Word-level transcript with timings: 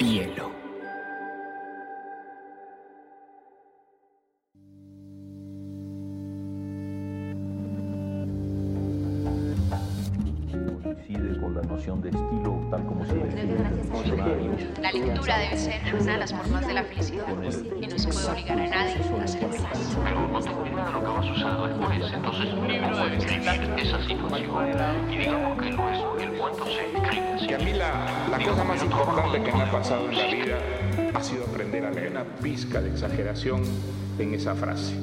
Hielo. 0.00 0.50
Coincide 10.82 11.38
con 11.38 11.54
la 11.54 11.60
noción 11.62 12.00
de 12.00 12.08
estilo 12.08 12.66
tal 12.70 12.86
como 12.86 13.04
se 13.04 13.14
La 14.80 14.90
lectura 14.90 15.38
debe 15.38 15.56
ser 15.58 15.94
una 15.94 16.12
de 16.12 16.18
las 16.18 16.32
formas 16.32 16.66
de 16.66 16.72
la 16.72 16.84
felicidad 16.84 17.26
y 17.28 17.86
no 17.86 17.98
se 17.98 18.08
puede 18.08 18.30
obligar 18.30 18.58
a 18.58 18.66
nadie 18.68 18.94
a 18.94 19.26
ser 19.26 19.50
feliz. 19.50 19.98
Pero 20.02 20.28
no 20.28 20.40
tengo 20.40 20.66
idea 20.66 20.86
de 20.86 20.92
lo 20.92 21.00
que 21.00 21.06
va 21.06 21.18
a 21.18 21.22
suceder 21.22 21.78
después. 21.78 22.12
Entonces, 22.14 22.54
un 22.54 22.68
libro 22.68 22.96
debe 22.96 23.16
escribir 23.18 23.48
esa 23.78 24.02
situación. 24.02 25.10
Y 25.10 25.16
digamos 25.18 25.62
que 25.62 25.70
lo 25.72 25.90
es, 25.90 26.09
Y 27.40 27.52
a 27.52 27.58
mí 27.58 27.72
la, 27.72 28.28
la 28.30 28.38
cosa 28.44 28.64
más 28.64 28.82
importante 28.82 29.42
que 29.42 29.52
me 29.52 29.62
ha 29.62 29.70
pasado 29.70 30.08
en 30.08 30.16
la 30.16 30.26
vida 30.26 30.58
ha 31.14 31.22
sido 31.22 31.44
aprender 31.44 31.84
a 31.84 31.90
leer 31.90 32.10
una 32.10 32.24
pizca 32.24 32.80
de 32.80 32.90
exageración 32.90 33.62
en 34.18 34.34
esa 34.34 34.54
frase. 34.54 34.94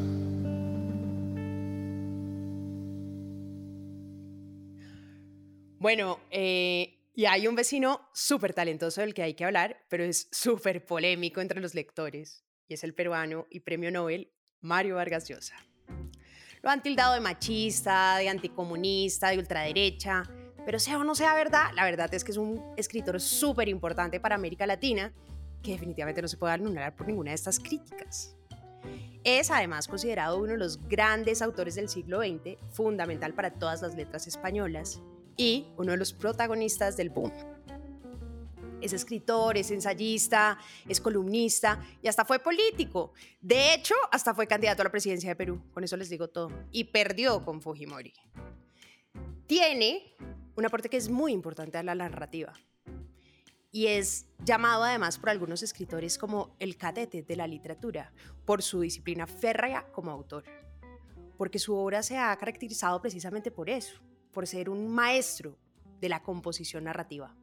Bueno, 5.79 6.19
eh, 6.31 6.97
y 7.13 7.25
hay 7.25 7.47
un 7.47 7.55
vecino 7.55 8.01
súper 8.13 8.53
talentoso 8.53 9.01
del 9.01 9.13
que 9.13 9.23
hay 9.23 9.33
que 9.33 9.45
hablar, 9.45 9.85
pero 9.89 10.03
es 10.03 10.27
súper 10.31 10.85
polémico 10.85 11.39
entre 11.39 11.61
los 11.61 11.75
lectores, 11.75 12.43
y 12.67 12.73
es 12.73 12.83
el 12.83 12.93
peruano 12.93 13.47
y 13.49 13.61
premio 13.61 13.91
Nobel 13.91 14.31
Mario 14.61 14.95
Vargas 14.95 15.27
Llosa. 15.29 15.55
Lo 16.61 16.69
han 16.69 16.81
tildado 16.81 17.13
de 17.13 17.19
machista, 17.19 18.17
de 18.17 18.29
anticomunista, 18.29 19.29
de 19.29 19.37
ultraderecha, 19.37 20.23
pero 20.67 20.79
sea 20.79 20.97
o 20.97 21.03
no 21.05 21.15
sea 21.15 21.33
verdad, 21.33 21.71
la 21.75 21.85
verdad 21.85 22.13
es 22.13 22.25
que 22.25 22.31
es 22.31 22.37
un 22.37 22.61
escritor 22.75 23.21
súper 23.21 23.69
importante 23.69 24.19
para 24.19 24.35
América 24.35 24.67
Latina 24.67 25.13
que 25.63 25.71
definitivamente 25.71 26.21
no 26.21 26.27
se 26.27 26.35
puede 26.35 26.55
anular 26.55 26.93
por 26.93 27.07
ninguna 27.07 27.31
de 27.31 27.35
estas 27.35 27.57
críticas. 27.57 28.35
Es 29.23 29.49
además 29.49 29.87
considerado 29.87 30.37
uno 30.37 30.51
de 30.51 30.57
los 30.57 30.85
grandes 30.89 31.41
autores 31.41 31.75
del 31.75 31.87
siglo 31.87 32.19
XX, 32.19 32.57
fundamental 32.69 33.33
para 33.33 33.51
todas 33.51 33.81
las 33.81 33.95
letras 33.95 34.27
españolas 34.27 34.99
y 35.37 35.67
uno 35.77 35.93
de 35.93 35.97
los 35.99 36.11
protagonistas 36.11 36.97
del 36.97 37.11
boom. 37.11 37.31
Es 38.81 38.91
escritor, 38.91 39.55
es 39.55 39.71
ensayista, 39.71 40.57
es 40.85 40.99
columnista 40.99 41.81
y 42.01 42.09
hasta 42.09 42.25
fue 42.25 42.39
político. 42.39 43.13
De 43.39 43.73
hecho, 43.73 43.95
hasta 44.11 44.35
fue 44.35 44.47
candidato 44.47 44.81
a 44.81 44.83
la 44.83 44.91
presidencia 44.91 45.29
de 45.29 45.37
Perú, 45.37 45.61
con 45.73 45.85
eso 45.85 45.95
les 45.95 46.09
digo 46.09 46.27
todo, 46.27 46.51
y 46.73 46.83
perdió 46.83 47.45
con 47.45 47.61
Fujimori. 47.61 48.11
Tiene 49.45 50.17
un 50.57 50.65
aporte 50.65 50.89
que 50.89 50.97
es 50.97 51.07
muy 51.07 51.31
importante 51.31 51.77
a 51.77 51.83
la 51.83 51.93
narrativa 51.93 52.53
y 53.71 53.87
es 53.87 54.25
llamado 54.43 54.83
además 54.83 55.19
por 55.19 55.29
algunos 55.29 55.61
escritores 55.61 56.17
como 56.17 56.55
el 56.59 56.77
cadete 56.77 57.21
de 57.21 57.35
la 57.35 57.45
literatura, 57.45 58.11
por 58.43 58.63
su 58.63 58.81
disciplina 58.81 59.27
férrea 59.27 59.91
como 59.91 60.09
autor, 60.09 60.45
porque 61.37 61.59
su 61.59 61.75
obra 61.75 62.01
se 62.01 62.17
ha 62.17 62.35
caracterizado 62.37 62.99
precisamente 63.01 63.51
por 63.51 63.69
eso, 63.69 64.01
por 64.31 64.47
ser 64.47 64.69
un 64.69 64.87
maestro 64.87 65.59
de 66.01 66.09
la 66.09 66.23
composición 66.23 66.85
narrativa. 66.85 67.35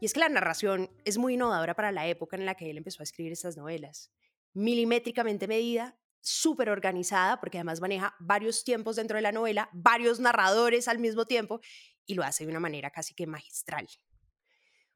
Y 0.00 0.06
es 0.06 0.12
que 0.12 0.20
la 0.20 0.28
narración 0.28 0.88
es 1.04 1.18
muy 1.18 1.34
innovadora 1.34 1.74
para 1.74 1.90
la 1.90 2.06
época 2.06 2.36
en 2.36 2.46
la 2.46 2.54
que 2.54 2.70
él 2.70 2.76
empezó 2.76 3.02
a 3.02 3.04
escribir 3.04 3.32
estas 3.32 3.56
novelas. 3.56 4.12
Milimétricamente 4.54 5.48
medida, 5.48 5.98
súper 6.20 6.68
organizada, 6.68 7.40
porque 7.40 7.58
además 7.58 7.80
maneja 7.80 8.14
varios 8.18 8.64
tiempos 8.64 8.96
dentro 8.96 9.16
de 9.16 9.22
la 9.22 9.32
novela, 9.32 9.68
varios 9.72 10.20
narradores 10.20 10.88
al 10.88 10.98
mismo 10.98 11.26
tiempo, 11.26 11.60
y 12.08 12.14
lo 12.14 12.24
hace 12.24 12.44
de 12.44 12.50
una 12.50 12.58
manera 12.58 12.90
casi 12.90 13.14
que 13.14 13.26
magistral. 13.26 13.86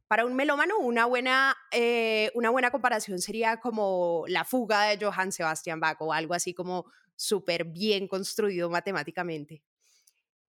Para 0.08 0.24
un 0.24 0.34
melómano, 0.34 0.78
una 0.78 1.06
buena, 1.06 1.56
eh, 1.70 2.32
una 2.34 2.50
buena 2.50 2.70
comparación 2.70 3.20
sería 3.20 3.60
como 3.60 4.24
La 4.26 4.44
fuga 4.44 4.84
de 4.84 5.04
Johann 5.04 5.30
Sebastian 5.30 5.78
Bach 5.78 5.98
o 6.00 6.12
algo 6.12 6.34
así 6.34 6.54
como 6.54 6.86
súper 7.14 7.64
bien 7.64 8.08
construido 8.08 8.68
matemáticamente. 8.68 9.62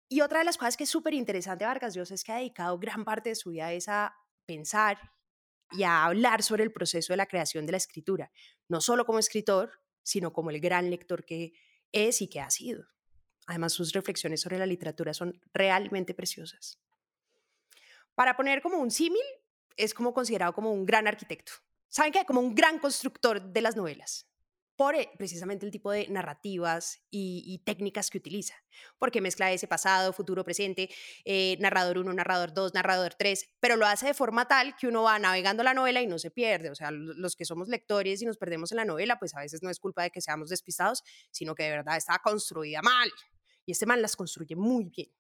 Y 0.07 0.21
otra 0.21 0.39
de 0.39 0.45
las 0.45 0.57
cosas 0.57 0.77
que 0.77 0.85
es 0.85 0.89
súper 0.89 1.13
interesante 1.13 1.65
Vargas 1.65 1.93
Llosa 1.93 2.15
es 2.15 2.23
que 2.23 2.31
ha 2.31 2.37
dedicado 2.37 2.79
gran 2.79 3.03
parte 3.03 3.29
de 3.29 3.35
su 3.35 3.51
vida 3.51 3.67
a 3.67 3.73
esa 3.73 4.15
pensar 4.45 4.97
y 5.71 5.83
a 5.83 6.05
hablar 6.05 6.41
sobre 6.41 6.63
el 6.63 6.71
proceso 6.71 7.11
de 7.13 7.17
la 7.17 7.25
creación 7.25 7.65
de 7.65 7.73
la 7.73 7.77
escritura, 7.77 8.31
no 8.69 8.81
solo 8.81 9.05
como 9.05 9.19
escritor, 9.19 9.81
sino 10.03 10.31
como 10.31 10.51
el 10.51 10.61
gran 10.61 10.89
lector 10.89 11.25
que 11.25 11.53
es 11.91 12.21
y 12.21 12.29
que 12.29 12.39
ha 12.39 12.49
sido. 12.49 12.85
Además, 13.47 13.73
sus 13.73 13.93
reflexiones 13.93 14.41
sobre 14.41 14.57
la 14.57 14.65
literatura 14.65 15.13
son 15.13 15.39
realmente 15.53 16.13
preciosas. 16.13 16.79
Para 18.15 18.35
poner 18.35 18.61
como 18.61 18.77
un 18.77 18.91
símil, 18.91 19.23
es 19.77 19.93
como 19.93 20.13
considerado 20.13 20.53
como 20.53 20.71
un 20.71 20.85
gran 20.85 21.07
arquitecto. 21.07 21.51
¿Saben 21.89 22.11
qué? 22.11 22.25
Como 22.25 22.39
un 22.39 22.55
gran 22.55 22.79
constructor 22.79 23.41
de 23.41 23.61
las 23.61 23.75
novelas 23.75 24.27
por 24.75 24.95
eh, 24.95 25.09
precisamente 25.17 25.65
el 25.65 25.71
tipo 25.71 25.91
de 25.91 26.07
narrativas 26.09 27.01
y, 27.09 27.61
técnicas 27.65 28.09
que 28.09 28.17
utiliza, 28.17 28.55
porque 28.99 29.21
mezcla 29.21 29.51
ese 29.51 29.67
pasado, 29.67 30.13
futuro, 30.13 30.43
presente, 30.43 30.89
eh, 31.23 31.57
narrador 31.59 31.97
1, 31.97 32.13
narrador 32.13 32.53
2, 32.53 32.73
narrador 32.73 33.15
3, 33.15 33.55
pero 33.59 33.75
lo 33.77 33.87
hace 33.87 34.07
de 34.07 34.13
forma 34.13 34.47
tal 34.47 34.75
que 34.75 34.87
uno 34.87 35.03
va 35.03 35.17
navegando 35.17 35.63
la 35.63 35.73
novela 35.73 36.01
y 36.01 36.07
no 36.07 36.19
se 36.19 36.29
pierde, 36.29 36.69
o 36.69 36.75
sea, 36.75 36.91
los 36.91 37.35
que 37.35 37.45
somos 37.45 37.69
lectores 37.69 38.21
y 38.21 38.25
nos 38.25 38.37
perdemos 38.37 38.71
en 38.71 38.77
la 38.77 38.85
novela, 38.85 39.17
pues 39.17 39.33
a 39.35 39.39
veces 39.39 39.63
no 39.63 39.69
es 39.69 39.79
culpa 39.79 40.03
de 40.03 40.11
que 40.11 40.21
seamos 40.21 40.49
despistados, 40.49 41.03
sino 41.31 41.55
que 41.55 41.63
de 41.63 41.71
verdad 41.71 41.97
está 41.97 42.19
construida 42.19 42.81
mal, 42.81 43.09
y 43.65 43.71
este 43.71 43.85
man 43.85 44.01
las 44.01 44.15
construye 44.15 44.55
muy 44.55 44.85
bien. 44.85 45.11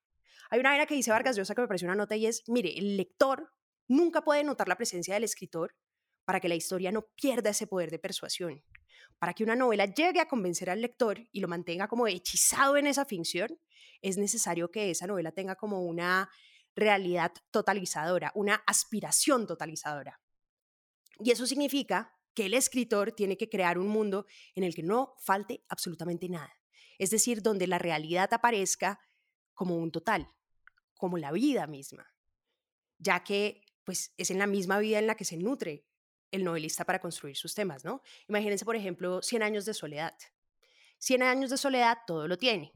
Hay 0.49 0.59
una 0.59 0.69
vaina 0.69 0.85
que 0.85 0.95
dice 0.95 1.11
Vargas 1.11 1.35
Llosa 1.35 1.55
que 1.55 1.61
me 1.61 1.67
pareció 1.67 1.87
una 1.87 1.95
nota 1.95 2.15
y 2.15 2.27
es, 2.27 2.43
mire, 2.47 2.77
el 2.77 2.97
lector 2.97 3.51
nunca 3.87 4.23
puede 4.23 4.43
notar 4.43 4.67
la 4.67 4.77
presencia 4.77 5.13
del 5.13 5.23
escritor 5.23 5.75
para 6.23 6.39
que 6.39 6.49
la 6.49 6.55
historia 6.55 6.91
no 6.91 7.07
pierda 7.15 7.51
ese 7.51 7.67
poder 7.67 7.91
de 7.91 7.99
persuasión 7.99 8.63
para 9.19 9.33
que 9.33 9.43
una 9.43 9.55
novela 9.55 9.85
llegue 9.85 10.19
a 10.19 10.27
convencer 10.27 10.69
al 10.69 10.81
lector 10.81 11.27
y 11.31 11.39
lo 11.39 11.47
mantenga 11.47 11.87
como 11.87 12.07
hechizado 12.07 12.77
en 12.77 12.87
esa 12.87 13.05
ficción, 13.05 13.59
es 14.01 14.17
necesario 14.17 14.71
que 14.71 14.91
esa 14.91 15.07
novela 15.07 15.31
tenga 15.31 15.55
como 15.55 15.81
una 15.81 16.29
realidad 16.75 17.31
totalizadora, 17.51 18.31
una 18.35 18.55
aspiración 18.67 19.47
totalizadora. 19.47 20.19
Y 21.19 21.31
eso 21.31 21.47
significa 21.47 22.13
que 22.33 22.47
el 22.47 22.53
escritor 22.53 23.13
tiene 23.13 23.37
que 23.37 23.49
crear 23.49 23.77
un 23.77 23.87
mundo 23.87 24.25
en 24.55 24.65
el 24.65 24.75
que 24.75 24.83
no 24.83 25.15
falte 25.19 25.63
absolutamente 25.69 26.27
nada. 26.27 26.53
Es 26.97 27.09
decir, 27.09 27.41
donde 27.41 27.67
la 27.67 27.77
realidad 27.77 28.33
aparezca 28.33 28.99
como 29.53 29.77
un 29.77 29.91
total, 29.91 30.29
como 30.97 31.17
la 31.17 31.31
vida 31.31 31.67
misma, 31.67 32.13
ya 32.97 33.23
que 33.23 33.61
pues 33.83 34.13
es 34.17 34.31
en 34.31 34.39
la 34.39 34.47
misma 34.47 34.79
vida 34.79 34.99
en 34.99 35.07
la 35.07 35.15
que 35.15 35.25
se 35.25 35.37
nutre 35.37 35.85
el 36.31 36.43
novelista 36.43 36.85
para 36.85 36.99
construir 36.99 37.37
sus 37.37 37.53
temas, 37.53 37.85
¿no? 37.85 38.01
Imagínense, 38.27 38.65
por 38.65 38.75
ejemplo, 38.75 39.21
Cien 39.21 39.43
años 39.43 39.65
de 39.65 39.73
soledad. 39.73 40.13
Cien 40.97 41.23
años 41.23 41.49
de 41.49 41.57
soledad 41.57 41.99
todo 42.05 42.27
lo 42.27 42.37
tiene. 42.37 42.73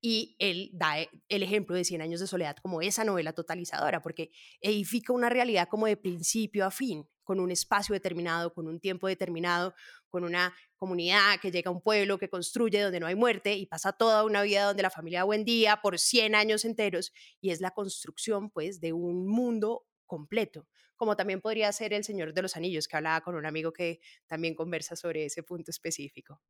Y 0.00 0.36
él 0.38 0.70
da 0.72 1.00
e, 1.00 1.10
el 1.28 1.42
ejemplo 1.42 1.76
de 1.76 1.84
Cien 1.84 2.00
años 2.00 2.20
de 2.20 2.26
soledad 2.26 2.56
como 2.56 2.82
esa 2.82 3.04
novela 3.04 3.32
totalizadora, 3.32 4.00
porque 4.00 4.30
edifica 4.60 5.12
una 5.12 5.28
realidad 5.28 5.68
como 5.68 5.86
de 5.86 5.96
principio 5.96 6.64
a 6.64 6.70
fin, 6.70 7.08
con 7.22 7.40
un 7.40 7.50
espacio 7.50 7.92
determinado, 7.92 8.54
con 8.54 8.66
un 8.66 8.80
tiempo 8.80 9.06
determinado, 9.06 9.74
con 10.08 10.24
una 10.24 10.54
comunidad 10.76 11.40
que 11.40 11.50
llega 11.50 11.70
a 11.70 11.72
un 11.72 11.80
pueblo, 11.80 12.18
que 12.18 12.28
construye 12.28 12.80
donde 12.80 13.00
no 13.00 13.06
hay 13.06 13.14
muerte 13.14 13.54
y 13.54 13.66
pasa 13.66 13.92
toda 13.92 14.24
una 14.24 14.42
vida 14.42 14.64
donde 14.64 14.82
la 14.82 14.90
familia 14.90 15.20
da 15.20 15.24
buen 15.24 15.44
día 15.44 15.80
por 15.82 15.98
100 15.98 16.34
años 16.34 16.64
enteros 16.64 17.12
y 17.40 17.50
es 17.50 17.60
la 17.60 17.70
construcción 17.72 18.50
pues 18.50 18.80
de 18.80 18.92
un 18.92 19.26
mundo 19.26 19.86
completo, 20.06 20.66
como 20.96 21.16
también 21.16 21.40
podría 21.40 21.70
ser 21.72 21.92
El 21.92 22.04
Señor 22.04 22.34
de 22.34 22.42
los 22.42 22.56
Anillos, 22.56 22.88
que 22.88 22.96
hablaba 22.96 23.20
con 23.20 23.34
un 23.34 23.46
amigo 23.46 23.72
que 23.72 24.00
también 24.26 24.54
conversa 24.54 24.96
sobre 24.96 25.24
ese 25.26 25.42
punto 25.42 25.70
específico. 25.70 26.40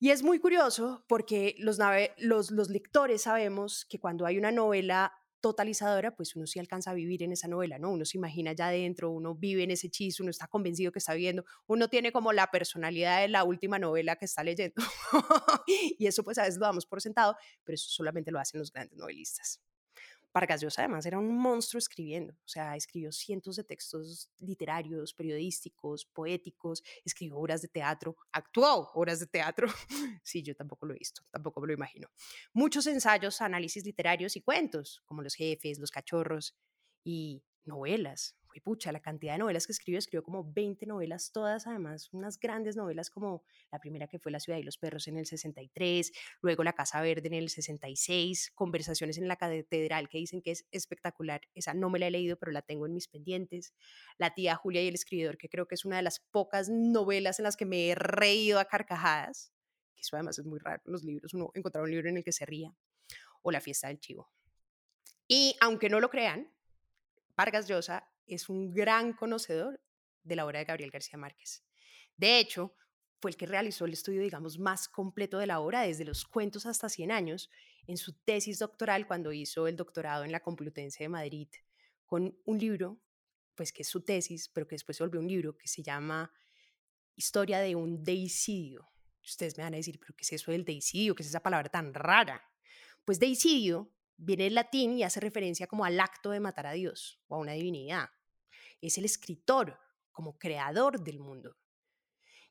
Y 0.00 0.10
es 0.10 0.22
muy 0.22 0.38
curioso 0.38 1.04
porque 1.08 1.54
los, 1.58 1.78
lectores 2.68 3.22
sabemos 3.22 3.86
que 3.86 3.98
cuando 3.98 4.26
hay 4.26 4.38
una 4.38 4.50
novela 4.50 5.14
totalizadora, 5.44 6.16
pues 6.16 6.34
uno 6.36 6.46
sí 6.46 6.58
alcanza 6.58 6.90
a 6.90 6.94
vivir 6.94 7.22
en 7.22 7.32
esa 7.32 7.48
novela, 7.48 7.78
¿no? 7.78 7.92
Uno 7.92 8.06
se 8.06 8.16
imagina 8.16 8.54
ya 8.54 8.68
adentro, 8.68 9.10
uno 9.10 9.34
vive 9.34 9.62
en 9.62 9.72
ese 9.72 9.88
hechizo, 9.88 10.22
uno 10.22 10.30
está 10.30 10.46
convencido 10.46 10.90
que 10.90 11.00
está 11.00 11.12
viendo, 11.12 11.44
uno 11.66 11.88
tiene 11.88 12.12
como 12.12 12.32
la 12.32 12.50
personalidad 12.50 13.20
de 13.20 13.28
la 13.28 13.44
última 13.44 13.78
novela 13.78 14.16
que 14.16 14.24
está 14.24 14.42
leyendo. 14.42 14.76
y 15.66 16.06
eso 16.06 16.24
pues 16.24 16.38
a 16.38 16.44
veces 16.44 16.58
lo 16.58 16.64
damos 16.64 16.86
por 16.86 17.02
sentado, 17.02 17.36
pero 17.62 17.74
eso 17.74 17.90
solamente 17.90 18.30
lo 18.30 18.38
hacen 18.38 18.58
los 18.58 18.72
grandes 18.72 18.96
novelistas. 18.96 19.60
Vargas 20.34 20.60
Llosa 20.60 20.82
además 20.82 21.06
era 21.06 21.18
un 21.18 21.38
monstruo 21.38 21.78
escribiendo, 21.78 22.34
o 22.34 22.48
sea, 22.48 22.74
escribió 22.74 23.12
cientos 23.12 23.54
de 23.54 23.62
textos 23.62 24.28
literarios, 24.40 25.14
periodísticos, 25.14 26.06
poéticos, 26.06 26.82
escribió 27.04 27.38
obras 27.38 27.62
de 27.62 27.68
teatro, 27.68 28.16
actuó 28.32 28.90
obras 28.94 29.20
de 29.20 29.28
teatro. 29.28 29.68
sí, 30.24 30.42
yo 30.42 30.56
tampoco 30.56 30.86
lo 30.86 30.94
he 30.94 30.98
visto, 30.98 31.22
tampoco 31.30 31.60
me 31.60 31.68
lo 31.68 31.74
imagino. 31.74 32.08
Muchos 32.52 32.88
ensayos, 32.88 33.40
análisis 33.40 33.84
literarios 33.84 34.34
y 34.34 34.40
cuentos, 34.40 35.02
como 35.04 35.22
Los 35.22 35.36
jefes, 35.36 35.78
Los 35.78 35.92
cachorros 35.92 36.56
y 37.04 37.44
novelas. 37.64 38.36
Pucha, 38.60 38.92
la 38.92 39.00
cantidad 39.00 39.34
de 39.34 39.38
novelas 39.38 39.66
que 39.66 39.72
escribió, 39.72 39.98
escribió 39.98 40.22
como 40.22 40.44
20 40.52 40.86
novelas, 40.86 41.32
todas 41.32 41.66
además 41.66 42.12
unas 42.12 42.38
grandes 42.38 42.76
novelas 42.76 43.10
como 43.10 43.44
la 43.70 43.78
primera 43.78 44.06
que 44.06 44.18
fue 44.18 44.32
La 44.32 44.40
ciudad 44.40 44.58
y 44.58 44.62
los 44.62 44.78
perros 44.78 45.08
en 45.08 45.16
el 45.16 45.26
63, 45.26 46.12
luego 46.40 46.64
La 46.64 46.72
casa 46.72 47.00
verde 47.00 47.28
en 47.28 47.34
el 47.34 47.48
66, 47.48 48.52
Conversaciones 48.54 49.18
en 49.18 49.28
la 49.28 49.36
catedral 49.36 50.08
que 50.08 50.18
dicen 50.18 50.42
que 50.42 50.52
es 50.52 50.66
espectacular, 50.70 51.40
esa 51.54 51.74
no 51.74 51.90
me 51.90 51.98
la 51.98 52.06
he 52.06 52.10
leído 52.10 52.36
pero 52.38 52.52
la 52.52 52.62
tengo 52.62 52.86
en 52.86 52.94
mis 52.94 53.08
pendientes, 53.08 53.74
La 54.18 54.34
tía 54.34 54.54
Julia 54.56 54.82
y 54.82 54.88
el 54.88 54.94
escribidor 54.94 55.36
que 55.36 55.48
creo 55.48 55.66
que 55.66 55.74
es 55.74 55.84
una 55.84 55.96
de 55.96 56.02
las 56.02 56.20
pocas 56.20 56.68
novelas 56.68 57.38
en 57.38 57.44
las 57.44 57.56
que 57.56 57.66
me 57.66 57.88
he 57.88 57.94
reído 57.94 58.58
a 58.58 58.66
carcajadas, 58.66 59.52
que 59.94 60.02
eso 60.02 60.16
además 60.16 60.38
es 60.38 60.44
muy 60.44 60.58
raro 60.58 60.82
en 60.86 60.92
los 60.92 61.04
libros, 61.04 61.34
uno 61.34 61.50
encontrar 61.54 61.84
un 61.84 61.90
libro 61.90 62.08
en 62.08 62.16
el 62.16 62.24
que 62.24 62.32
se 62.32 62.46
ría, 62.46 62.74
o 63.42 63.50
La 63.50 63.60
fiesta 63.60 63.88
del 63.88 64.00
chivo. 64.00 64.30
Y 65.26 65.56
aunque 65.60 65.88
no 65.88 66.00
lo 66.00 66.10
crean, 66.10 66.53
Vargas 67.36 67.66
Llosa 67.68 68.08
es 68.26 68.48
un 68.48 68.72
gran 68.72 69.12
conocedor 69.12 69.80
de 70.22 70.36
la 70.36 70.46
obra 70.46 70.60
de 70.60 70.64
Gabriel 70.64 70.90
García 70.90 71.18
Márquez. 71.18 71.64
De 72.16 72.38
hecho, 72.38 72.74
fue 73.20 73.30
el 73.30 73.36
que 73.36 73.46
realizó 73.46 73.86
el 73.86 73.92
estudio, 73.92 74.22
digamos, 74.22 74.58
más 74.58 74.88
completo 74.88 75.38
de 75.38 75.46
la 75.46 75.60
obra, 75.60 75.82
desde 75.82 76.04
los 76.04 76.24
cuentos 76.24 76.66
hasta 76.66 76.88
100 76.88 77.10
años, 77.10 77.50
en 77.86 77.96
su 77.96 78.12
tesis 78.12 78.58
doctoral 78.58 79.06
cuando 79.06 79.32
hizo 79.32 79.66
el 79.66 79.76
doctorado 79.76 80.24
en 80.24 80.32
la 80.32 80.40
Complutense 80.40 81.04
de 81.04 81.08
Madrid, 81.08 81.48
con 82.06 82.38
un 82.44 82.58
libro, 82.58 83.00
pues 83.54 83.72
que 83.72 83.82
es 83.82 83.88
su 83.88 84.02
tesis, 84.02 84.48
pero 84.48 84.66
que 84.66 84.74
después 84.74 84.96
se 84.96 85.02
volvió 85.02 85.20
un 85.20 85.28
libro 85.28 85.56
que 85.56 85.68
se 85.68 85.82
llama 85.82 86.32
Historia 87.16 87.60
de 87.60 87.74
un 87.74 88.04
deicidio. 88.04 88.90
Ustedes 89.22 89.56
me 89.56 89.64
van 89.64 89.74
a 89.74 89.78
decir, 89.78 89.98
pero 89.98 90.14
¿qué 90.14 90.22
es 90.22 90.32
eso 90.32 90.50
del 90.50 90.64
deicidio? 90.64 91.14
¿Qué 91.14 91.22
es 91.22 91.28
esa 91.28 91.42
palabra 91.42 91.68
tan 91.68 91.94
rara? 91.94 92.42
Pues 93.04 93.18
deicidio 93.18 93.90
viene 94.16 94.44
del 94.44 94.54
latín 94.54 94.98
y 94.98 95.02
hace 95.02 95.20
referencia 95.20 95.66
como 95.66 95.84
al 95.84 96.00
acto 96.00 96.30
de 96.30 96.40
matar 96.40 96.66
a 96.66 96.72
Dios 96.72 97.20
o 97.28 97.36
a 97.36 97.38
una 97.38 97.52
divinidad. 97.52 98.10
Es 98.80 98.98
el 98.98 99.04
escritor 99.04 99.78
como 100.12 100.38
creador 100.38 101.02
del 101.02 101.20
mundo. 101.20 101.56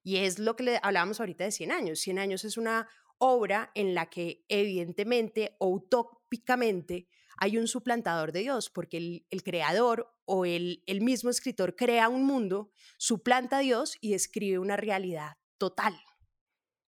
Y 0.04 0.18
es 0.18 0.38
lo 0.38 0.56
que 0.56 0.64
le 0.64 0.80
hablábamos 0.84 1.20
ahorita 1.20 1.46
de 1.46 1.52
100 1.52 1.72
años. 1.72 2.00
100 2.00 2.20
años 2.20 2.44
es 2.44 2.58
una 2.58 2.90
obra 3.18 3.72
en 3.74 3.96
la 3.96 4.10
que 4.10 4.44
evidentemente 4.50 5.56
o 5.60 5.70
utópicamente 5.70 7.08
hay 7.38 7.58
un 7.58 7.68
suplantador 7.68 8.32
de 8.32 8.42
Dios, 8.42 8.70
porque 8.70 9.26
el, 9.30 9.44
creador 9.44 10.14
o 10.26 10.46
el, 10.46 10.84
el 10.86 11.02
mismo 11.02 11.30
escritor 11.30 11.76
crea 11.76 12.10
un 12.10 12.26
mundo, 12.26 12.72
suplanta 12.98 13.58
a 13.58 13.62
Dios 13.62 13.98
y 14.02 14.14
escribe 14.14 14.60
una 14.60 14.78
realidad 14.78 15.38
total. 15.58 15.96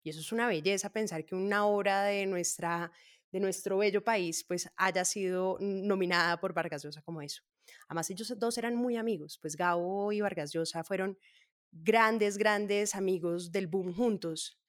Y 0.03 0.09
eso 0.09 0.19
es 0.19 0.31
una 0.31 0.47
belleza 0.47 0.91
pensar 0.91 1.25
que 1.25 1.35
una 1.35 1.65
obra 1.65 2.03
de 2.03 2.25
nuestra 2.25 2.91
de 3.33 3.39
nuestro 3.39 3.79
bello 3.79 4.03
país, 4.03 4.45
pues 4.47 4.69
haya 4.77 5.03
sido 5.03 5.57
nominada 5.59 6.39
por 6.39 6.53
Vargas 6.53 6.83
Llosa 6.83 7.01
como 7.01 7.21
eso. 7.21 7.41
Además, 7.87 8.09
ellos 8.11 8.31
dos 8.37 8.57
eran 8.59 8.75
muy 8.75 8.95
amigos, 8.95 9.39
pues 9.41 9.55
Gabo 9.57 10.11
y 10.11 10.21
Vargas 10.21 10.53
Llosa 10.53 10.83
fueron 10.83 11.17
grandes, 11.71 12.37
grandes 12.37 12.93
amigos 12.93 13.51
del 13.51 13.65
boom 13.65 13.93
juntos. 13.93 14.59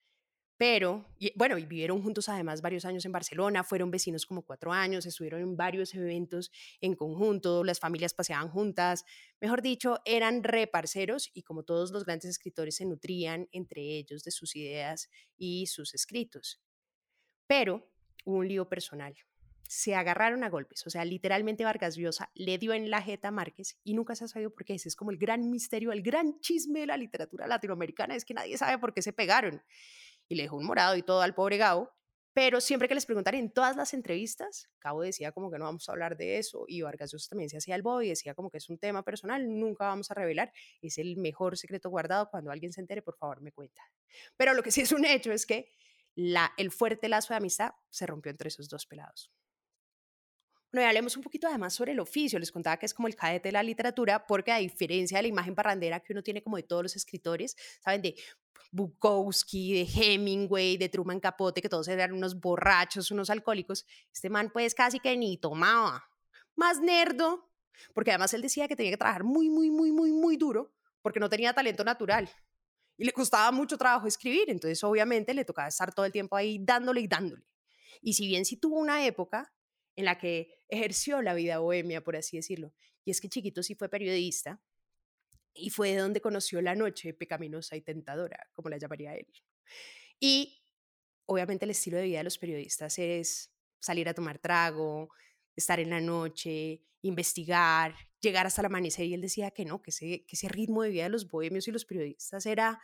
Pero, 0.56 1.04
bueno, 1.34 1.58
y 1.58 1.66
vivieron 1.66 2.02
juntos 2.02 2.28
además 2.28 2.62
varios 2.62 2.86
años 2.86 3.04
en 3.04 3.12
Barcelona, 3.12 3.64
fueron 3.64 3.90
vecinos 3.90 4.24
como 4.24 4.42
cuatro 4.42 4.72
años, 4.72 5.04
estuvieron 5.04 5.42
en 5.42 5.56
varios 5.56 5.92
eventos 5.94 6.50
en 6.80 6.94
conjunto, 6.94 7.64
las 7.64 7.80
familias 7.80 8.14
paseaban 8.14 8.48
juntas, 8.48 9.04
mejor 9.40 9.60
dicho, 9.60 10.00
eran 10.06 10.42
reparceros 10.42 11.28
y 11.34 11.42
como 11.42 11.64
todos 11.64 11.90
los 11.90 12.06
grandes 12.06 12.30
escritores 12.30 12.76
se 12.76 12.86
nutrían 12.86 13.48
entre 13.52 13.82
ellos 13.82 14.22
de 14.22 14.30
sus 14.30 14.56
ideas 14.56 15.10
y 15.36 15.66
sus 15.66 15.92
escritos. 15.92 16.62
Pero 17.46 17.93
un 18.24 18.48
lío 18.48 18.68
personal. 18.68 19.14
Se 19.66 19.94
agarraron 19.94 20.44
a 20.44 20.50
golpes, 20.50 20.86
o 20.86 20.90
sea, 20.90 21.04
literalmente 21.04 21.64
Vargas 21.64 21.96
Llosa 21.96 22.30
le 22.34 22.58
dio 22.58 22.74
en 22.74 22.90
la 22.90 23.00
jeta 23.00 23.28
a 23.28 23.30
Márquez 23.30 23.78
y 23.82 23.94
nunca 23.94 24.14
se 24.14 24.24
ha 24.24 24.28
sabido 24.28 24.50
por 24.50 24.64
qué. 24.64 24.74
Ese 24.74 24.88
es 24.88 24.96
como 24.96 25.10
el 25.10 25.16
gran 25.16 25.50
misterio, 25.50 25.90
el 25.90 26.02
gran 26.02 26.38
chisme 26.40 26.80
de 26.80 26.86
la 26.86 26.96
literatura 26.96 27.46
latinoamericana, 27.46 28.14
es 28.14 28.24
que 28.24 28.34
nadie 28.34 28.58
sabe 28.58 28.78
por 28.78 28.92
qué 28.92 29.00
se 29.00 29.12
pegaron. 29.12 29.62
Y 30.28 30.34
le 30.34 30.44
dejó 30.44 30.56
un 30.56 30.66
morado 30.66 30.96
y 30.96 31.02
todo 31.02 31.22
al 31.22 31.34
pobre 31.34 31.56
Gabo, 31.56 31.90
pero 32.34 32.60
siempre 32.60 32.88
que 32.88 32.96
les 32.96 33.06
preguntan 33.06 33.36
en 33.36 33.52
todas 33.52 33.76
las 33.76 33.94
entrevistas, 33.94 34.68
Gabo 34.80 35.02
decía 35.02 35.30
como 35.30 35.52
que 35.52 35.58
no 35.58 35.66
vamos 35.66 35.88
a 35.88 35.92
hablar 35.92 36.16
de 36.16 36.38
eso 36.38 36.64
y 36.66 36.82
Vargas 36.82 37.12
Llosa 37.12 37.28
también 37.30 37.48
se 37.48 37.58
hacía 37.58 37.76
el 37.76 37.82
bobo 37.82 38.02
y 38.02 38.08
decía 38.08 38.34
como 38.34 38.50
que 38.50 38.58
es 38.58 38.68
un 38.68 38.76
tema 38.76 39.04
personal, 39.04 39.48
nunca 39.48 39.86
vamos 39.86 40.10
a 40.10 40.14
revelar, 40.14 40.52
es 40.82 40.98
el 40.98 41.16
mejor 41.16 41.56
secreto 41.56 41.90
guardado, 41.90 42.28
cuando 42.30 42.50
alguien 42.50 42.72
se 42.72 42.80
entere, 42.80 43.02
por 43.02 43.16
favor, 43.16 43.40
me 43.40 43.52
cuenta. 43.52 43.80
Pero 44.36 44.52
lo 44.52 44.64
que 44.64 44.72
sí 44.72 44.80
es 44.80 44.90
un 44.90 45.04
hecho 45.04 45.30
es 45.30 45.46
que 45.46 45.70
el 46.16 46.70
fuerte 46.70 47.08
lazo 47.08 47.34
de 47.34 47.38
amistad 47.38 47.72
se 47.90 48.06
rompió 48.06 48.30
entre 48.30 48.48
esos 48.48 48.68
dos 48.68 48.86
pelados. 48.86 49.30
Bueno, 50.72 50.86
y 50.86 50.88
hablemos 50.88 51.16
un 51.16 51.22
poquito 51.22 51.46
además 51.46 51.72
sobre 51.72 51.92
el 51.92 52.00
oficio. 52.00 52.38
Les 52.38 52.50
contaba 52.50 52.76
que 52.78 52.86
es 52.86 52.94
como 52.94 53.06
el 53.06 53.14
cadete 53.14 53.48
de 53.48 53.52
la 53.52 53.62
literatura, 53.62 54.26
porque 54.26 54.50
a 54.50 54.56
diferencia 54.56 55.18
de 55.18 55.22
la 55.22 55.28
imagen 55.28 55.54
parrandera 55.54 56.00
que 56.00 56.12
uno 56.12 56.22
tiene 56.22 56.42
como 56.42 56.56
de 56.56 56.64
todos 56.64 56.82
los 56.82 56.96
escritores, 56.96 57.56
¿saben? 57.80 58.02
De 58.02 58.16
Bukowski, 58.72 59.72
de 59.72 59.88
Hemingway, 59.88 60.76
de 60.76 60.88
Truman 60.88 61.20
Capote, 61.20 61.62
que 61.62 61.68
todos 61.68 61.86
eran 61.86 62.12
unos 62.12 62.40
borrachos, 62.40 63.12
unos 63.12 63.30
alcohólicos. 63.30 63.86
Este 64.12 64.28
man 64.30 64.50
pues 64.52 64.74
casi 64.74 64.98
que 64.98 65.16
ni 65.16 65.36
tomaba. 65.36 66.10
Más 66.56 66.80
nerdo, 66.80 67.48
porque 67.92 68.10
además 68.10 68.34
él 68.34 68.42
decía 68.42 68.66
que 68.66 68.74
tenía 68.74 68.90
que 68.90 68.98
trabajar 68.98 69.22
muy, 69.22 69.48
muy, 69.48 69.70
muy, 69.70 69.92
muy, 69.92 70.12
muy 70.12 70.36
duro, 70.36 70.72
porque 71.02 71.20
no 71.20 71.28
tenía 71.28 71.52
talento 71.52 71.84
natural 71.84 72.28
y 72.96 73.04
le 73.04 73.12
costaba 73.12 73.50
mucho 73.50 73.76
trabajo 73.76 74.06
escribir, 74.06 74.44
entonces 74.48 74.82
obviamente 74.84 75.34
le 75.34 75.44
tocaba 75.44 75.68
estar 75.68 75.92
todo 75.92 76.06
el 76.06 76.12
tiempo 76.12 76.36
ahí 76.36 76.58
dándole 76.60 77.00
y 77.00 77.08
dándole. 77.08 77.44
Y 78.00 78.14
si 78.14 78.26
bien 78.26 78.44
sí 78.44 78.56
tuvo 78.56 78.78
una 78.78 79.04
época 79.06 79.52
en 79.96 80.04
la 80.04 80.18
que 80.18 80.60
ejerció 80.68 81.22
la 81.22 81.34
vida 81.34 81.58
bohemia, 81.58 82.02
por 82.02 82.16
así 82.16 82.36
decirlo, 82.36 82.72
y 83.04 83.10
es 83.10 83.20
que 83.20 83.28
chiquito 83.28 83.62
sí 83.62 83.74
fue 83.74 83.88
periodista, 83.88 84.60
y 85.54 85.70
fue 85.70 85.92
de 85.92 85.98
donde 85.98 86.20
conoció 86.20 86.60
la 86.60 86.74
noche 86.74 87.14
pecaminosa 87.14 87.76
y 87.76 87.80
tentadora, 87.80 88.48
como 88.52 88.68
la 88.68 88.76
llamaría 88.76 89.14
él. 89.14 89.26
Y 90.18 90.60
obviamente 91.26 91.64
el 91.64 91.70
estilo 91.70 91.96
de 91.96 92.04
vida 92.04 92.18
de 92.18 92.24
los 92.24 92.38
periodistas 92.38 92.98
es 92.98 93.52
salir 93.78 94.08
a 94.08 94.14
tomar 94.14 94.38
trago, 94.38 95.10
estar 95.54 95.78
en 95.78 95.90
la 95.90 96.00
noche, 96.00 96.82
investigar, 97.02 97.94
llegar 98.24 98.46
hasta 98.46 98.62
el 98.62 98.66
amanecer. 98.66 99.06
Y 99.06 99.14
él 99.14 99.20
decía 99.20 99.52
que 99.52 99.64
no, 99.64 99.80
que 99.80 99.90
ese, 99.90 100.24
que 100.26 100.34
ese 100.34 100.48
ritmo 100.48 100.82
de 100.82 100.90
vida 100.90 101.04
de 101.04 101.10
los 101.10 101.28
bohemios 101.28 101.68
y 101.68 101.70
los 101.70 101.84
periodistas 101.84 102.44
era, 102.46 102.80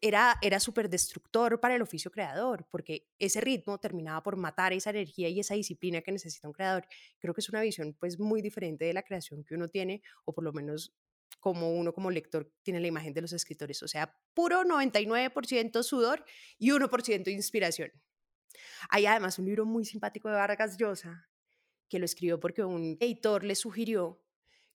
era, 0.00 0.38
era 0.40 0.60
súper 0.60 0.88
destructor 0.88 1.58
para 1.58 1.74
el 1.74 1.82
oficio 1.82 2.12
creador, 2.12 2.66
porque 2.70 3.08
ese 3.18 3.40
ritmo 3.40 3.78
terminaba 3.78 4.22
por 4.22 4.36
matar 4.36 4.72
esa 4.72 4.90
energía 4.90 5.28
y 5.28 5.40
esa 5.40 5.54
disciplina 5.54 6.02
que 6.02 6.12
necesita 6.12 6.46
un 6.46 6.54
creador. 6.54 6.86
Creo 7.18 7.34
que 7.34 7.40
es 7.40 7.48
una 7.48 7.62
visión 7.62 7.96
pues 7.98 8.20
muy 8.20 8.40
diferente 8.40 8.84
de 8.84 8.92
la 8.92 9.02
creación 9.02 9.42
que 9.42 9.54
uno 9.54 9.66
tiene, 9.68 10.02
o 10.24 10.32
por 10.32 10.44
lo 10.44 10.52
menos 10.52 10.94
como 11.40 11.72
uno 11.72 11.92
como 11.92 12.10
lector 12.10 12.52
tiene 12.62 12.78
la 12.78 12.86
imagen 12.86 13.12
de 13.14 13.22
los 13.22 13.32
escritores, 13.32 13.82
o 13.82 13.88
sea, 13.88 14.16
puro 14.34 14.62
99% 14.62 15.82
sudor 15.82 16.24
y 16.58 16.70
1% 16.70 17.32
inspiración. 17.32 17.90
Hay 18.90 19.06
además 19.06 19.38
un 19.38 19.46
libro 19.46 19.64
muy 19.64 19.84
simpático 19.84 20.28
de 20.28 20.34
Vargas 20.34 20.76
Llosa 20.76 21.28
que 21.88 21.98
lo 21.98 22.04
escribió 22.04 22.40
porque 22.40 22.64
un 22.64 22.96
editor 23.00 23.44
le 23.44 23.54
sugirió 23.54 24.22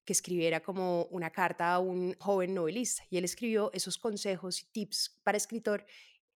que 0.08 0.14
escribiera 0.14 0.62
como 0.62 1.04
una 1.12 1.32
carta 1.32 1.74
a 1.74 1.80
un 1.80 2.14
joven 2.18 2.54
novelista 2.54 3.04
y 3.10 3.18
él 3.18 3.26
escribió 3.26 3.72
esos 3.74 3.98
consejos 3.98 4.62
y 4.62 4.66
tips 4.72 5.20
para 5.22 5.38
escritor 5.38 5.86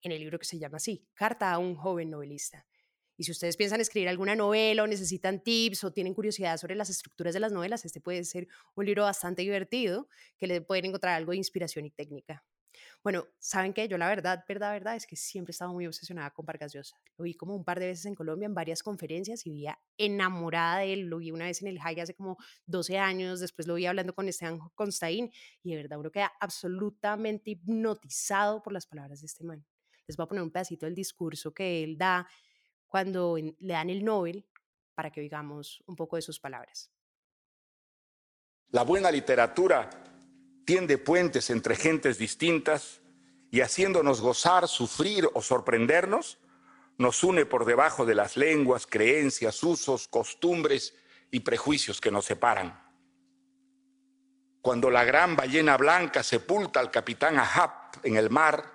en 0.01 0.11
el 0.11 0.19
libro 0.19 0.39
que 0.39 0.45
se 0.45 0.57
llama 0.57 0.77
así, 0.77 1.07
Carta 1.13 1.51
a 1.51 1.59
un 1.59 1.75
joven 1.75 2.09
novelista. 2.09 2.65
Y 3.15 3.25
si 3.25 3.31
ustedes 3.31 3.57
piensan 3.57 3.79
escribir 3.79 4.09
alguna 4.09 4.35
novela 4.35 4.81
o 4.81 4.87
necesitan 4.87 5.43
tips 5.43 5.83
o 5.83 5.93
tienen 5.93 6.15
curiosidad 6.15 6.57
sobre 6.57 6.73
las 6.73 6.89
estructuras 6.89 7.35
de 7.35 7.41
las 7.41 7.51
novelas, 7.51 7.85
este 7.85 8.01
puede 8.01 8.23
ser 8.23 8.47
un 8.73 8.87
libro 8.87 9.03
bastante 9.03 9.43
divertido 9.43 10.09
que 10.39 10.47
le 10.47 10.61
pueden 10.61 10.85
encontrar 10.85 11.13
algo 11.13 11.31
de 11.31 11.37
inspiración 11.37 11.85
y 11.85 11.91
técnica. 11.91 12.43
Bueno, 13.03 13.27
¿saben 13.39 13.73
qué? 13.73 13.87
Yo 13.87 13.97
la 13.97 14.07
verdad, 14.07 14.43
verdad, 14.47 14.71
verdad 14.71 14.95
es 14.95 15.07
que 15.07 15.15
siempre 15.15 15.51
he 15.51 15.53
estado 15.53 15.73
muy 15.73 15.87
obsesionada 15.87 16.31
con 16.31 16.45
Vargas 16.45 16.73
Llosa. 16.73 16.99
Lo 17.17 17.23
vi 17.23 17.33
como 17.33 17.55
un 17.55 17.63
par 17.63 17.79
de 17.79 17.87
veces 17.87 18.05
en 18.05 18.15
Colombia 18.15 18.45
en 18.45 18.53
varias 18.53 18.83
conferencias 18.83 19.45
y 19.45 19.51
vivía 19.51 19.79
enamorada 19.97 20.79
de 20.79 20.93
él. 20.93 21.01
Lo 21.01 21.17
vi 21.17 21.31
una 21.31 21.45
vez 21.45 21.61
en 21.61 21.69
el 21.69 21.79
High 21.79 22.01
hace 22.01 22.13
como 22.13 22.37
12 22.65 22.97
años, 22.97 23.39
después 23.39 23.67
lo 23.67 23.75
vi 23.75 23.85
hablando 23.85 24.13
con 24.13 24.27
Esteban 24.27 24.59
Constaín 24.75 25.31
y 25.63 25.71
de 25.71 25.77
verdad 25.77 25.99
uno 25.99 26.11
queda 26.11 26.31
absolutamente 26.39 27.51
hipnotizado 27.51 28.61
por 28.61 28.73
las 28.73 28.85
palabras 28.85 29.21
de 29.21 29.27
este 29.27 29.43
man. 29.43 29.65
Les 30.07 30.17
voy 30.17 30.25
a 30.25 30.27
poner 30.27 30.43
un 30.43 30.51
pedacito 30.51 30.85
del 30.85 30.95
discurso 30.95 31.53
que 31.53 31.83
él 31.83 31.97
da 31.97 32.27
cuando 32.87 33.37
le 33.37 33.73
dan 33.73 33.89
el 33.89 34.03
Nobel 34.03 34.45
para 34.95 35.11
que 35.11 35.21
oigamos 35.21 35.81
un 35.85 35.95
poco 35.95 36.15
de 36.15 36.21
sus 36.21 36.39
palabras. 36.39 36.91
La 38.71 38.83
buena 38.83 39.09
literatura 39.09 39.89
tiende 40.69 40.99
puentes 40.99 41.49
entre 41.49 41.75
gentes 41.75 42.19
distintas 42.19 43.01
y 43.49 43.61
haciéndonos 43.61 44.21
gozar, 44.21 44.67
sufrir 44.67 45.27
o 45.33 45.41
sorprendernos, 45.41 46.37
nos 46.99 47.23
une 47.23 47.47
por 47.47 47.65
debajo 47.65 48.05
de 48.05 48.13
las 48.13 48.37
lenguas, 48.37 48.85
creencias, 48.85 49.63
usos, 49.63 50.07
costumbres 50.07 50.93
y 51.31 51.39
prejuicios 51.39 51.99
que 51.99 52.11
nos 52.11 52.25
separan. 52.25 52.79
Cuando 54.61 54.91
la 54.91 55.03
gran 55.03 55.35
ballena 55.35 55.75
blanca 55.75 56.21
sepulta 56.21 56.79
al 56.79 56.91
capitán 56.91 57.39
Ahab 57.39 57.71
en 58.03 58.15
el 58.17 58.29
mar, 58.29 58.71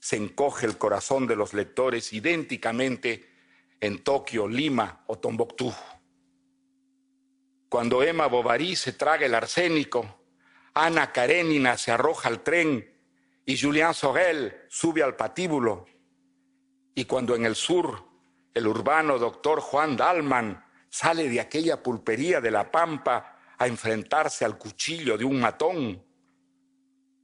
se 0.00 0.16
encoge 0.16 0.66
el 0.66 0.76
corazón 0.76 1.26
de 1.26 1.36
los 1.36 1.54
lectores 1.54 2.12
idénticamente 2.12 3.26
en 3.80 4.04
Tokio, 4.04 4.46
Lima 4.46 5.02
o 5.06 5.16
Tombuctú. 5.16 5.72
cuando 7.70 8.02
Emma 8.02 8.26
Bovary 8.26 8.76
se 8.76 8.92
traga 8.92 9.24
el 9.24 9.34
arsénico, 9.34 10.21
Ana 10.74 11.12
Karenina 11.12 11.76
se 11.76 11.92
arroja 11.92 12.28
al 12.28 12.42
tren 12.42 12.90
y 13.44 13.58
Julien 13.58 13.92
Sorel 13.92 14.62
sube 14.68 15.02
al 15.02 15.16
patíbulo, 15.16 15.86
y 16.94 17.04
cuando 17.04 17.34
en 17.34 17.44
el 17.44 17.56
sur 17.56 18.04
el 18.54 18.66
urbano 18.66 19.18
doctor 19.18 19.60
Juan 19.60 19.96
Dalman 19.96 20.64
sale 20.88 21.28
de 21.28 21.40
aquella 21.40 21.82
pulpería 21.82 22.40
de 22.40 22.50
la 22.50 22.70
Pampa 22.70 23.38
a 23.58 23.66
enfrentarse 23.66 24.44
al 24.44 24.58
cuchillo 24.58 25.18
de 25.18 25.24
un 25.24 25.40
matón, 25.40 26.02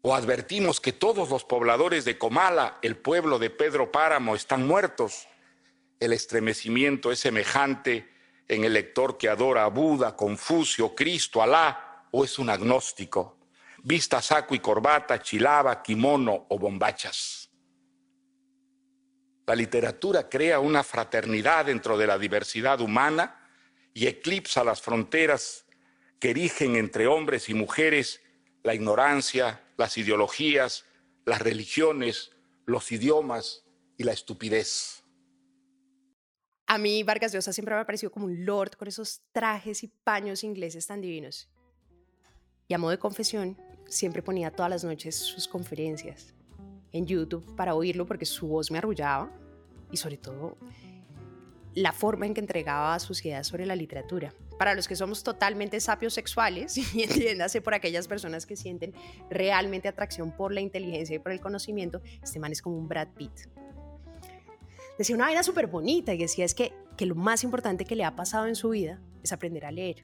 o 0.03 0.15
advertimos 0.15 0.81
que 0.81 0.93
todos 0.93 1.31
los 1.31 1.45
pobladores 1.45 2.05
de 2.05 2.19
Comala, 2.19 2.79
el 2.83 2.97
pueblo 2.97 3.39
de 3.39 3.51
Pedro 3.51 3.91
Páramo, 3.91 4.37
están 4.37 4.67
muertos, 4.67 5.27
el 6.01 6.13
estremecimiento 6.13 7.11
es 7.11 7.21
semejante 7.21 8.09
en 8.47 8.65
el 8.65 8.75
lector 8.75 9.19
que 9.19 9.29
adora 9.29 9.65
a 9.65 9.69
Buda, 9.69 10.17
Confucio, 10.17 10.95
Cristo, 10.95 11.43
Alá, 11.43 12.07
o 12.11 12.25
es 12.25 12.39
un 12.39 12.49
agnóstico, 12.49 13.38
vista 13.89 14.21
saco 14.21 14.55
y 14.55 14.59
corbata, 14.59 15.21
chilaba, 15.23 15.83
kimono 15.83 16.47
o 16.51 16.59
bombachas. 16.59 17.51
La 19.47 19.55
literatura 19.55 20.29
crea 20.29 20.61
una 20.61 20.85
fraternidad 20.85 21.65
dentro 21.65 21.97
de 21.97 22.07
la 22.07 22.19
diversidad 22.19 22.83
humana 22.83 23.49
y 23.95 24.07
eclipsa 24.07 24.63
las 24.63 24.83
fronteras 24.83 25.65
que 26.21 26.31
erigen 26.31 26.77
entre 26.77 27.07
hombres 27.07 27.49
y 27.49 27.55
mujeres 27.55 28.21
la 28.63 28.75
ignorancia, 28.75 29.65
las 29.79 29.97
ideologías, 29.97 30.85
las 31.25 31.41
religiones, 31.41 32.33
los 32.67 32.93
idiomas 32.93 33.65
y 33.97 34.05
la 34.05 34.13
estupidez. 34.13 35.03
A 36.67 36.77
mí 36.77 37.03
Vargas 37.05 37.33
Llosa 37.33 37.55
siempre 37.55 37.75
me 37.75 37.81
ha 37.81 37.87
parecido 37.87 38.13
como 38.13 38.27
un 38.27 38.45
lord 38.45 38.73
con 38.77 38.87
esos 38.87 39.23
trajes 39.33 39.83
y 39.83 39.89
paños 39.89 40.45
ingleses 40.45 40.87
tan 40.87 41.01
divinos. 41.01 41.49
Y 42.67 42.75
a 42.75 42.79
modo 42.79 42.91
de 42.91 42.99
confesión, 42.99 43.57
siempre 43.89 44.23
ponía 44.23 44.51
todas 44.51 44.71
las 44.71 44.85
noches 44.85 45.17
sus 45.17 45.49
conferencias 45.49 46.35
en 46.93 47.07
YouTube 47.07 47.45
para 47.57 47.75
oírlo 47.75 48.07
porque 48.07 48.25
su 48.25 48.47
voz 48.47 48.71
me 48.71 48.79
arrullaba 48.79 49.31
y 49.91 49.97
sobre 49.97 50.17
todo 50.17 50.57
la 51.75 51.93
forma 51.93 52.27
en 52.27 52.35
que 52.35 52.41
entregaba 52.41 52.99
sus 52.99 53.25
ideas 53.25 53.47
sobre 53.47 53.67
la 53.67 53.77
literatura. 53.77 54.33
Para 54.59 54.75
los 54.75 54.89
que 54.89 54.97
somos 54.97 55.23
totalmente 55.23 55.79
sapios 55.81 56.15
sexuales, 56.15 56.77
y 56.95 57.03
entiéndase 57.03 57.61
por 57.61 57.75
aquellas 57.75 58.09
personas 58.09 58.47
que 58.47 58.57
sienten 58.57 58.93
realmente 59.31 59.89
atracción 59.89 60.33
por 60.33 60.53
la 60.53 60.61
inteligencia 60.61 61.17
y 61.17 61.19
por 61.19 61.33
el 61.33 61.41
conocimiento, 61.41 62.01
este 62.23 62.41
man 62.41 62.53
es 62.53 62.63
como 62.63 62.77
un 62.77 62.89
Brad 62.89 63.09
Pitt 63.17 63.49
decía 64.99 65.15
una 65.15 65.27
vaina 65.27 65.43
súper 65.43 65.69
bonita 65.69 66.13
y 66.13 66.19
decía 66.19 66.45
es 66.45 66.55
que, 66.55 66.73
que 66.97 67.07
lo 67.07 67.15
más 67.15 67.45
importante 67.45 67.85
que 67.85 67.97
le 67.97 68.05
ha 68.05 68.17
pasado 68.17 68.47
en 68.47 68.57
su 68.57 68.71
vida 68.71 69.01
es 69.23 69.33
aprender 69.33 69.65
a 69.65 69.71
leer. 69.71 70.03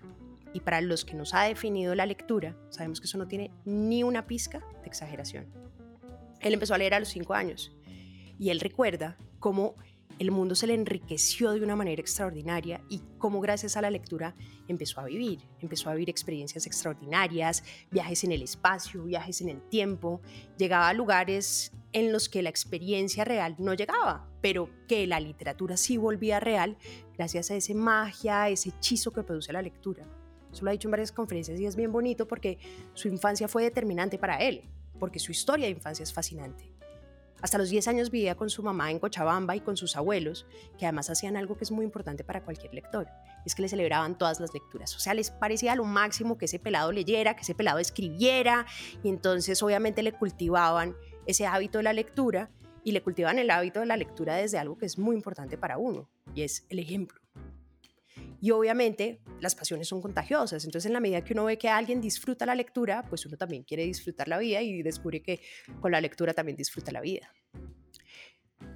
Y 0.55 0.61
para 0.61 0.81
los 0.81 1.05
que 1.05 1.15
nos 1.15 1.35
ha 1.35 1.43
definido 1.43 1.95
la 1.95 2.07
lectura, 2.07 2.57
sabemos 2.71 3.01
que 3.01 3.07
eso 3.07 3.19
no 3.19 3.29
tiene 3.29 3.51
ni 3.67 4.03
una 4.03 4.27
pizca 4.27 4.61
de 4.81 4.87
exageración. 4.87 5.47
Él 6.41 6.55
empezó 6.55 6.73
a 6.75 6.79
leer 6.79 6.95
a 6.95 7.01
los 7.01 7.09
cinco 7.09 7.35
años 7.35 7.77
y 8.39 8.49
él 8.49 8.61
recuerda 8.61 9.19
cómo 9.41 9.75
el 10.19 10.31
mundo 10.31 10.55
se 10.55 10.67
le 10.67 10.75
enriqueció 10.75 11.53
de 11.53 11.63
una 11.63 11.77
manera 11.77 12.01
extraordinaria 12.01 12.81
y 12.89 13.03
cómo 13.19 13.41
gracias 13.41 13.77
a 13.77 13.83
la 13.83 13.91
lectura 13.91 14.35
empezó 14.69 15.01
a 15.01 15.05
vivir, 15.05 15.41
empezó 15.61 15.91
a 15.91 15.95
vivir 15.95 16.11
experiencias 16.11 16.67
extraordinarias, 16.67 17.65
viajes 17.91 18.25
en 18.25 18.33
el 18.33 18.43
espacio, 18.43 19.05
viajes 19.05 19.41
en 19.41 19.49
el 19.49 19.61
tiempo, 19.69 20.21
llegaba 20.57 20.89
a 20.89 20.95
lugares 20.95 21.73
en 21.93 22.13
los 22.13 22.29
que 22.29 22.43
la 22.43 22.51
experiencia 22.51 23.25
real 23.25 23.57
no 23.59 23.75
llegaba, 23.75 24.29
pero 24.41 24.69
que 24.89 25.07
la 25.07 25.21
literatura 25.21 25.77
sí 25.77 25.97
volvía 25.97 26.41
real 26.41 26.77
gracias 27.17 27.51
a 27.51 27.57
esa 27.57 27.75
magia, 27.75 28.49
ese 28.49 28.71
hechizo 28.71 29.13
que 29.13 29.23
produce 29.23 29.53
la 29.53 29.63
lectura. 29.63 30.07
Eso 30.55 30.65
lo 30.65 30.71
ha 30.71 30.73
dicho 30.73 30.87
en 30.87 30.93
varias 30.93 31.11
conferencias 31.11 31.59
y 31.59 31.67
es 31.67 31.75
bien 31.75 31.91
bonito 31.91 32.29
porque 32.29 32.59
su 32.95 33.09
infancia 33.09 33.49
fue 33.49 33.65
determinante 33.65 34.19
para 34.19 34.39
él, 34.39 34.63
porque 35.01 35.19
su 35.19 35.33
historia 35.33 35.67
de 35.67 35.73
infancia 35.73 36.05
es 36.05 36.13
fascinante. 36.13 36.73
Hasta 37.43 37.59
los 37.59 37.71
10 37.71 37.89
años 37.89 38.11
vivía 38.11 38.37
con 38.37 38.49
su 38.49 38.63
mamá 38.63 38.93
en 38.93 39.01
Cochabamba 39.01 39.57
y 39.57 39.61
con 39.61 39.77
sus 39.77 39.97
abuelos, 39.97 40.47
que 40.79 40.87
además 40.87 41.11
hacían 41.11 41.37
algo 41.37 41.57
que 41.59 41.65
es 41.65 41.73
muy 41.73 41.85
importante 41.85 42.23
para 42.23 42.45
cualquier 42.45 42.73
lector, 42.73 43.09
es 43.45 43.57
que 43.57 43.63
le 43.63 43.69
celebraban 43.69 44.17
todas 44.17 44.39
las 44.39 44.55
lecturas. 44.55 44.95
O 44.95 45.01
sea, 45.01 45.13
les 45.13 45.33
parecía 45.33 45.75
lo 45.75 45.85
máximo 45.85 46.39
que 46.39 46.45
ese 46.45 46.61
pelado 46.61 46.93
leyera, 46.93 47.35
que 47.35 47.43
ese 47.43 47.57
pelado 47.57 47.81
escribiera, 47.81 48.65
y 49.03 49.09
entonces 49.09 49.61
obviamente 49.61 50.05
le 50.05 50.13
cultivaban 50.13 50.95
ese 51.27 51.47
hábito 51.47 51.79
de 51.79 51.85
la 51.85 51.93
lectura 51.93 52.49
y 52.85 52.93
le 52.93 53.03
cultivan 53.03 53.41
el 53.41 53.51
hábito 53.51 53.81
de 53.81 53.87
la 53.87 53.97
lectura 53.97 54.37
desde 54.37 54.59
algo 54.59 54.79
que 54.79 54.87
es 54.87 54.99
muy 54.99 55.17
importante 55.17 55.59
para 55.59 55.79
uno, 55.79 56.09
y 56.33 56.43
es 56.43 56.65
el 56.69 56.79
ejemplo. 56.79 57.24
Y 58.41 58.51
obviamente 58.51 59.21
las 59.41 59.55
pasiones 59.55 59.89
son 59.89 60.03
contagiosas, 60.03 60.65
entonces 60.65 60.87
en 60.87 60.93
la 60.93 61.01
medida 61.01 61.25
que 61.25 61.33
uno 61.33 61.45
ve 61.45 61.59
que 61.59 61.69
alguien 61.69 62.01
disfruta 62.01 62.47
la 62.47 62.55
lectura, 62.55 63.05
pues 63.09 63.25
uno 63.27 63.37
también 63.37 63.63
quiere 63.63 63.85
disfrutar 63.85 64.29
la 64.29 64.39
vida 64.39 64.63
y 64.63 64.83
descubre 64.83 65.23
que 65.23 65.41
con 65.81 65.93
la 65.93 66.01
lectura 66.01 66.35
también 66.35 66.57
disfruta 66.57 66.93
la 66.93 67.01
vida. 67.01 67.33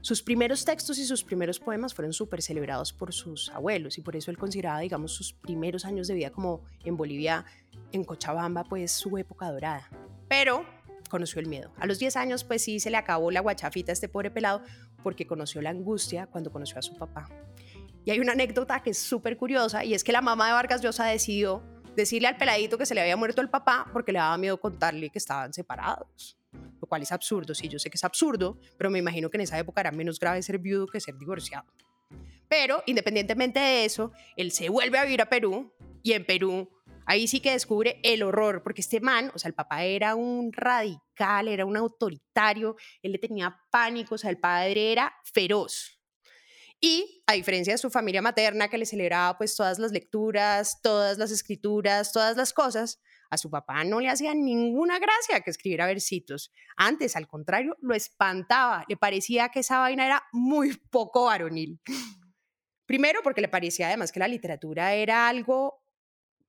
Sus 0.01 0.23
primeros 0.23 0.65
textos 0.65 0.99
y 0.99 1.05
sus 1.05 1.25
primeros 1.25 1.59
poemas 1.59 1.93
fueron 1.93 2.13
súper 2.13 2.41
celebrados 2.41 2.93
por 2.93 3.13
sus 3.13 3.51
abuelos 3.51 3.99
y 3.99 4.03
por 4.03 4.17
eso 4.17 4.31
él 4.31 4.39
consideraba, 4.39 4.81
digamos, 4.81 5.13
sus 5.13 5.33
primeros 5.33 5.85
años 5.85 6.07
de 6.07 6.15
vida 6.15 6.31
como 6.31 6.63
en 6.85 6.97
Bolivia, 6.97 7.45
en 7.93 8.05
Cochabamba, 8.05 8.65
pues 8.65 8.93
su 8.93 9.19
época 9.19 9.51
dorada. 9.51 9.91
Pero 10.29 10.65
conoció 11.09 11.41
el 11.41 11.47
miedo. 11.47 11.73
A 11.79 11.87
los 11.87 11.99
10 11.99 12.17
años, 12.17 12.45
pues 12.45 12.63
sí, 12.63 12.81
se 12.81 12.91
le 12.91 12.97
acabó 12.97 13.31
la 13.31 13.41
guachafita 13.41 13.93
a 13.93 13.95
este 13.95 14.09
pobre 14.09 14.31
pelado 14.31 14.63
porque 15.03 15.27
conoció 15.27 15.61
la 15.63 15.71
angustia 15.71 16.27
cuando 16.27 16.53
conoció 16.53 16.79
a 16.79 16.83
su 16.83 16.97
papá. 16.97 17.29
Y 18.09 18.11
hay 18.11 18.21
una 18.21 18.33
anécdota 18.33 18.83
que 18.83 18.89
es 18.89 18.99
súper 18.99 19.37
curiosa 19.37 19.85
y 19.85 19.93
es 19.93 20.03
que 20.03 20.13
la 20.13 20.23
mamá 20.23 20.47
de 20.47 20.55
Vargas 20.55 20.81
Llosa 20.81 21.05
decidió 21.05 21.63
decirle 21.95 22.27
al 22.27 22.39
peladito 22.39 22.79
que 22.79 22.87
se 22.87 22.95
le 22.95 23.03
había 23.03 23.19
muerto 23.19 23.43
el 23.43 23.51
papá 23.51 23.87
porque 23.93 24.13
le 24.13 24.19
daba 24.19 24.39
miedo 24.39 24.59
contarle 24.59 25.11
que 25.11 25.19
estaban 25.19 25.53
separados. 25.53 26.39
Lo 26.81 26.89
cual 26.89 27.03
es 27.03 27.13
absurdo, 27.13 27.55
sí, 27.55 27.69
yo 27.69 27.79
sé 27.79 27.91
que 27.91 27.99
es 27.99 28.05
absurdo, 28.05 28.59
pero 28.79 28.89
me 28.89 28.99
imagino 28.99 29.29
que 29.29 29.37
en 29.37 29.43
esa 29.43 29.59
época 29.59 29.83
era 29.83 29.91
menos 29.91 30.19
grave 30.19 30.41
ser 30.41 30.57
viudo 30.57 30.87
que 30.87 31.01
ser 31.01 31.19
divorciado. 31.19 31.67
Pero 32.49 32.83
independientemente 32.87 33.61
de 33.61 33.85
eso, 33.85 34.11
él 34.37 34.53
se 34.53 34.71
vuelve 34.71 34.97
a 34.97 35.05
vivir 35.05 35.21
a 35.21 35.29
Perú 35.29 35.71
y 36.03 36.15
en 36.15 36.25
Perú 36.25 36.67
Ahí 37.11 37.27
sí 37.27 37.41
que 37.41 37.53
descubre 37.53 38.01
el 38.03 38.23
horror, 38.23 38.63
porque 38.63 38.83
este 38.83 39.01
man, 39.01 39.33
o 39.35 39.39
sea, 39.39 39.49
el 39.49 39.55
papá 39.55 39.83
era 39.83 40.15
un 40.15 40.53
radical, 40.53 41.49
era 41.49 41.65
un 41.65 41.75
autoritario, 41.75 42.77
él 43.01 43.13
le 43.13 43.19
tenía 43.19 43.59
pánico, 43.71 44.17
o 44.17 44.19
sea, 44.19 44.29
el 44.29 44.39
padre 44.39 44.93
era 44.93 45.15
feroz. 45.25 45.98
Y 46.81 47.23
a 47.27 47.33
diferencia 47.33 47.75
de 47.75 47.79
su 47.79 47.91
familia 47.91 48.23
materna 48.23 48.69
que 48.69 48.79
le 48.79 48.87
celebraba 48.87 49.37
pues 49.37 49.57
todas 49.57 49.79
las 49.79 49.91
lecturas, 49.91 50.81
todas 50.81 51.19
las 51.19 51.31
escrituras, 51.31 52.13
todas 52.13 52.37
las 52.37 52.53
cosas, 52.53 53.01
a 53.31 53.37
su 53.37 53.51
papá 53.51 53.85
no 53.85 54.01
le 54.01 54.09
hacía 54.09 54.35
ninguna 54.35 54.99
gracia 54.99 55.41
que 55.41 55.51
escribiera 55.51 55.87
versitos. 55.87 56.53
Antes, 56.77 57.17
al 57.17 57.27
contrario, 57.27 57.77
lo 57.81 57.95
espantaba. 57.95 58.85
Le 58.89 58.97
parecía 58.97 59.51
que 59.51 59.61
esa 59.61 59.81
vaina 59.81 60.07
era 60.07 60.23
muy 60.33 60.77
poco 60.91 61.25
varonil. 61.25 61.81
Primero 62.87 63.21
porque 63.23 63.43
le 63.43 63.49
parecía 63.49 63.89
además 63.89 64.13
que 64.13 64.21
la 64.21 64.29
literatura 64.29 64.95
era 64.95 65.29
algo 65.29 65.83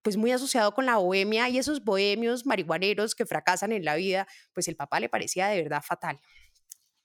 pues 0.02 0.16
muy 0.16 0.32
asociado 0.32 0.74
con 0.74 0.86
la 0.86 0.96
bohemia 0.96 1.50
y 1.50 1.58
esos 1.58 1.84
bohemios 1.84 2.46
marihuaneros 2.46 3.16
que 3.16 3.26
fracasan 3.26 3.74
en 3.74 3.84
la 3.84 3.96
vida, 3.96 4.28
pues 4.54 4.70
el 4.70 4.78
papá 4.78 5.02
le 5.02 5.10
parecía 5.10 5.48
de 5.50 5.62
verdad 5.62 5.84
fatal. 5.86 6.22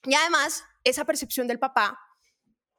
Y 0.04 0.14
además, 0.14 0.64
esa 0.84 1.04
percepción 1.04 1.48
del 1.48 1.58
papá 1.58 1.98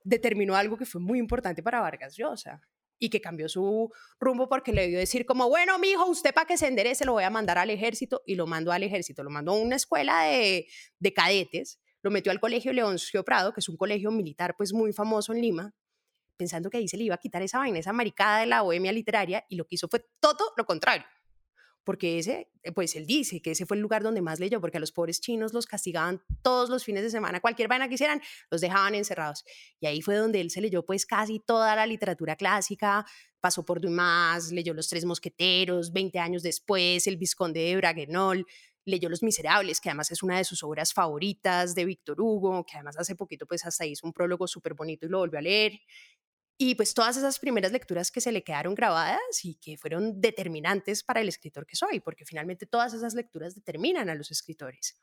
determinó 0.06 0.56
algo 0.56 0.78
que 0.78 0.86
fue 0.86 1.02
muy 1.02 1.20
importante 1.20 1.62
para 1.62 1.82
Vargas 1.82 2.16
Llosa 2.16 2.62
y 2.98 3.10
que 3.10 3.20
cambió 3.20 3.50
su 3.50 3.92
rumbo 4.20 4.48
porque 4.48 4.72
le 4.72 4.88
dio 4.88 5.00
decir 5.00 5.26
como, 5.26 5.50
bueno, 5.50 5.78
mi 5.80 5.90
hijo, 5.90 6.06
usted 6.06 6.34
para 6.34 6.46
que 6.48 6.58
se 6.58 6.68
enderece 6.68 7.04
lo 7.04 7.14
voy 7.14 7.26
a 7.26 7.30
mandar 7.30 7.58
al 7.58 7.70
ejército 7.70 8.22
y 8.26 8.36
lo 8.36 8.48
mandó 8.48 8.72
al 8.72 8.84
ejército, 8.84 9.24
lo 9.24 9.30
mandó 9.30 9.52
a 9.52 9.56
una 9.56 9.76
escuela 9.76 10.24
de, 10.24 10.68
de 11.00 11.14
cadetes, 11.14 11.82
lo 12.04 12.12
metió 12.12 12.32
al 12.32 12.40
colegio 12.40 12.72
Leoncio 12.72 13.26
Prado, 13.26 13.52
que 13.52 13.60
es 13.60 13.68
un 13.68 13.76
colegio 13.76 14.12
militar 14.12 14.56
pues 14.56 14.72
muy 14.72 14.94
famoso 14.94 15.34
en 15.34 15.42
Lima, 15.42 15.74
pensando 16.38 16.70
que 16.70 16.78
ahí 16.78 16.88
se 16.88 16.98
le 16.98 17.06
iba 17.06 17.16
a 17.16 17.20
quitar 17.20 17.42
esa 17.42 17.58
vaina, 17.58 17.80
esa 17.80 17.94
maricada 17.94 18.42
de 18.42 18.46
la 18.46 18.62
bohemia 18.62 18.92
literaria, 18.92 19.44
y 19.50 19.56
lo 19.56 19.66
que 19.66 19.76
hizo 19.76 19.88
fue 19.88 20.06
todo 20.20 20.54
lo 20.56 20.66
contrario. 20.66 21.06
Porque 21.86 22.20
ese, 22.20 22.50
eh, 22.64 22.74
pues 22.74 22.96
él 22.96 23.06
dice 23.06 23.42
que 23.42 23.52
ese 23.52 23.66
fue 23.66 23.78
el 23.78 23.82
lugar 23.82 24.04
donde 24.04 24.22
más 24.22 24.40
leyó, 24.40 24.60
porque 24.60 24.78
a 24.78 24.80
los 24.82 24.92
pobres 24.92 25.22
chinos 25.22 25.54
los 25.54 25.66
castigaban 25.68 26.22
todos 26.42 26.70
los 26.70 26.84
fines 26.84 27.04
de 27.04 27.10
semana, 27.10 27.40
cualquier 27.40 27.70
vaina 27.70 27.88
que 27.88 27.94
hicieran, 27.94 28.22
los 28.52 28.60
dejaban 28.60 28.96
encerrados. 28.96 29.46
Y 29.80 29.86
ahí 29.86 30.02
fue 30.02 30.16
donde 30.16 30.42
él 30.42 30.50
se 30.50 30.60
leyó 30.60 30.86
pues 30.86 31.06
casi 31.06 31.40
toda 31.40 31.76
la 31.76 31.86
literatura 31.86 32.36
clásica, 32.36 33.06
pasó 33.40 33.64
por 33.64 33.80
Dumas, 33.80 34.52
leyó 34.52 34.74
Los 34.74 34.90
Tres 34.90 35.06
Mosqueteros, 35.06 35.94
20 35.94 36.20
años 36.20 36.44
después, 36.44 37.08
El 37.08 37.18
Visconde 37.18 37.62
de 37.62 37.78
Braguenol, 37.78 38.46
leyó 38.86 39.10
Los 39.10 39.24
Miserables, 39.24 39.82
que 39.82 39.90
además 39.90 40.12
es 40.12 40.24
una 40.24 40.38
de 40.38 40.44
sus 40.44 40.64
obras 40.64 40.94
favoritas 40.94 41.76
de 41.76 41.86
Víctor 41.86 42.22
Hugo, 42.22 42.66
que 42.66 42.76
además 42.76 42.98
hace 42.98 43.16
poquito 43.16 43.46
pues 43.46 43.66
hasta 43.66 43.86
hizo 43.86 44.06
un 44.06 44.14
prólogo 44.14 44.48
súper 44.48 44.74
bonito 44.74 45.06
y 45.06 45.10
lo 45.10 45.20
volvió 45.20 45.40
a 45.40 45.42
leer. 45.42 45.80
Y 46.58 46.76
pues 46.76 46.94
todas 46.94 47.18
esas 47.18 47.38
primeras 47.40 47.72
lecturas 47.74 48.12
que 48.12 48.22
se 48.22 48.32
le 48.32 48.44
quedaron 48.44 48.76
grabadas 48.76 49.44
y 49.44 49.56
que 49.56 49.78
fueron 49.78 50.22
determinantes 50.22 51.04
para 51.04 51.20
el 51.20 51.28
escritor 51.28 51.66
que 51.66 51.76
soy, 51.76 52.00
porque 52.00 52.24
finalmente 52.24 52.66
todas 52.66 52.94
esas 52.94 53.14
lecturas 53.14 53.56
determinan 53.56 54.10
a 54.10 54.16
los 54.16 54.32
escritores. 54.32 54.98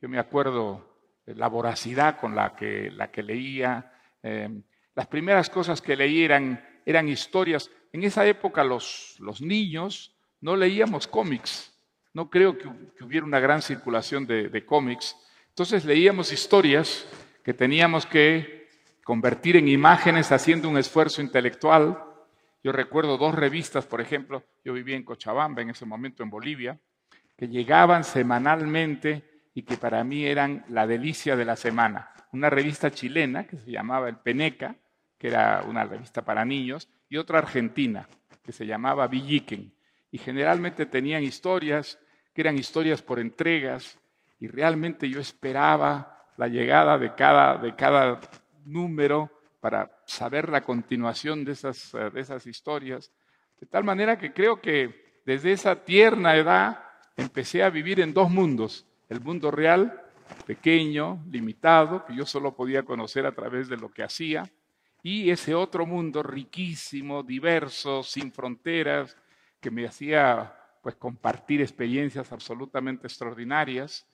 Yo 0.00 0.08
me 0.08 0.20
acuerdo 0.20 0.98
la 1.26 1.48
voracidad 1.48 2.20
con 2.20 2.36
la 2.36 2.54
que, 2.54 2.90
la 2.92 3.10
que 3.10 3.22
leía. 3.24 3.92
Em, 4.22 4.62
las 4.94 5.08
primeras 5.08 5.50
cosas 5.50 5.82
que 5.82 5.96
leí 5.96 6.22
eran, 6.22 6.64
eran 6.86 7.08
historias 7.08 7.68
en 7.92 8.04
esa 8.04 8.26
época 8.26 8.62
los, 8.62 9.16
los 9.18 9.40
niños 9.40 10.14
no 10.40 10.54
leíamos 10.54 11.08
cómics. 11.08 11.74
No 12.12 12.30
creo 12.30 12.56
que, 12.56 12.68
hubiera 13.02 13.26
una 13.26 13.40
gran 13.40 13.60
circulación 13.60 14.26
de 14.26 14.64
cómics. 14.64 15.16
Entonces 15.48 15.84
leíamos 15.84 16.32
historias 16.32 17.06
que 17.42 17.54
teníamos 17.54 18.06
que 18.06 18.57
convertir 19.08 19.56
en 19.56 19.68
imágenes 19.68 20.32
haciendo 20.32 20.68
un 20.68 20.76
esfuerzo 20.76 21.22
intelectual. 21.22 21.98
Yo 22.62 22.72
recuerdo 22.72 23.16
dos 23.16 23.34
revistas, 23.34 23.86
por 23.86 24.02
ejemplo, 24.02 24.44
yo 24.62 24.74
vivía 24.74 24.96
en 24.96 25.02
Cochabamba 25.02 25.62
en 25.62 25.70
ese 25.70 25.86
momento 25.86 26.22
en 26.22 26.28
Bolivia, 26.28 26.78
que 27.34 27.48
llegaban 27.48 28.04
semanalmente 28.04 29.46
y 29.54 29.62
que 29.62 29.78
para 29.78 30.04
mí 30.04 30.26
eran 30.26 30.62
la 30.68 30.86
delicia 30.86 31.36
de 31.36 31.46
la 31.46 31.56
semana. 31.56 32.10
Una 32.34 32.50
revista 32.50 32.90
chilena 32.90 33.44
que 33.46 33.56
se 33.56 33.70
llamaba 33.70 34.10
El 34.10 34.16
Peneca, 34.16 34.76
que 35.16 35.28
era 35.28 35.64
una 35.66 35.84
revista 35.84 36.22
para 36.22 36.44
niños, 36.44 36.86
y 37.08 37.16
otra 37.16 37.38
argentina 37.38 38.06
que 38.44 38.52
se 38.52 38.66
llamaba 38.66 39.08
Villiquen. 39.08 39.72
Y 40.10 40.18
generalmente 40.18 40.84
tenían 40.84 41.22
historias 41.22 41.98
que 42.34 42.42
eran 42.42 42.58
historias 42.58 43.00
por 43.00 43.20
entregas, 43.20 43.98
y 44.38 44.48
realmente 44.48 45.08
yo 45.08 45.18
esperaba 45.18 46.26
la 46.36 46.48
llegada 46.48 46.98
de 46.98 47.14
cada, 47.14 47.56
de 47.56 47.74
cada 47.74 48.20
número 48.70 49.30
para 49.60 49.90
saber 50.06 50.48
la 50.48 50.62
continuación 50.62 51.44
de 51.44 51.52
esas, 51.52 51.92
eh, 51.94 52.10
de 52.10 52.20
esas 52.20 52.46
historias. 52.46 53.12
De 53.60 53.66
tal 53.66 53.84
manera 53.84 54.18
que 54.18 54.32
creo 54.32 54.60
que 54.60 55.20
desde 55.24 55.52
esa 55.52 55.84
tierna 55.84 56.36
edad 56.36 56.84
empecé 57.16 57.62
a 57.62 57.70
vivir 57.70 58.00
en 58.00 58.14
dos 58.14 58.30
mundos. 58.30 58.86
El 59.08 59.20
mundo 59.20 59.50
real, 59.50 60.00
pequeño, 60.46 61.24
limitado, 61.30 62.04
que 62.04 62.14
yo 62.14 62.24
solo 62.24 62.54
podía 62.54 62.82
conocer 62.82 63.26
a 63.26 63.32
través 63.32 63.68
de 63.68 63.76
lo 63.76 63.90
que 63.90 64.02
hacía, 64.02 64.50
y 65.02 65.30
ese 65.30 65.54
otro 65.54 65.86
mundo 65.86 66.22
riquísimo, 66.22 67.22
diverso, 67.22 68.02
sin 68.02 68.32
fronteras, 68.32 69.16
que 69.60 69.70
me 69.70 69.86
hacía 69.86 70.54
pues 70.82 70.96
compartir 70.96 71.60
experiencias 71.60 72.32
absolutamente 72.32 73.06
extraordinarias. 73.06 74.06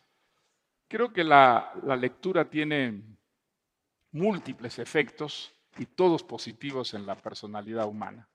Creo 0.88 1.12
que 1.12 1.25
la, 1.25 1.73
lectura 1.99 2.49
tiene 2.49 3.02
múltiples 4.14 4.78
efectos 4.78 5.54
y 5.76 5.87
todos 5.87 6.23
positivos 6.23 6.94
en 6.94 7.04
la 7.04 7.16
personalidad 7.16 7.87
humana. 7.87 8.28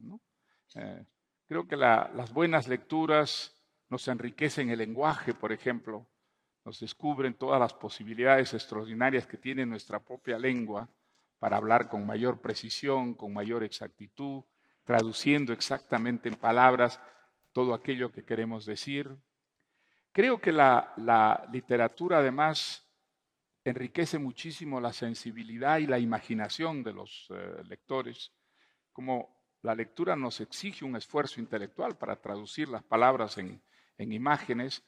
Eh, 0.75 1.05
creo 1.47 1.67
que 1.67 1.77
las 1.77 2.33
buenas 2.33 2.67
lecturas 2.67 3.55
nos 3.89 4.07
enriquecen 4.07 4.69
el 4.69 4.79
lenguaje, 4.79 5.33
por 5.33 5.51
ejemplo, 5.51 6.05
nos 6.65 6.79
descubren 6.81 7.33
todas 7.33 7.59
las 7.59 7.73
posibilidades 7.73 8.53
extraordinarias 8.53 9.25
que 9.25 9.37
tiene 9.37 9.65
nuestra 9.65 9.99
propia 9.99 10.37
lengua 10.37 10.87
para 11.39 11.57
hablar 11.57 11.89
con 11.89 12.05
mayor 12.05 12.41
precisión, 12.41 13.15
con 13.15 13.33
mayor 13.33 13.63
exactitud, 13.63 14.43
traduciendo 14.83 15.53
exactamente 15.53 16.27
en 16.27 16.35
palabras 16.35 16.99
todo 17.53 17.73
aquello 17.73 18.11
que 18.11 18.25
queremos 18.25 18.65
decir. 18.65 19.17
Creo 20.11 20.41
que 20.41 20.51
la, 20.51 21.47
literatura 21.51 22.17
además 22.17 22.85
enriquece 23.63 24.17
muchísimo 24.17 24.79
la 24.79 24.93
sensibilidad 24.93 25.79
y 25.79 25.87
la 25.87 25.99
imaginación 25.99 26.83
de 26.83 26.93
los 26.93 27.27
eh, 27.29 27.63
lectores, 27.65 28.33
como 28.91 29.43
la 29.61 29.75
lectura 29.75 30.15
nos 30.15 30.39
exige 30.39 30.85
un 30.85 30.95
esfuerzo 30.95 31.39
intelectual 31.39 31.97
para 31.97 32.15
traducir 32.15 32.69
las 32.69 32.83
palabras 32.83 33.37
en, 33.37 33.61
en 33.97 34.11
imágenes, 34.13 34.85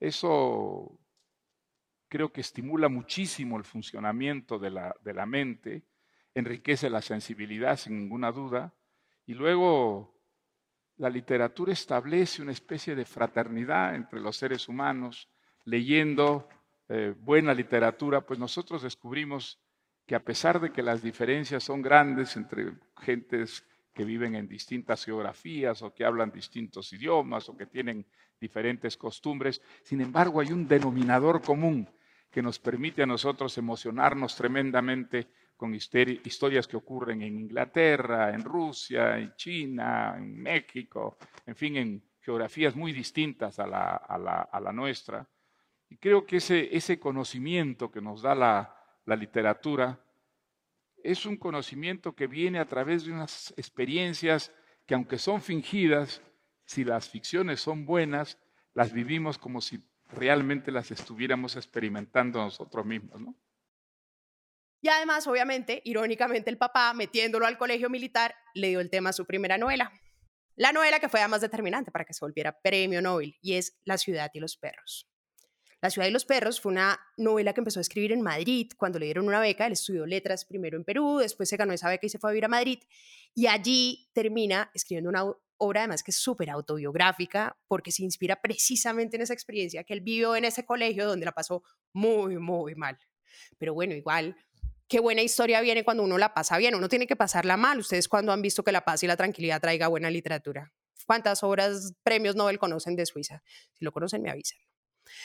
eso 0.00 0.98
creo 2.08 2.32
que 2.32 2.40
estimula 2.40 2.88
muchísimo 2.88 3.58
el 3.58 3.64
funcionamiento 3.64 4.58
de 4.58 4.70
la 4.70 5.26
mente, 5.26 5.84
enriquece 6.34 6.88
la 6.90 7.02
sensibilidad 7.02 7.76
sin 7.76 7.98
ninguna 7.98 8.32
duda, 8.32 8.74
y 9.26 9.34
luego 9.34 10.14
la 10.96 11.10
literatura 11.10 11.72
establece 11.72 12.42
una 12.42 12.52
especie 12.52 12.94
de 12.94 13.04
fraternidad 13.04 13.94
entre 13.94 14.20
los 14.20 14.36
seres 14.36 14.68
humanos, 14.68 15.28
leyendo 15.64 16.48
eh, 16.88 17.14
buena 17.18 17.54
literatura, 17.54 18.20
pues 18.20 18.38
nosotros 18.38 18.82
descubrimos 18.82 19.60
que 20.06 20.14
a 20.14 20.22
pesar 20.22 20.60
de 20.60 20.70
que 20.70 20.82
las 20.82 21.02
diferencias 21.02 21.64
son 21.64 21.80
grandes 21.80 22.36
entre 22.36 22.72
gentes 22.96 23.64
que 23.94 24.04
viven 24.04 24.34
en 24.34 24.48
distintas 24.48 25.04
geografías 25.04 25.80
o 25.82 25.94
que 25.94 26.04
hablan 26.04 26.32
distintos 26.32 26.92
idiomas 26.92 27.48
o 27.48 27.56
que 27.56 27.66
tienen 27.66 28.04
diferentes 28.40 28.96
costumbres. 28.96 29.62
Sin 29.82 30.00
embargo, 30.00 30.40
hay 30.40 30.52
un 30.52 30.66
denominador 30.66 31.40
común 31.40 31.88
que 32.30 32.42
nos 32.42 32.58
permite 32.58 33.04
a 33.04 33.06
nosotros 33.06 33.56
emocionarnos 33.56 34.34
tremendamente 34.34 35.28
con 35.56 35.72
historias 35.72 36.66
que 36.66 36.76
ocurren 36.76 37.22
en 37.22 37.38
Inglaterra, 37.38 38.34
en 38.34 38.42
Rusia, 38.42 39.16
en 39.16 39.34
China, 39.36 40.14
en 40.18 40.42
México, 40.42 41.16
en 41.46 41.54
fin, 41.54 41.76
en 41.76 42.02
geografías 42.20 42.74
muy 42.74 42.92
distintas 42.92 43.58
a 43.60 43.66
la, 43.66 44.72
nuestra. 44.72 45.26
Y 45.88 45.96
creo 45.96 46.26
que 46.26 46.36
ese, 46.36 46.98
conocimiento 46.98 47.90
que 47.90 48.00
nos 48.00 48.22
da 48.22 48.34
la, 48.34 48.76
la 49.04 49.16
literatura 49.16 50.00
es 51.02 51.26
un 51.26 51.36
conocimiento 51.36 52.14
que 52.14 52.26
viene 52.26 52.58
a 52.58 52.66
través 52.66 53.04
de 53.04 53.12
unas 53.12 53.52
experiencias 53.56 54.52
que 54.86 54.94
aunque 54.94 55.18
son 55.18 55.40
fingidas, 55.40 56.22
si 56.64 56.84
las 56.84 57.08
ficciones 57.08 57.60
son 57.60 57.84
buenas, 57.84 58.38
las 58.74 58.92
vivimos 58.92 59.38
como 59.38 59.60
si 59.60 59.82
realmente 60.08 60.70
las 60.70 60.90
estuviéramos 60.90 61.56
experimentando 61.56 62.40
nosotros 62.40 62.84
mismos, 62.84 63.20
¿no? 63.20 63.36
Y 64.80 64.88
además, 64.88 65.26
obviamente, 65.26 65.80
irónicamente, 65.86 66.50
el 66.50 66.58
papá, 66.58 66.92
metiéndolo 66.92 67.46
al 67.46 67.56
colegio 67.56 67.88
militar, 67.88 68.34
le 68.52 68.68
dio 68.68 68.80
el 68.80 68.90
tema 68.90 69.10
a 69.10 69.12
su 69.14 69.24
primera 69.24 69.56
novela. 69.56 69.90
La 70.56 70.72
novela 70.72 71.00
que 71.00 71.08
fue 71.08 71.20
además 71.20 71.40
determinante 71.40 71.90
para 71.90 72.04
que 72.04 72.12
se 72.12 72.22
volviera 72.22 72.60
premio 72.60 73.00
Nobel, 73.00 73.34
y 73.40 73.54
es 73.54 73.80
La 73.84 73.96
ciudad 73.96 74.30
y 74.34 74.40
los 74.40 74.58
perros. 74.58 75.08
La 75.84 75.90
ciudad 75.90 76.08
y 76.08 76.10
los 76.12 76.24
perros 76.24 76.62
fue 76.62 76.72
una 76.72 76.98
novela 77.18 77.52
que 77.52 77.60
empezó 77.60 77.78
a 77.78 77.82
escribir 77.82 78.10
en 78.12 78.22
Madrid 78.22 78.72
cuando 78.74 78.98
le 78.98 79.04
dieron 79.04 79.28
una 79.28 79.38
beca. 79.38 79.66
Él 79.66 79.74
estudió 79.74 80.06
letras 80.06 80.46
primero 80.46 80.78
en 80.78 80.84
Perú, 80.84 81.18
después 81.18 81.46
se 81.46 81.58
ganó 81.58 81.74
esa 81.74 81.90
beca 81.90 82.06
y 82.06 82.08
se 82.08 82.18
fue 82.18 82.30
a 82.30 82.32
vivir 82.32 82.46
a 82.46 82.48
Madrid. 82.48 82.78
Y 83.34 83.48
allí 83.48 84.08
termina 84.14 84.70
escribiendo 84.72 85.10
una 85.10 85.30
obra 85.58 85.80
además 85.80 86.02
que 86.02 86.10
es 86.10 86.16
súper 86.16 86.48
autobiográfica 86.48 87.58
porque 87.68 87.92
se 87.92 88.02
inspira 88.02 88.40
precisamente 88.40 89.16
en 89.16 89.24
esa 89.24 89.34
experiencia 89.34 89.84
que 89.84 89.92
él 89.92 90.00
vivió 90.00 90.34
en 90.36 90.46
ese 90.46 90.64
colegio 90.64 91.06
donde 91.06 91.26
la 91.26 91.32
pasó 91.32 91.62
muy, 91.92 92.38
muy 92.38 92.74
mal. 92.76 92.98
Pero 93.58 93.74
bueno, 93.74 93.94
igual, 93.94 94.38
qué 94.88 95.00
buena 95.00 95.20
historia 95.20 95.60
viene 95.60 95.84
cuando 95.84 96.02
uno 96.02 96.16
la 96.16 96.32
pasa 96.32 96.56
bien. 96.56 96.74
Uno 96.76 96.88
tiene 96.88 97.06
que 97.06 97.14
pasarla 97.14 97.58
mal. 97.58 97.78
Ustedes 97.78 98.08
cuando 98.08 98.32
han 98.32 98.40
visto 98.40 98.64
que 98.64 98.72
la 98.72 98.86
paz 98.86 99.02
y 99.02 99.06
la 99.06 99.18
tranquilidad 99.18 99.60
traiga 99.60 99.88
buena 99.88 100.08
literatura. 100.08 100.72
¿Cuántas 101.04 101.42
obras, 101.42 101.92
premios 102.02 102.36
Nobel 102.36 102.58
conocen 102.58 102.96
de 102.96 103.04
Suiza? 103.04 103.42
Si 103.74 103.84
lo 103.84 103.92
conocen, 103.92 104.22
me 104.22 104.30
avisan. 104.30 104.58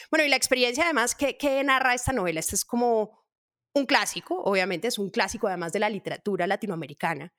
Bueno, 0.09 0.25
y 0.25 0.29
la 0.29 0.35
experiencia 0.35 0.83
además, 0.85 1.15
¿qué, 1.15 1.63
narra 1.63 1.93
esta 1.93 2.13
novela? 2.13 2.39
Este 2.39 2.55
es 2.55 2.65
como 2.65 3.25
un 3.73 3.85
clásico, 3.85 4.41
obviamente 4.41 4.87
es 4.87 4.97
un 4.97 5.09
clásico 5.09 5.47
además 5.47 5.71
de 5.73 5.79
la 5.79 5.89
literatura 5.89 6.47
latinoamericana, 6.47 7.33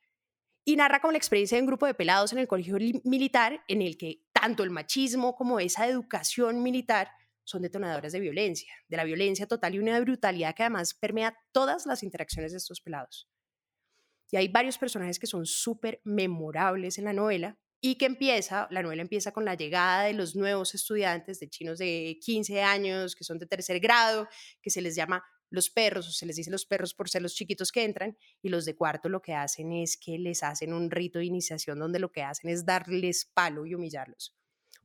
y 0.64 0.76
narra 0.76 1.00
como 1.00 1.12
la 1.12 1.18
experiencia 1.18 1.57
de 1.57 1.62
un 1.62 1.66
grupo 1.66 1.87
de 1.87 1.94
pelados 1.94 2.33
en 2.33 2.38
el 2.38 2.46
colegio 2.46 2.76
militar 3.05 3.64
en 3.66 3.83
el 3.83 3.96
que 3.96 4.22
tanto 4.33 4.62
el 4.62 4.70
machismo 4.70 5.35
como 5.35 5.59
esa 5.59 5.87
educación 5.87 6.62
militar 6.62 7.11
son 7.44 7.62
detonadores 7.62 8.12
de 8.12 8.20
violencia, 8.20 8.72
de 8.87 8.96
la 8.96 9.05
violencia 9.05 9.46
total 9.46 9.74
y 9.74 9.79
una 9.79 9.98
brutalidad 10.00 10.55
que 10.55 10.62
además 10.62 10.94
permea 10.94 11.37
todas 11.53 11.87
las 11.87 12.03
interacciones 12.03 12.53
de 12.53 12.59
estos 12.59 12.81
pelados. 12.81 13.29
Y 14.31 14.37
hay 14.37 14.48
varios 14.48 14.79
personajes 14.79 15.18
que 15.18 15.26
son 15.26 15.46
súper 15.46 16.00
memorables 16.05 16.98
en 16.98 17.05
la 17.07 17.12
novela, 17.12 17.59
y 17.80 17.96
que 17.96 18.06
empieza, 18.06 18.68
la 18.70 18.82
novela 18.82 19.02
empieza 19.02 19.32
con 19.32 19.44
la 19.44 19.54
llegada 19.54 20.04
de 20.04 20.12
los 20.12 20.36
nuevos 20.36 20.74
estudiantes 20.74 21.40
de 21.40 21.48
chinos 21.48 21.78
de 21.78 22.18
15 22.20 22.62
años, 22.62 23.14
que 23.14 23.24
son 23.24 23.38
de 23.38 23.46
tercer 23.46 23.80
grado, 23.80 24.28
que 24.60 24.70
se 24.70 24.82
les 24.82 24.94
llama 24.94 25.24
los 25.48 25.70
perros, 25.70 26.08
o 26.08 26.12
se 26.12 26.26
les 26.26 26.36
dice 26.36 26.50
los 26.50 26.66
perros 26.66 26.94
por 26.94 27.08
ser 27.08 27.22
los 27.22 27.34
chiquitos 27.34 27.72
que 27.72 27.84
entran, 27.84 28.16
y 28.42 28.50
los 28.50 28.64
de 28.64 28.76
cuarto 28.76 29.08
lo 29.08 29.22
que 29.22 29.34
hacen 29.34 29.72
es 29.72 29.96
que 29.96 30.18
les 30.18 30.42
hacen 30.42 30.72
un 30.72 30.90
rito 30.90 31.18
de 31.18 31.24
iniciación 31.24 31.78
donde 31.78 31.98
lo 31.98 32.12
que 32.12 32.22
hacen 32.22 32.50
es 32.50 32.64
darles 32.64 33.30
palo 33.32 33.66
y 33.66 33.74
humillarlos. 33.74 34.36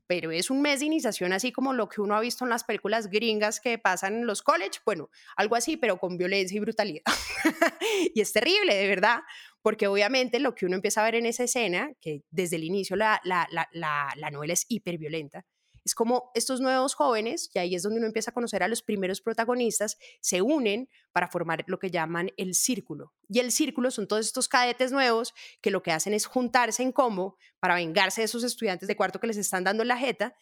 Pero 0.07 0.31
es 0.31 0.51
un 0.51 0.61
mes 0.61 0.81
de 0.81 0.85
iniciación 0.85 1.33
así 1.33 1.51
como 1.51 1.73
lo 1.73 1.89
que 1.89 1.99
uno 1.99 2.15
ha 2.15 2.19
visto 2.19 2.43
en 2.45 2.51
las 2.51 2.63
películas 2.63 3.09
gringas 3.09 3.59
que 3.59 3.79
pasan 3.79 4.15
en 4.15 4.27
los 4.27 4.43
college, 4.43 4.79
bueno, 4.85 5.09
algo 5.35 5.55
así, 5.55 5.77
pero 5.77 5.97
con 5.97 6.17
violencia 6.17 6.57
y 6.57 6.59
brutalidad. 6.59 7.03
y 8.13 8.21
es 8.21 8.31
terrible, 8.31 8.75
de 8.75 8.87
verdad, 8.87 9.21
porque 9.65 9.87
obviamente 9.87 10.39
lo 10.39 10.53
que 10.53 10.67
uno 10.67 10.75
empieza 10.75 11.01
a 11.01 11.05
ver 11.05 11.15
en 11.15 11.25
esa 11.25 11.43
escena, 11.43 11.91
que 11.99 12.21
desde 12.29 12.57
el 12.57 12.63
inicio 12.63 12.95
la, 12.95 13.19
la, 13.23 13.47
la, 13.49 14.13
la 14.15 14.29
novela 14.29 14.53
es 14.53 14.67
hiperviolenta, 14.69 15.43
es 15.83 15.95
como 15.95 16.29
estos 16.35 16.61
nuevos 16.61 16.93
jóvenes, 16.93 17.49
y 17.51 17.57
ahí 17.57 17.73
es 17.73 17.81
donde 17.81 17.97
uno 17.97 18.05
empieza 18.05 18.29
a 18.29 18.33
conocer 18.35 18.61
a 18.61 18.67
los 18.67 18.83
primeros 18.83 19.21
protagonistas, 19.21 19.97
se 20.21 20.43
unen 20.43 20.87
para 21.11 21.29
formar 21.29 21.63
lo 21.65 21.79
que 21.79 21.89
llaman 21.89 22.29
el 22.37 22.53
círculo. 22.53 23.15
Y 23.27 23.39
el 23.39 23.51
círculo 23.51 23.89
son 23.89 24.07
todos 24.07 24.27
estos 24.27 24.47
cadetes 24.47 24.91
nuevos 24.91 25.33
que 25.61 25.71
lo 25.71 25.81
que 25.81 25.91
hacen 25.91 26.13
es 26.13 26.27
juntarse 26.27 26.83
en 26.83 26.91
combo 26.91 27.35
para 27.59 27.73
vengarse 27.73 28.21
de 28.21 28.25
esos 28.25 28.43
estudiantes 28.43 28.87
de 28.87 28.95
cuarto 28.95 29.19
que 29.19 29.25
les 29.25 29.37
están 29.37 29.63
dando 29.63 29.83
la 29.83 29.97
jeta. 29.97 30.35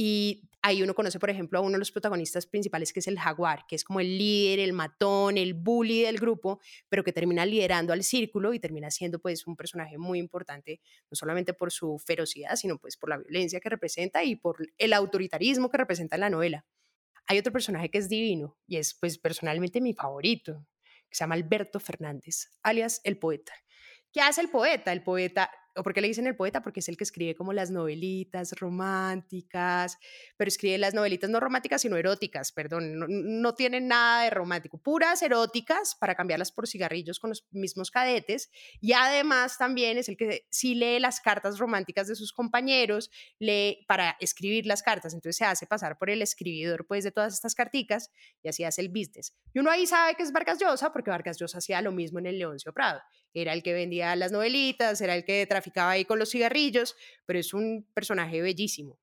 Y 0.00 0.48
ahí 0.62 0.80
uno 0.80 0.94
conoce, 0.94 1.18
por 1.18 1.28
ejemplo, 1.28 1.58
a 1.58 1.60
uno 1.60 1.72
de 1.72 1.80
los 1.80 1.90
protagonistas 1.90 2.46
principales, 2.46 2.92
que 2.92 3.00
es 3.00 3.08
el 3.08 3.18
jaguar, 3.18 3.64
que 3.66 3.74
es 3.74 3.82
como 3.82 3.98
el 3.98 4.16
líder, 4.16 4.60
el 4.60 4.72
matón, 4.72 5.36
el 5.36 5.54
bully 5.54 6.02
del 6.02 6.18
grupo, 6.18 6.60
pero 6.88 7.02
que 7.02 7.12
termina 7.12 7.44
liderando 7.44 7.92
al 7.92 8.04
círculo 8.04 8.54
y 8.54 8.60
termina 8.60 8.92
siendo 8.92 9.18
pues 9.18 9.44
un 9.48 9.56
personaje 9.56 9.98
muy 9.98 10.20
importante, 10.20 10.80
no 11.10 11.16
solamente 11.16 11.52
por 11.52 11.72
su 11.72 11.98
ferocidad, 11.98 12.54
sino 12.54 12.78
pues 12.78 12.96
por 12.96 13.10
la 13.10 13.16
violencia 13.16 13.58
que 13.58 13.68
representa 13.68 14.22
y 14.22 14.36
por 14.36 14.68
el 14.78 14.92
autoritarismo 14.92 15.68
que 15.68 15.78
representa 15.78 16.14
en 16.14 16.20
la 16.20 16.30
novela. 16.30 16.64
Hay 17.26 17.36
otro 17.36 17.52
personaje 17.52 17.90
que 17.90 17.98
es 17.98 18.08
divino 18.08 18.56
y 18.68 18.76
es 18.76 18.94
pues 18.94 19.18
personalmente 19.18 19.80
mi 19.80 19.94
favorito, 19.94 20.64
que 21.08 21.16
se 21.16 21.24
llama 21.24 21.34
Alberto 21.34 21.80
Fernández, 21.80 22.52
alias 22.62 23.00
el 23.02 23.18
poeta. 23.18 23.52
¿Qué 24.12 24.20
hace 24.20 24.42
el 24.42 24.48
poeta? 24.48 24.92
El 24.92 25.02
poeta 25.02 25.50
¿O 25.76 25.82
por 25.82 25.94
qué 25.94 26.00
le 26.00 26.08
dicen 26.08 26.26
el 26.26 26.36
poeta? 26.36 26.62
Porque 26.62 26.80
es 26.80 26.88
el 26.88 26.96
que 26.96 27.04
escribe 27.04 27.34
como 27.34 27.52
las 27.52 27.70
novelitas 27.70 28.52
románticas, 28.52 29.98
pero 30.36 30.48
escribe 30.48 30.78
las 30.78 30.94
novelitas 30.94 31.30
no 31.30 31.40
románticas, 31.40 31.82
sino 31.82 31.96
eróticas, 31.96 32.52
perdón, 32.52 32.98
no, 32.98 33.06
no 33.08 33.54
tienen 33.54 33.88
nada 33.88 34.24
de 34.24 34.30
romántico, 34.30 34.78
puras 34.78 35.22
eróticas 35.22 35.94
para 35.94 36.14
cambiarlas 36.14 36.52
por 36.52 36.66
cigarrillos 36.66 37.20
con 37.20 37.30
los 37.30 37.46
mismos 37.50 37.90
cadetes. 37.90 38.50
Y 38.80 38.92
además 38.92 39.58
también 39.58 39.98
es 39.98 40.08
el 40.08 40.16
que 40.16 40.46
sí 40.50 40.74
lee 40.74 40.98
las 40.98 41.20
cartas 41.20 41.58
románticas 41.58 42.08
de 42.08 42.16
sus 42.16 42.32
compañeros, 42.32 43.10
lee 43.38 43.84
para 43.86 44.16
escribir 44.20 44.66
las 44.66 44.82
cartas, 44.82 45.14
entonces 45.14 45.36
se 45.36 45.44
hace 45.44 45.66
pasar 45.66 45.98
por 45.98 46.10
el 46.10 46.22
escribidor 46.22 46.86
pues 46.86 47.04
de 47.04 47.12
todas 47.12 47.34
estas 47.34 47.54
carticas 47.54 48.10
y 48.42 48.48
así 48.48 48.64
hace 48.64 48.80
el 48.80 48.88
business. 48.88 49.36
Y 49.54 49.60
uno 49.60 49.70
ahí 49.70 49.86
sabe 49.86 50.14
que 50.14 50.22
es 50.22 50.32
Vargas 50.32 50.58
Llosa 50.58 50.92
porque 50.92 51.10
Vargas 51.10 51.38
Llosa 51.38 51.58
hacía 51.58 51.80
lo 51.82 51.92
mismo 51.92 52.18
en 52.18 52.26
el 52.26 52.38
Leoncio 52.38 52.72
Prado 52.72 53.00
era 53.34 53.52
el 53.52 53.62
que 53.62 53.72
vendía 53.72 54.14
las 54.16 54.32
novelitas, 54.32 55.00
era 55.00 55.14
el 55.14 55.24
que 55.24 55.46
traficaba 55.58 55.90
ahí 55.90 56.04
con 56.04 56.18
los 56.18 56.30
cigarrillos, 56.30 56.96
pero 57.26 57.38
es 57.38 57.52
un 57.52 57.86
personaje 57.94 58.40
bellísimo. 58.40 58.98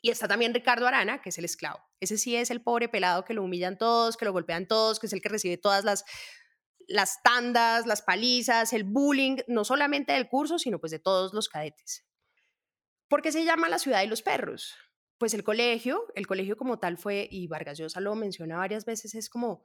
Y 0.00 0.10
está 0.10 0.28
también 0.28 0.54
Ricardo 0.54 0.86
Arana, 0.86 1.20
que 1.20 1.30
es 1.30 1.38
el 1.38 1.44
esclavo. 1.44 1.82
Ese 1.98 2.16
sí 2.16 2.36
es 2.36 2.50
el 2.50 2.62
pobre 2.62 2.88
pelado 2.88 3.24
que 3.24 3.34
lo 3.34 3.42
humillan 3.42 3.76
todos, 3.76 4.16
que 4.16 4.24
lo 4.24 4.32
golpean 4.32 4.68
todos, 4.68 5.00
que 5.00 5.06
es 5.06 5.12
el 5.12 5.20
que 5.20 5.30
recibe 5.30 5.56
todas 5.56 5.82
las, 5.82 6.04
las 6.86 7.22
tandas, 7.22 7.86
las 7.86 8.02
palizas, 8.02 8.72
el 8.72 8.84
bullying, 8.84 9.38
no 9.48 9.64
solamente 9.64 10.12
del 10.12 10.28
curso, 10.28 10.58
sino 10.58 10.78
pues 10.78 10.92
de 10.92 10.98
todos 10.98 11.32
los 11.32 11.48
cadetes. 11.48 12.04
¿Por 13.08 13.22
qué 13.22 13.32
se 13.32 13.44
llama 13.44 13.68
la 13.68 13.78
ciudad 13.78 14.00
de 14.00 14.06
los 14.06 14.22
perros? 14.22 14.74
Pues 15.18 15.34
el 15.34 15.42
colegio, 15.42 16.04
el 16.14 16.26
colegio 16.26 16.56
como 16.56 16.78
tal 16.78 16.98
fue, 16.98 17.26
y 17.30 17.46
Vargas 17.48 17.78
Llosa 17.78 18.00
lo 18.00 18.14
menciona 18.14 18.58
varias 18.58 18.84
veces, 18.84 19.14
es 19.14 19.28
como, 19.30 19.64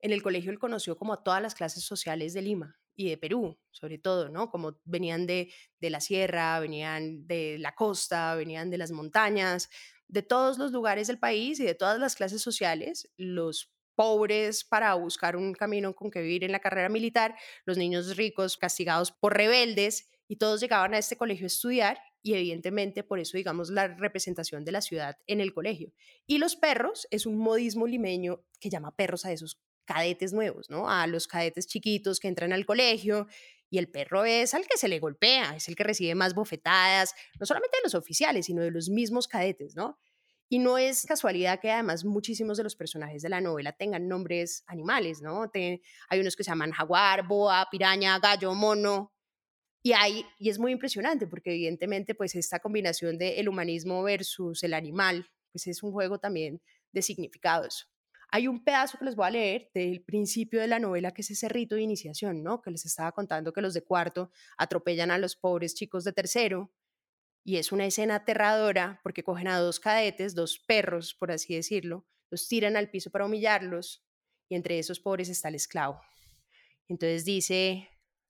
en 0.00 0.12
el 0.12 0.22
colegio 0.22 0.50
él 0.50 0.58
conoció 0.58 0.96
como 0.96 1.12
a 1.12 1.22
todas 1.22 1.40
las 1.40 1.54
clases 1.54 1.84
sociales 1.84 2.34
de 2.34 2.42
Lima 2.42 2.80
y 3.00 3.08
de 3.08 3.16
Perú, 3.16 3.58
sobre 3.70 3.98
todo, 3.98 4.28
¿no? 4.28 4.50
Como 4.50 4.78
venían 4.84 5.26
de, 5.26 5.52
de 5.80 5.90
la 5.90 6.00
sierra, 6.00 6.60
venían 6.60 7.26
de 7.26 7.56
la 7.58 7.74
costa, 7.74 8.34
venían 8.34 8.68
de 8.68 8.76
las 8.78 8.92
montañas, 8.92 9.70
de 10.06 10.22
todos 10.22 10.58
los 10.58 10.72
lugares 10.72 11.06
del 11.06 11.18
país 11.18 11.58
y 11.60 11.64
de 11.64 11.74
todas 11.74 11.98
las 11.98 12.14
clases 12.14 12.42
sociales, 12.42 13.10
los 13.16 13.72
pobres 13.94 14.64
para 14.64 14.92
buscar 14.94 15.34
un 15.36 15.54
camino 15.54 15.94
con 15.94 16.10
que 16.10 16.20
vivir 16.20 16.44
en 16.44 16.52
la 16.52 16.60
carrera 16.60 16.88
militar, 16.88 17.36
los 17.64 17.78
niños 17.78 18.16
ricos 18.16 18.56
castigados 18.56 19.12
por 19.12 19.34
rebeldes 19.34 20.10
y 20.28 20.36
todos 20.36 20.60
llegaban 20.60 20.94
a 20.94 20.98
este 20.98 21.16
colegio 21.16 21.46
a 21.46 21.48
estudiar 21.48 21.98
y 22.22 22.34
evidentemente 22.34 23.02
por 23.02 23.18
eso 23.18 23.36
digamos 23.36 23.70
la 23.70 23.88
representación 23.88 24.64
de 24.64 24.72
la 24.72 24.80
ciudad 24.82 25.16
en 25.26 25.40
el 25.40 25.54
colegio. 25.54 25.92
Y 26.26 26.38
los 26.38 26.56
perros 26.56 27.06
es 27.10 27.24
un 27.24 27.38
modismo 27.38 27.86
limeño 27.86 28.44
que 28.60 28.68
llama 28.68 28.94
perros 28.94 29.24
a 29.24 29.32
esos 29.32 29.58
cadetes 29.90 30.32
nuevos, 30.32 30.70
¿no? 30.70 30.88
A 30.88 31.08
los 31.08 31.26
cadetes 31.26 31.66
chiquitos 31.66 32.20
que 32.20 32.28
entran 32.28 32.52
al 32.52 32.64
colegio 32.64 33.26
y 33.68 33.78
el 33.78 33.90
perro 33.90 34.24
es 34.24 34.54
al 34.54 34.64
que 34.68 34.78
se 34.78 34.86
le 34.86 35.00
golpea, 35.00 35.56
es 35.56 35.68
el 35.68 35.74
que 35.74 35.82
recibe 35.82 36.14
más 36.14 36.32
bofetadas, 36.32 37.12
no 37.40 37.46
solamente 37.46 37.76
de 37.78 37.82
los 37.82 37.96
oficiales, 37.96 38.46
sino 38.46 38.62
de 38.62 38.70
los 38.70 38.88
mismos 38.88 39.26
cadetes, 39.26 39.74
¿no? 39.74 39.98
Y 40.48 40.60
no 40.60 40.78
es 40.78 41.06
casualidad 41.06 41.58
que 41.60 41.72
además 41.72 42.04
muchísimos 42.04 42.56
de 42.56 42.62
los 42.62 42.76
personajes 42.76 43.22
de 43.22 43.28
la 43.28 43.40
novela 43.40 43.72
tengan 43.72 44.06
nombres 44.06 44.62
animales, 44.68 45.22
¿no? 45.22 45.50
hay 45.52 46.20
unos 46.20 46.36
que 46.36 46.44
se 46.44 46.50
llaman 46.50 46.70
jaguar, 46.70 47.26
boa, 47.26 47.66
piraña, 47.68 48.18
gallo, 48.20 48.54
mono. 48.54 49.12
Y, 49.82 49.92
hay, 49.92 50.24
y 50.38 50.50
es 50.50 50.58
muy 50.58 50.70
impresionante 50.72 51.26
porque 51.26 51.50
evidentemente 51.52 52.14
pues 52.14 52.36
esta 52.36 52.60
combinación 52.60 53.18
de 53.18 53.40
el 53.40 53.48
humanismo 53.48 54.02
versus 54.04 54.62
el 54.62 54.74
animal, 54.74 55.28
pues 55.50 55.66
es 55.66 55.82
un 55.82 55.90
juego 55.90 56.18
también 56.18 56.60
de 56.92 57.02
significados. 57.02 57.88
Hay 58.32 58.46
un 58.46 58.62
pedazo 58.62 58.98
que 58.98 59.04
les 59.04 59.16
voy 59.16 59.26
a 59.26 59.30
leer 59.30 59.70
del 59.74 60.02
principio 60.02 60.60
de 60.60 60.68
la 60.68 60.78
novela, 60.78 61.12
que 61.12 61.22
es 61.22 61.30
ese 61.30 61.48
rito 61.48 61.74
de 61.74 61.82
iniciación, 61.82 62.42
¿no? 62.42 62.62
Que 62.62 62.70
les 62.70 62.86
estaba 62.86 63.10
contando 63.12 63.52
que 63.52 63.60
los 63.60 63.74
de 63.74 63.82
cuarto 63.82 64.30
atropellan 64.56 65.10
a 65.10 65.18
los 65.18 65.34
pobres 65.34 65.74
chicos 65.74 66.04
de 66.04 66.12
tercero. 66.12 66.72
Y 67.44 67.56
es 67.56 67.72
una 67.72 67.86
escena 67.86 68.16
aterradora 68.16 69.00
porque 69.02 69.24
cogen 69.24 69.48
a 69.48 69.58
dos 69.58 69.80
cadetes, 69.80 70.34
dos 70.34 70.58
perros, 70.58 71.14
por 71.14 71.32
así 71.32 71.54
decirlo, 71.54 72.06
los 72.30 72.46
tiran 72.46 72.76
al 72.76 72.90
piso 72.90 73.10
para 73.10 73.26
humillarlos 73.26 74.04
y 74.48 74.54
entre 74.54 74.78
esos 74.78 75.00
pobres 75.00 75.28
está 75.28 75.48
el 75.48 75.56
esclavo. 75.56 76.00
Entonces 76.88 77.24
dice, 77.24 77.88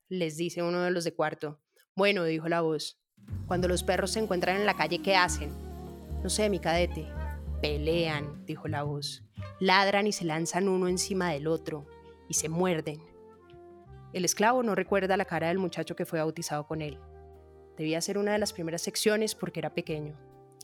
les 0.08 0.36
dice 0.36 0.62
uno 0.62 0.82
de 0.82 0.90
los 0.90 1.04
de 1.04 1.14
cuarto, 1.14 1.60
bueno, 1.94 2.24
dijo 2.24 2.48
la 2.48 2.62
voz, 2.62 3.02
cuando 3.46 3.68
los 3.68 3.82
perros 3.82 4.12
se 4.12 4.20
encuentran 4.20 4.56
en 4.56 4.66
la 4.66 4.76
calle, 4.76 5.02
¿qué 5.02 5.16
hacen? 5.16 5.50
No 6.22 6.30
sé, 6.30 6.48
mi 6.48 6.58
cadete. 6.58 7.19
Pelean, 7.60 8.44
dijo 8.46 8.68
la 8.68 8.82
voz 8.82 9.22
ladran 9.60 10.06
y 10.06 10.12
se 10.12 10.24
lanzan 10.24 10.68
uno 10.68 10.88
encima 10.88 11.30
del 11.30 11.46
otro 11.46 11.86
y 12.28 12.34
se 12.34 12.48
muerden. 12.48 13.02
El 14.12 14.24
esclavo 14.24 14.62
no 14.62 14.74
recuerda 14.74 15.16
la 15.16 15.26
cara 15.26 15.48
del 15.48 15.58
muchacho 15.58 15.94
que 15.94 16.06
fue 16.06 16.18
bautizado 16.18 16.66
con 16.66 16.82
él. 16.82 16.98
Debía 17.76 18.00
ser 18.00 18.18
una 18.18 18.32
de 18.32 18.38
las 18.38 18.52
primeras 18.52 18.82
secciones 18.82 19.34
porque 19.34 19.60
era 19.60 19.74
pequeño. 19.74 20.18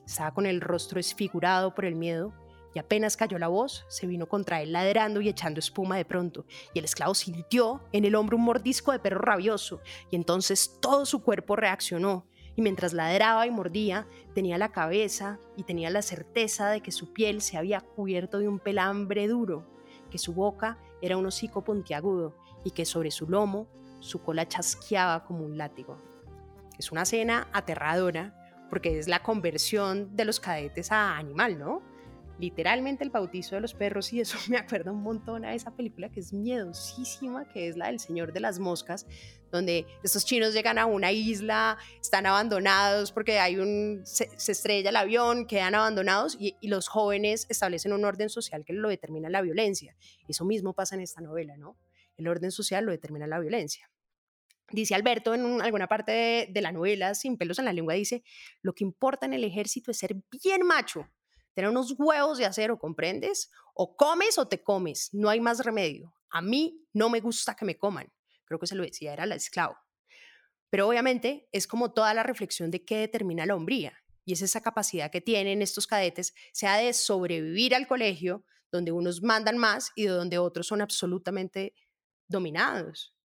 Estaba 0.05 0.33
con 0.33 0.47
el 0.47 0.61
rostro 0.61 0.97
desfigurado 0.97 1.75
por 1.75 1.85
el 1.85 1.95
miedo 1.95 2.33
y 2.75 2.79
apenas 2.79 3.17
cayó 3.17 3.39
la 3.39 3.49
voz, 3.49 3.85
se 3.89 4.07
vino 4.07 4.29
contra 4.29 4.61
él 4.61 4.73
ladrando 4.73 5.21
y 5.21 5.29
echando 5.29 5.61
espuma 5.61 5.97
de 5.97 6.05
pronto, 6.05 6.45
y 6.75 6.79
el 6.79 6.85
esclavo 6.85 7.15
sintió 7.15 7.83
en 7.93 8.05
el 8.05 8.15
hombro 8.15 8.37
un 8.37 8.45
mordisco 8.45 8.93
de 8.93 8.99
perro 8.99 9.21
rabioso, 9.21 9.81
y 10.11 10.17
entonces 10.17 10.79
todo 10.83 11.07
su 11.07 11.23
cuerpo 11.23 11.57
reaccionó, 11.57 12.27
y 12.57 12.63
mientras 12.63 12.95
ladraba 12.95 13.47
y 13.47 13.51
mordía, 13.51 14.07
tenía 14.35 14.57
la 14.59 14.73
cabeza 14.73 15.39
y 15.57 15.63
tenía 15.65 15.91
la 15.91 16.03
certeza 16.03 16.71
de 16.71 16.81
que 16.81 16.91
su 16.91 17.13
piel 17.13 17.43
se 17.43 17.59
había 17.59 17.83
cubierto 17.83 18.39
de 18.39 18.49
un 18.49 18.59
pelambre 18.59 19.29
duro, 19.29 19.67
que 20.11 20.19
su 20.19 20.33
boca 20.33 20.79
era 21.03 21.19
un 21.19 21.27
hocico 21.27 21.63
puntiagudo 21.63 22.35
y 22.65 22.71
que 22.71 22.87
sobre 22.87 23.11
su 23.11 23.29
lomo 23.29 23.69
su 24.01 24.23
cola 24.23 24.49
chasqueaba 24.49 25.25
como 25.25 25.45
un 25.45 25.59
látigo. 25.59 25.99
Es 26.79 26.93
una 26.93 27.03
escena 27.03 27.49
aterradora 27.53 28.35
porque 28.71 28.99
es 28.99 29.07
la 29.07 29.23
conversión 29.23 30.17
de 30.17 30.25
los 30.25 30.41
cadetes 30.41 30.91
a 30.93 31.17
animal, 31.17 31.59
¿no? 31.59 31.83
Literalmente 32.39 33.03
el 33.05 33.11
bautizo 33.11 33.55
de 33.55 33.61
los 33.61 33.75
perros 33.75 34.13
y 34.13 34.21
eso 34.21 34.39
me 34.49 34.57
acuerda 34.57 34.93
un 34.93 35.03
montón 35.03 35.45
a 35.45 35.55
esa 35.55 35.75
película 35.75 36.11
que 36.11 36.21
es 36.21 36.33
miedosísima, 36.33 37.49
que 37.49 37.69
es 37.69 37.77
la 37.77 37.87
del 37.87 37.99
Señor 37.99 38.33
de 38.33 38.41
las 38.41 38.59
Moscas, 38.59 39.07
donde 39.51 39.87
estos 40.03 40.25
chinos 40.25 40.53
llegan 40.53 40.79
a 40.79 40.87
una 40.87 41.13
isla, 41.13 41.79
están 42.01 42.27
abandonados 42.27 43.13
porque 43.13 43.39
hay 43.39 43.57
un, 43.57 44.03
se, 44.05 44.29
estrella 44.51 44.91
el 44.91 44.97
avión, 44.97 45.47
quedan 45.47 45.75
abandonados 45.75 46.37
y, 46.39 46.57
los 46.67 46.89
jóvenes 46.89 47.47
establecen 47.49 47.93
un 47.93 48.05
orden 48.05 48.29
social 48.29 48.65
que 48.65 48.73
lo 48.73 48.89
determina 48.89 49.31
la 49.31 49.41
violencia. 49.41 49.97
Eso 50.27 50.45
mismo 50.45 50.73
pasa 50.73 50.97
en 50.97 51.01
esta 51.01 51.21
novela, 51.21 51.57
¿no? 51.57 51.77
El 52.17 52.27
orden 52.27 52.51
social 52.51 52.85
lo 52.85 52.91
determina 52.91 53.29
la 53.29 53.39
violencia. 53.39 53.89
Dice 54.73 54.97
Alberto 54.97 55.33
en 55.33 55.63
alguna 55.63 55.87
parte 55.87 56.49
de 56.51 56.61
la 56.61 56.73
novela, 56.73 57.15
sin 57.15 57.37
pelos 57.37 57.61
en 57.61 57.67
la 57.67 57.73
lengua, 57.73 57.95
dice, 57.95 58.25
lo 58.63 58.75
que 58.75 58.83
importa 58.83 59.25
en 59.25 59.33
el 59.33 59.45
ejército 59.45 59.93
es 59.93 59.99
ser 59.99 60.17
bien 60.43 60.67
macho, 60.67 61.09
tener 61.57 61.71
unos 61.71 61.95
huevos 61.99 62.37
de 62.37 62.45
acero, 62.45 62.79
¿comprendes? 62.79 63.51
O 63.73 63.97
comes 63.97 64.37
o 64.37 64.47
te 64.47 64.63
comes, 64.63 65.09
no 65.15 65.31
hay 65.31 65.41
más 65.41 65.65
remedio. 65.65 66.15
A 66.29 66.43
mí 66.43 66.87
no 66.93 67.09
me 67.09 67.21
gusta 67.21 67.57
que 67.57 67.65
me 67.65 67.79
coman. 67.79 68.13
Creo 68.45 68.61
que 68.61 68.67
se 68.67 68.75
lo 68.75 68.83
decía, 68.83 69.15
era 69.15 69.25
la 69.25 69.37
esclavo. 69.37 69.75
Pero 70.69 70.87
obviamente 70.87 71.49
es 71.53 71.67
como 71.67 71.95
toda 71.95 72.13
la 72.13 72.23
reflexión 72.23 72.71
de 72.71 72.85
qué 72.85 72.99
determina 72.99 73.47
la 73.47 73.55
hombría. 73.55 73.95
Y 74.27 74.35
es 74.35 74.43
esa 74.43 74.61
capacidad 74.61 75.11
que 75.11 75.23
tienen 75.23 75.63
estos 75.63 75.87
cadetes, 75.87 76.35
sea 76.53 76.77
de 76.77 76.93
sobrevivir 76.93 77.75
al 77.75 77.87
colegio, 77.87 78.45
donde 78.71 78.93
unos 78.93 79.23
mandan 79.23 79.57
más 79.57 79.93
y 79.97 80.05
de 80.05 80.11
donde 80.11 80.37
otros 80.37 80.67
son 80.67 80.83
absolutamente 80.83 81.75
dominados. 82.29 83.16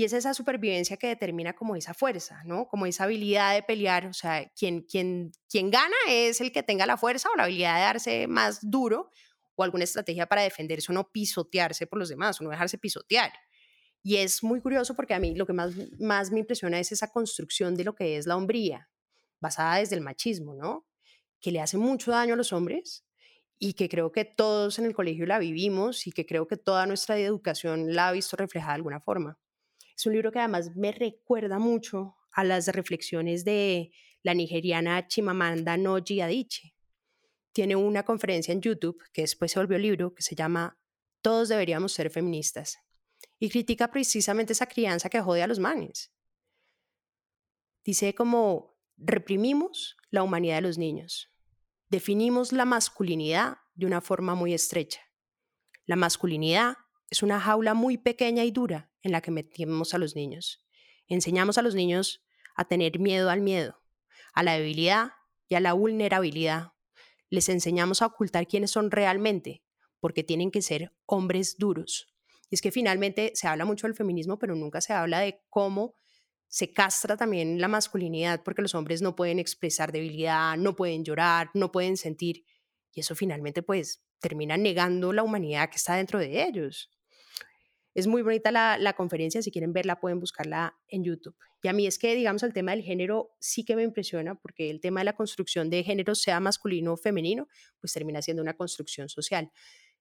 Y 0.00 0.04
es 0.04 0.14
esa 0.14 0.32
supervivencia 0.32 0.96
que 0.96 1.08
determina 1.08 1.52
como 1.52 1.76
esa 1.76 1.92
fuerza, 1.92 2.42
¿no? 2.46 2.66
Como 2.68 2.86
esa 2.86 3.04
habilidad 3.04 3.52
de 3.52 3.62
pelear, 3.62 4.06
o 4.06 4.14
sea, 4.14 4.50
quien, 4.56 4.80
quien, 4.80 5.30
quien 5.46 5.70
gana 5.70 5.94
es 6.08 6.40
el 6.40 6.52
que 6.52 6.62
tenga 6.62 6.86
la 6.86 6.96
fuerza 6.96 7.28
o 7.30 7.36
la 7.36 7.42
habilidad 7.42 7.74
de 7.74 7.80
darse 7.82 8.26
más 8.26 8.60
duro 8.62 9.10
o 9.56 9.62
alguna 9.62 9.84
estrategia 9.84 10.24
para 10.24 10.40
defenderse 10.40 10.90
o 10.90 10.94
no 10.94 11.12
pisotearse 11.12 11.86
por 11.86 11.98
los 11.98 12.08
demás 12.08 12.40
o 12.40 12.44
no 12.44 12.48
dejarse 12.48 12.78
pisotear. 12.78 13.30
Y 14.02 14.16
es 14.16 14.42
muy 14.42 14.62
curioso 14.62 14.96
porque 14.96 15.12
a 15.12 15.20
mí 15.20 15.34
lo 15.34 15.44
que 15.44 15.52
más, 15.52 15.74
más 15.98 16.30
me 16.30 16.38
impresiona 16.38 16.80
es 16.80 16.92
esa 16.92 17.12
construcción 17.12 17.74
de 17.74 17.84
lo 17.84 17.94
que 17.94 18.16
es 18.16 18.26
la 18.26 18.38
hombría, 18.38 18.88
basada 19.38 19.76
desde 19.80 19.96
el 19.96 20.00
machismo, 20.00 20.54
¿no? 20.54 20.86
Que 21.42 21.52
le 21.52 21.60
hace 21.60 21.76
mucho 21.76 22.10
daño 22.10 22.32
a 22.32 22.36
los 22.38 22.54
hombres 22.54 23.04
y 23.58 23.74
que 23.74 23.90
creo 23.90 24.12
que 24.12 24.24
todos 24.24 24.78
en 24.78 24.86
el 24.86 24.94
colegio 24.94 25.26
la 25.26 25.38
vivimos 25.38 26.06
y 26.06 26.12
que 26.12 26.24
creo 26.24 26.48
que 26.48 26.56
toda 26.56 26.86
nuestra 26.86 27.18
educación 27.18 27.94
la 27.94 28.08
ha 28.08 28.12
visto 28.12 28.38
reflejada 28.38 28.72
de 28.72 28.76
alguna 28.76 29.00
forma. 29.00 29.38
Es 30.00 30.06
un 30.06 30.14
libro 30.14 30.32
que 30.32 30.38
además 30.38 30.74
me 30.76 30.92
recuerda 30.92 31.58
mucho 31.58 32.16
a 32.32 32.42
las 32.42 32.68
reflexiones 32.68 33.44
de 33.44 33.92
la 34.22 34.32
nigeriana 34.32 35.06
Chimamanda 35.06 35.76
Ngozi 35.76 36.22
Adichie, 36.22 36.74
tiene 37.52 37.76
una 37.76 38.02
conferencia 38.02 38.52
en 38.52 38.62
YouTube 38.62 38.96
que 39.12 39.20
después 39.20 39.52
se 39.52 39.58
volvió 39.58 39.76
libro 39.76 40.14
que 40.14 40.22
se 40.22 40.34
llama 40.34 40.80
Todos 41.20 41.50
deberíamos 41.50 41.92
ser 41.92 42.08
feministas 42.08 42.78
y 43.38 43.50
critica 43.50 43.90
precisamente 43.90 44.54
esa 44.54 44.64
crianza 44.64 45.10
que 45.10 45.20
jode 45.20 45.42
a 45.42 45.46
los 45.46 45.58
manes. 45.58 46.10
Dice 47.84 48.14
como 48.14 48.78
reprimimos 48.96 49.98
la 50.08 50.22
humanidad 50.22 50.54
de 50.54 50.62
los 50.62 50.78
niños, 50.78 51.30
definimos 51.90 52.52
la 52.52 52.64
masculinidad 52.64 53.58
de 53.74 53.84
una 53.84 54.00
forma 54.00 54.34
muy 54.34 54.54
estrecha. 54.54 55.02
La 55.84 55.96
masculinidad 55.96 56.78
es 57.10 57.22
una 57.22 57.40
jaula 57.40 57.74
muy 57.74 57.98
pequeña 57.98 58.44
y 58.44 58.52
dura 58.52 58.90
en 59.02 59.12
la 59.12 59.20
que 59.20 59.32
metemos 59.32 59.94
a 59.94 59.98
los 59.98 60.14
niños. 60.14 60.64
Enseñamos 61.08 61.58
a 61.58 61.62
los 61.62 61.74
niños 61.74 62.24
a 62.54 62.66
tener 62.66 62.98
miedo 63.00 63.30
al 63.30 63.40
miedo, 63.40 63.82
a 64.32 64.42
la 64.42 64.54
debilidad 64.54 65.10
y 65.48 65.56
a 65.56 65.60
la 65.60 65.72
vulnerabilidad. 65.72 66.72
Les 67.28 67.48
enseñamos 67.48 68.00
a 68.00 68.06
ocultar 68.06 68.46
quiénes 68.46 68.70
son 68.70 68.90
realmente, 68.90 69.64
porque 69.98 70.22
tienen 70.22 70.50
que 70.50 70.62
ser 70.62 70.94
hombres 71.06 71.56
duros. 71.58 72.14
Y 72.48 72.54
es 72.54 72.62
que 72.62 72.72
finalmente 72.72 73.32
se 73.34 73.48
habla 73.48 73.64
mucho 73.64 73.86
del 73.86 73.96
feminismo, 73.96 74.38
pero 74.38 74.54
nunca 74.54 74.80
se 74.80 74.92
habla 74.92 75.20
de 75.20 75.42
cómo 75.48 75.96
se 76.48 76.72
castra 76.72 77.16
también 77.16 77.60
la 77.60 77.68
masculinidad, 77.68 78.42
porque 78.42 78.62
los 78.62 78.74
hombres 78.74 79.02
no 79.02 79.14
pueden 79.14 79.38
expresar 79.38 79.92
debilidad, 79.92 80.56
no 80.56 80.74
pueden 80.74 81.04
llorar, 81.04 81.50
no 81.54 81.70
pueden 81.70 81.96
sentir. 81.96 82.44
Y 82.92 83.00
eso 83.00 83.14
finalmente 83.14 83.62
pues 83.62 84.04
termina 84.20 84.56
negando 84.56 85.12
la 85.12 85.22
humanidad 85.22 85.70
que 85.70 85.76
está 85.76 85.94
dentro 85.94 86.18
de 86.18 86.44
ellos. 86.44 86.90
Es 87.94 88.06
muy 88.06 88.22
bonita 88.22 88.50
la, 88.52 88.92
conferencia, 88.92 89.42
si 89.42 89.50
quieren 89.50 89.72
verla 89.72 89.98
pueden 89.98 90.20
buscarla 90.20 90.78
en 90.88 91.02
YouTube. 91.02 91.36
Y 91.62 91.68
a 91.68 91.72
mí 91.72 91.86
es 91.86 91.98
que, 91.98 92.14
digamos, 92.14 92.42
el 92.42 92.52
tema 92.52 92.70
del 92.70 92.82
género 92.82 93.34
sí 93.40 93.64
que 93.64 93.74
me 93.74 93.82
impresiona, 93.82 94.36
porque 94.36 94.70
el 94.70 94.80
tema 94.80 95.00
de 95.00 95.06
la 95.06 95.16
construcción 95.16 95.70
de 95.70 95.82
género, 95.82 96.14
sea 96.14 96.38
masculino 96.40 96.92
o 96.92 96.96
femenino, 96.96 97.48
pues 97.80 97.92
termina 97.92 98.22
siendo 98.22 98.42
una 98.42 98.54
construcción 98.54 99.08
social. 99.08 99.50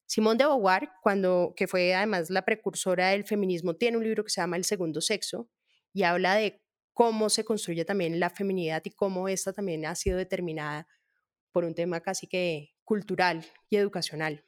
Simone 0.06 0.38
de 0.38 0.45
Beauvoir, 0.45 0.89
cuando, 1.02 1.54
que 1.56 1.67
fue 1.67 1.93
además 1.93 2.30
la 2.30 2.43
precursora 2.43 3.10
del 3.10 3.25
feminismo, 3.25 3.75
tiene 3.75 3.97
un 3.97 4.04
libro 4.04 4.23
que 4.23 4.30
se 4.30 4.41
llama 4.41 4.58
El 4.58 4.65
segundo 4.65 5.02
sexo 5.02 5.49
y 5.93 6.04
habla 6.04 6.36
de 6.36 6.62
cómo 6.93 7.30
se 7.30 7.43
construye 7.43 7.86
también 7.86 8.19
la 8.19 8.30
feminidad 8.30 8.82
y 8.86 8.91
cómo 8.91 9.28
esta 9.30 9.54
también 9.54 9.86
ha 9.86 9.95
sido 9.95 10.17
determinada 10.17 10.88
por 11.52 11.65
un 11.65 11.73
tema 11.73 12.02
casi 12.02 12.28
que 12.28 12.75
cultural 12.84 13.45
y 13.69 13.78
educacional. 13.78 14.43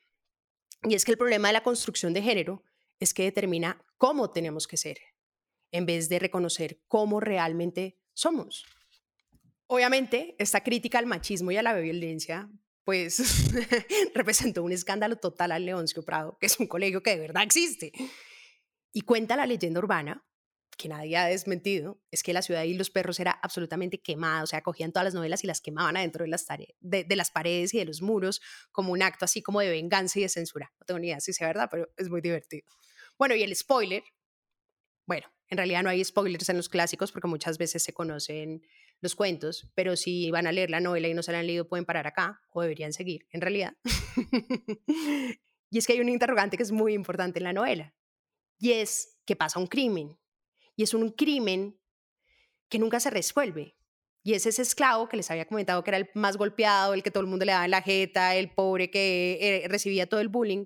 Y 0.83 0.95
es 0.95 1.05
que 1.05 1.11
el 1.11 1.17
problema 1.17 1.49
de 1.49 1.53
la 1.53 1.63
construcción 1.63 2.11
de 2.13 2.21
género 2.23 2.63
es 3.01 3.13
que 3.13 3.23
determina 3.23 3.83
cómo 3.97 4.31
tenemos 4.31 4.67
que 4.67 4.77
ser, 4.77 4.99
en 5.71 5.85
vez 5.85 6.07
de 6.07 6.19
reconocer 6.19 6.81
cómo 6.87 7.19
realmente 7.19 7.99
somos. 8.13 8.65
Obviamente, 9.67 10.35
esta 10.37 10.63
crítica 10.63 10.99
al 10.99 11.07
machismo 11.07 11.51
y 11.51 11.57
a 11.57 11.63
la 11.63 11.73
violencia, 11.73 12.49
pues 12.83 13.51
representó 14.15 14.63
un 14.63 14.71
escándalo 14.71 15.15
total 15.17 15.51
al 15.51 15.65
Leoncio 15.65 16.03
Prado, 16.03 16.37
que 16.39 16.45
es 16.45 16.59
un 16.59 16.67
colegio 16.67 17.01
que 17.01 17.11
de 17.11 17.19
verdad 17.19 17.43
existe. 17.43 17.91
Y 18.93 19.01
cuenta 19.01 19.35
la 19.35 19.45
leyenda 19.45 19.79
urbana, 19.79 20.23
que 20.81 20.89
nadie 20.89 21.15
ha 21.17 21.25
desmentido, 21.25 22.01
es 22.09 22.23
que 22.23 22.33
la 22.33 22.41
ciudad 22.41 22.63
y 22.63 22.73
los 22.73 22.89
perros 22.89 23.19
era 23.19 23.31
absolutamente 23.31 24.01
quemada, 24.01 24.43
o 24.43 24.47
sea, 24.47 24.61
cogían 24.61 24.91
todas 24.91 25.05
las 25.05 25.13
novelas 25.13 25.43
y 25.43 25.47
las 25.47 25.61
quemaban 25.61 25.95
adentro 25.95 26.23
de 26.23 26.29
las, 26.29 26.45
de, 26.79 27.03
de 27.03 27.15
las 27.15 27.29
paredes 27.29 27.73
y 27.73 27.77
de 27.77 27.85
los 27.85 28.01
muros 28.01 28.41
como 28.71 28.91
un 28.91 29.03
acto 29.03 29.25
así 29.25 29.41
como 29.41 29.59
de 29.59 29.69
venganza 29.69 30.19
y 30.19 30.23
de 30.23 30.29
censura. 30.29 30.73
No 30.79 30.85
tengo 30.85 30.99
ni 30.99 31.07
idea 31.07 31.19
si 31.19 31.31
es 31.31 31.39
verdad, 31.39 31.67
pero 31.69 31.87
es 31.97 32.09
muy 32.09 32.21
divertido. 32.21 32.65
Bueno, 33.17 33.35
y 33.35 33.43
el 33.43 33.55
spoiler, 33.55 34.03
bueno, 35.05 35.27
en 35.49 35.57
realidad 35.57 35.83
no 35.83 35.89
hay 35.89 36.03
spoilers 36.03 36.49
en 36.49 36.57
los 36.57 36.69
clásicos 36.69 37.11
porque 37.11 37.27
muchas 37.27 37.57
veces 37.57 37.83
se 37.83 37.93
conocen 37.93 38.63
los 39.01 39.15
cuentos, 39.15 39.69
pero 39.75 39.95
si 39.95 40.31
van 40.31 40.47
a 40.47 40.51
leer 40.51 40.69
la 40.69 40.79
novela 40.79 41.07
y 41.07 41.13
no 41.13 41.21
se 41.21 41.31
la 41.31 41.39
han 41.39 41.47
leído 41.47 41.67
pueden 41.67 41.85
parar 41.85 42.07
acá 42.07 42.41
o 42.49 42.61
deberían 42.61 42.93
seguir, 42.93 43.27
en 43.31 43.41
realidad. 43.41 43.75
y 45.69 45.77
es 45.77 45.85
que 45.85 45.93
hay 45.93 45.99
un 45.99 46.09
interrogante 46.09 46.57
que 46.57 46.63
es 46.63 46.71
muy 46.71 46.93
importante 46.93 47.39
en 47.39 47.43
la 47.43 47.53
novela 47.53 47.93
y 48.57 48.71
es 48.73 49.19
que 49.25 49.35
pasa 49.35 49.59
un 49.59 49.67
crimen 49.67 50.17
y 50.75 50.83
es 50.83 50.93
un 50.93 51.09
crimen 51.09 51.79
que 52.69 52.79
nunca 52.79 52.99
se 52.99 53.09
resuelve. 53.09 53.77
Y 54.23 54.33
es 54.33 54.45
ese 54.45 54.61
esclavo 54.61 55.09
que 55.09 55.17
les 55.17 55.31
había 55.31 55.47
comentado 55.47 55.83
que 55.83 55.89
era 55.89 55.97
el 55.97 56.09
más 56.13 56.37
golpeado, 56.37 56.93
el 56.93 57.03
que 57.03 57.11
todo 57.11 57.21
el 57.21 57.29
mundo 57.29 57.45
le 57.45 57.51
daba 57.53 57.65
en 57.65 57.71
la 57.71 57.81
jeta, 57.81 58.35
el 58.35 58.51
pobre 58.51 58.91
que 58.91 59.37
eh, 59.41 59.67
recibía 59.67 60.07
todo 60.07 60.19
el 60.19 60.29
bullying. 60.29 60.65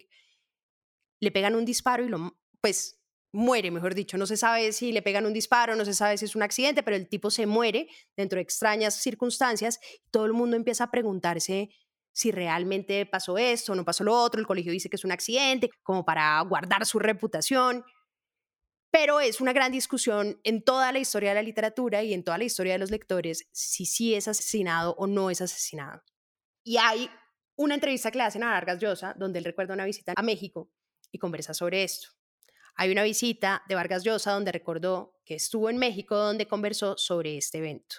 Le 1.22 1.32
pegan 1.32 1.56
un 1.56 1.64
disparo 1.64 2.04
y 2.04 2.10
lo, 2.10 2.38
pues 2.60 3.02
muere, 3.32 3.72
mejor 3.72 3.96
dicho. 3.96 4.18
No 4.18 4.26
se 4.26 4.38
sabe 4.38 4.72
si 4.74 4.92
le 4.92 5.02
pegan 5.02 5.26
un 5.26 5.34
disparo, 5.34 5.76
no 5.76 5.86
se 5.86 5.94
sabe 5.94 6.18
si 6.18 6.26
es 6.26 6.36
un 6.36 6.44
accidente, 6.44 6.84
pero 6.84 6.98
el 6.98 7.08
tipo 7.08 7.32
se 7.32 7.46
muere 7.46 7.88
dentro 8.16 8.38
de 8.38 8.44
extrañas 8.44 8.96
circunstancias. 8.96 9.80
todo 10.12 10.26
el 10.26 10.34
mundo 10.34 10.56
empieza 10.58 10.86
a 10.86 10.92
preguntarse 10.92 11.70
si 12.16 12.32
realmente 12.32 13.06
pasó 13.06 13.38
esto 13.38 13.76
no 13.76 13.84
pasó 13.84 14.06
lo 14.06 14.14
otro. 14.14 14.40
El 14.40 14.48
colegio 14.48 14.72
dice 14.72 14.90
que 14.90 14.96
es 14.96 15.04
un 15.04 15.12
accidente, 15.12 15.70
como 15.84 16.06
para 16.06 16.40
guardar 16.42 16.86
su 16.86 16.98
reputación. 16.98 17.84
Pero 18.98 19.20
es 19.20 19.42
una 19.42 19.52
gran 19.52 19.74
discusión 19.74 20.40
en 20.46 20.64
toda 20.64 20.94
la 20.94 21.00
historia 21.00 21.32
de 21.32 21.36
la 21.36 21.42
literatura 21.42 22.02
y 22.02 22.14
en 22.14 22.24
toda 22.24 22.38
la 22.38 22.46
historia 22.46 22.72
de 22.72 22.80
los 22.80 22.92
lectores 22.92 23.46
si 23.52 23.86
sí 23.86 24.16
es 24.16 24.30
asesinado 24.30 24.96
o 24.98 25.06
no 25.06 25.30
es 25.30 25.42
asesinado. 25.42 26.02
Y 26.64 26.78
hay 26.78 27.10
una 27.58 27.74
entrevista 27.74 28.10
que 28.10 28.20
le 28.20 28.24
hacen 28.24 28.44
a 28.44 28.52
Vargas 28.52 28.80
Llosa, 28.80 29.14
donde 29.18 29.40
él 29.40 29.44
recuerda 29.44 29.74
una 29.74 29.84
visita 29.84 30.14
a 30.16 30.22
México 30.22 30.72
y 31.12 31.20
conversa 31.20 31.54
sobre 31.54 31.84
esto. 31.84 32.08
Hay 32.76 32.90
una 32.90 33.04
visita 33.04 33.64
de 33.68 33.76
Vargas 33.76 34.06
Llosa 34.06 34.32
donde 34.32 34.54
recordó 34.54 35.20
que 35.26 35.36
estuvo 35.36 35.70
en 35.70 35.78
México 35.78 36.16
donde 36.16 36.48
conversó 36.48 36.98
sobre 36.98 37.36
este 37.36 37.58
evento. 37.58 37.98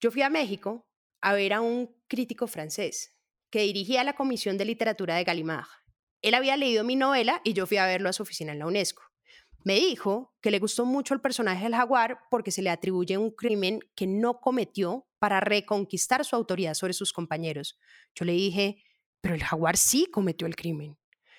Yo 0.00 0.10
fui 0.10 0.22
a 0.22 0.28
México 0.28 0.88
a 1.20 1.34
ver 1.34 1.52
a 1.52 1.60
un 1.60 2.02
crítico 2.08 2.48
francés 2.48 3.16
que 3.48 3.60
dirigía 3.60 4.02
la 4.02 4.16
Comisión 4.16 4.58
de 4.58 4.64
Literatura 4.64 5.14
de 5.14 5.22
Gallimard. 5.22 5.83
Él 6.24 6.32
había 6.32 6.56
leído 6.56 6.84
mi 6.84 6.96
novela 6.96 7.42
y 7.44 7.52
yo 7.52 7.66
fui 7.66 7.76
a 7.76 7.84
verlo 7.84 8.08
a 8.08 8.14
su 8.14 8.22
oficina 8.22 8.52
en 8.52 8.58
la 8.58 8.66
UNESCO. 8.66 9.02
Me 9.62 9.74
dijo 9.74 10.34
que 10.40 10.50
le 10.50 10.58
gustó 10.58 10.86
mucho 10.86 11.12
el 11.12 11.20
personaje 11.20 11.64
del 11.64 11.74
jaguar 11.74 12.18
porque 12.30 12.50
se 12.50 12.62
le 12.62 12.70
atribuye 12.70 13.18
un 13.18 13.30
crimen 13.30 13.80
que 13.94 14.06
no 14.06 14.40
cometió 14.40 15.06
para 15.18 15.40
reconquistar 15.40 16.24
su 16.24 16.34
autoridad 16.34 16.72
sobre 16.72 16.94
sus 16.94 17.12
compañeros. 17.12 17.78
Yo 18.14 18.24
le 18.24 18.32
dije, 18.32 18.82
pero 19.20 19.34
el 19.34 19.44
jaguar 19.44 19.76
sí 19.76 20.06
cometió 20.10 20.46
el 20.46 20.56
crimen. 20.56 20.96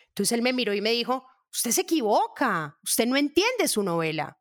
Entonces 0.09 0.33
él 0.33 0.43
me 0.43 0.53
miró 0.53 0.71
y 0.71 0.81
me 0.81 0.91
dijo, 0.91 1.25
usted 1.51 1.71
se 1.71 1.81
equivoca, 1.81 2.77
usted 2.83 3.07
no 3.07 3.17
entiende 3.17 3.67
su 3.67 3.81
novela. 3.81 4.39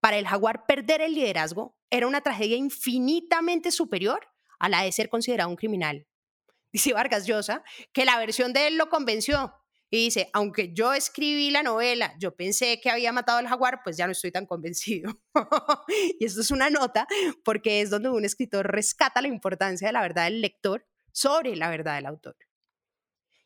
Para 0.00 0.16
el 0.16 0.26
jaguar 0.26 0.64
perder 0.64 1.02
el 1.02 1.14
liderazgo 1.14 1.76
era 1.90 2.06
una 2.06 2.22
tragedia 2.22 2.56
infinitamente 2.56 3.70
superior 3.70 4.26
a 4.58 4.70
la 4.70 4.80
de 4.80 4.92
ser 4.92 5.10
considerado 5.10 5.50
un 5.50 5.56
criminal. 5.56 6.06
Dice 6.72 6.94
Vargas 6.94 7.26
Llosa 7.26 7.62
que 7.92 8.06
la 8.06 8.18
versión 8.18 8.54
de 8.54 8.68
él 8.68 8.78
lo 8.78 8.88
convenció 8.88 9.52
y 9.94 10.06
dice, 10.06 10.28
aunque 10.32 10.72
yo 10.72 10.92
escribí 10.92 11.52
la 11.52 11.62
novela, 11.62 12.16
yo 12.18 12.34
pensé 12.34 12.80
que 12.80 12.90
había 12.90 13.12
matado 13.12 13.38
al 13.38 13.46
jaguar, 13.46 13.80
pues 13.84 13.96
ya 13.96 14.06
no 14.06 14.12
estoy 14.12 14.32
tan 14.32 14.44
convencido. 14.44 15.12
y 16.18 16.24
esto 16.24 16.40
es 16.40 16.50
una 16.50 16.68
nota 16.68 17.06
porque 17.44 17.80
es 17.80 17.90
donde 17.90 18.08
un 18.08 18.24
escritor 18.24 18.66
rescata 18.66 19.22
la 19.22 19.28
importancia 19.28 19.86
de 19.86 19.92
la 19.92 20.02
verdad 20.02 20.24
del 20.24 20.40
lector 20.40 20.84
sobre 21.12 21.54
la 21.54 21.70
verdad 21.70 21.94
del 21.94 22.06
autor. 22.06 22.36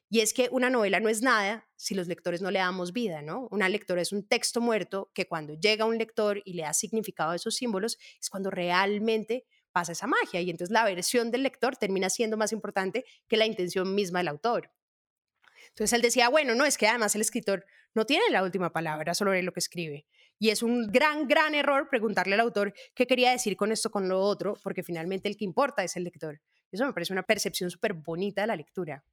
Y 0.09 0.21
es 0.21 0.33
que 0.33 0.49
una 0.51 0.71
novela 0.71 1.01
no 1.01 1.11
es 1.11 1.21
nada 1.21 1.69
si 1.77 1.95
los 1.95 2.09
lectores 2.09 2.41
no 2.41 2.51
le 2.51 2.61
damos 2.61 2.95
vida, 2.95 3.21
¿no? 3.21 3.47
Una 3.51 3.69
lectora 3.69 4.01
es 4.01 4.13
un 4.13 4.27
texto 4.27 4.63
muerto 4.63 5.11
que 5.13 5.29
cuando 5.29 5.53
llega 5.53 5.85
un 5.85 5.99
lector 5.99 6.41
y 6.47 6.55
le 6.55 6.63
da 6.63 6.73
significado 6.73 7.33
a 7.33 7.37
esos 7.37 7.57
símbolos 7.57 7.99
es 8.19 8.31
cuando 8.31 8.51
realmente 8.51 9.45
pasa 9.71 9.93
esa 9.93 10.07
magia 10.07 10.41
y 10.41 10.49
entonces 10.49 10.73
la 10.73 10.85
versión 10.85 11.31
del 11.31 11.43
lector 11.43 11.77
termina 11.77 12.09
siendo 12.09 12.39
más 12.39 12.53
importante 12.53 13.05
que 13.29 13.37
la 13.37 13.45
intención 13.45 13.95
misma 13.95 14.21
del 14.21 14.29
autor. 14.29 14.71
Entonces 15.79 15.93
él 15.93 16.03
decía, 16.03 16.29
bueno, 16.29 16.57
no, 16.57 16.65
es 16.65 16.77
que 16.77 16.89
además 16.89 17.15
el 17.15 17.21
escritor 17.21 17.65
no 17.95 18.05
tiene 18.05 18.25
la 18.31 18.43
última 18.43 18.73
palabra 18.73 19.15
sobre 19.15 19.45
lo 19.45 19.53
que 19.53 19.61
escribe. 19.61 20.07
Y 20.41 20.51
es 20.51 20.65
un 20.65 20.89
gran, 20.89 21.29
gran 21.29 21.55
error 21.55 21.89
preguntarle 21.89 22.35
al 22.35 22.41
autor 22.41 22.75
qué 22.97 23.07
quería 23.07 23.31
decir 23.31 23.57
con 23.57 23.71
esto, 23.71 23.89
con 23.89 24.09
lo 24.09 24.21
otro, 24.21 24.55
porque 24.65 24.83
finalmente 24.83 25.29
el 25.29 25.37
que 25.37 25.45
importa 25.45 25.85
es 25.85 25.97
el 25.97 26.03
lector. 26.03 26.41
Eso 26.73 26.85
me 26.85 26.93
parece 26.93 27.13
una 27.13 27.23
percepción 27.23 27.71
súper 27.71 27.93
bonita 27.93 28.41
de 28.41 28.49
la 28.49 28.57
lectura. 28.57 29.05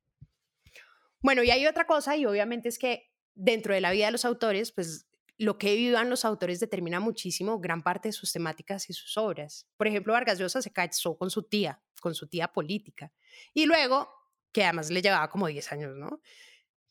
Bueno, 1.19 1.43
y 1.43 1.51
hay 1.51 1.67
otra 1.67 1.85
cosa, 1.85 2.17
y 2.17 2.25
obviamente 2.25 2.67
es 2.67 2.79
que 2.79 3.11
dentro 3.35 3.75
de 3.75 3.81
la 3.81 3.91
vida 3.91 4.07
de 4.07 4.13
los 4.13 4.25
autores, 4.25 4.71
pues 4.71 5.05
lo 5.37 5.59
que 5.59 5.75
vivan 5.75 6.09
los 6.09 6.25
autores 6.25 6.59
determina 6.59 6.99
muchísimo 6.99 7.59
gran 7.59 7.83
parte 7.83 8.07
de 8.07 8.13
sus 8.13 8.31
temáticas 8.33 8.89
y 8.89 8.93
sus 8.93 9.17
obras. 9.17 9.67
Por 9.77 9.85
ejemplo, 9.85 10.13
Vargas 10.13 10.39
Llosa 10.39 10.63
se 10.63 10.73
casó 10.73 11.15
con 11.15 11.29
su 11.29 11.43
tía, 11.43 11.79
con 12.01 12.15
su 12.15 12.27
tía 12.27 12.47
política. 12.47 13.11
Y 13.53 13.67
luego, 13.67 14.09
que 14.51 14.63
además 14.63 14.89
le 14.89 15.03
llevaba 15.03 15.29
como 15.29 15.45
10 15.45 15.71
años, 15.71 15.95
¿no? 15.95 16.21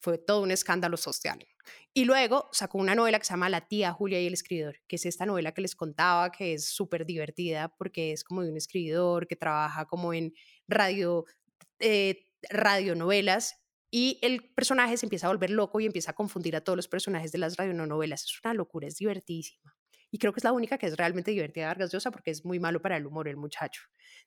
Fue 0.05 0.19
todo 0.19 0.43
un 0.43 0.51
escándalo 0.51 0.99
social. 0.99 1.39
Y 1.95 2.05
luego 2.05 2.51
sacó 2.53 2.77
una 2.77 2.95
novela 2.95 3.19
que 3.19 3.25
se 3.25 3.33
llama 3.33 3.49
La 3.49 3.67
tía 3.67 3.91
Julia 3.91 4.21
y 4.21 4.27
el 4.27 4.35
escribidor, 4.35 4.77
que 4.87 4.97
es 4.97 5.07
esta 5.07 5.25
novela 5.25 5.53
que 5.53 5.63
les 5.63 5.75
contaba, 5.75 6.31
que 6.31 6.53
es 6.53 6.67
súper 6.67 7.07
divertida 7.07 7.75
porque 7.79 8.13
es 8.13 8.23
como 8.23 8.43
de 8.43 8.51
un 8.51 8.59
escribidor 8.59 9.27
que 9.27 9.35
trabaja 9.35 9.87
como 9.87 10.13
en 10.13 10.35
radio, 10.69 11.25
eh, 11.79 12.23
radionovelas 12.51 13.55
y 13.91 14.19
el 14.21 14.53
personaje 14.55 14.99
se 14.99 15.07
empieza 15.07 15.27
a 15.27 15.31
volver 15.31 15.49
loco 15.49 15.81
y 15.81 15.87
empieza 15.87 16.11
a 16.11 16.15
confundir 16.15 16.55
a 16.55 16.61
todos 16.61 16.77
los 16.77 16.87
personajes 16.87 17.33
de 17.33 17.39
las 17.39 17.57
radionovelas. 17.57 18.25
Es 18.25 18.41
una 18.45 18.53
locura, 18.53 18.87
es 18.87 18.97
divertidísima. 18.97 19.75
Y 20.11 20.19
creo 20.19 20.35
que 20.35 20.41
es 20.41 20.45
la 20.45 20.53
única 20.53 20.77
que 20.77 20.85
es 20.85 20.99
realmente 20.99 21.31
divertida 21.31 21.69
Vargas 21.69 21.93
Llosa 21.93 22.11
porque 22.11 22.31
es 22.31 22.45
muy 22.45 22.61
malo 22.61 22.83
para 22.83 22.99
el 22.99 23.07
humor 23.07 23.27
el 23.27 23.39
muchacho. 23.39 23.81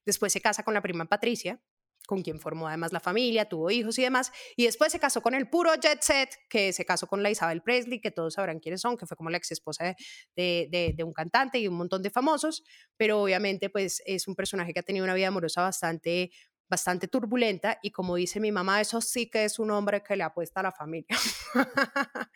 Después 0.07 0.33
se 0.33 0.41
casa 0.41 0.63
con 0.63 0.73
la 0.73 0.81
prima 0.81 1.05
Patricia, 1.05 1.61
con 2.07 2.23
quien 2.23 2.39
formó 2.39 2.67
además 2.67 2.93
la 2.93 2.99
familia, 2.99 3.47
tuvo 3.47 3.69
hijos 3.69 3.99
y 3.99 4.01
demás, 4.01 4.31
y 4.55 4.65
después 4.65 4.91
se 4.91 4.99
casó 4.99 5.21
con 5.21 5.35
el 5.35 5.47
puro 5.49 5.75
jet 5.75 6.01
set, 6.01 6.29
que 6.49 6.73
se 6.73 6.85
casó 6.85 7.05
con 7.05 7.21
la 7.21 7.29
Isabel 7.29 7.61
Presley, 7.61 7.99
que 8.01 8.11
todos 8.11 8.35
sabrán 8.35 8.59
quiénes 8.59 8.81
son, 8.81 8.97
que 8.97 9.05
fue 9.05 9.15
como 9.17 9.29
la 9.29 9.37
ex 9.37 9.51
esposa 9.51 9.93
de, 10.35 10.95
un 11.05 11.13
cantante 11.13 11.59
y 11.59 11.67
un 11.67 11.75
montón 11.75 12.01
de 12.01 12.09
famosos, 12.09 12.63
pero 12.95 13.21
obviamente 13.21 13.69
pues 13.69 14.01
es 14.05 14.27
un 14.27 14.35
personaje 14.35 14.73
que 14.73 14.79
ha 14.79 14.83
tenido 14.83 15.03
una 15.03 15.13
vida 15.13 15.27
amorosa 15.27 15.61
bastante 15.61 16.31
bastante 16.69 17.07
turbulenta 17.07 17.79
y 17.81 17.91
como 17.91 18.15
dice 18.15 18.41
mi 18.41 18.51
mamá, 18.51 18.81
eso 18.81 18.99
sí 18.99 19.29
que 19.29 19.45
es 19.45 19.57
un 19.57 19.71
hombre 19.71 20.03
que 20.03 20.17
le 20.17 20.23
apuesta 20.23 20.59
a 20.59 20.63
la 20.63 20.71
familia. 20.73 21.15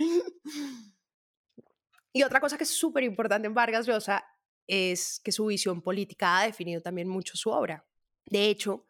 y 2.14 2.24
otra 2.24 2.40
cosa 2.40 2.58
que 2.58 2.64
es 2.64 2.70
súper 2.70 3.04
importante 3.04 3.48
en 3.48 3.54
Vargas 3.54 3.88
Llosa 3.88 4.24
es 4.68 5.20
que 5.22 5.34
su 5.34 5.48
visión 5.48 5.82
política 5.82 6.40
ha 6.40 6.46
definido 6.46 6.82
también 6.82 7.10
mucho 7.10 7.36
su 7.36 7.50
obra. 7.50 7.86
De 8.26 8.46
hecho, 8.46 8.88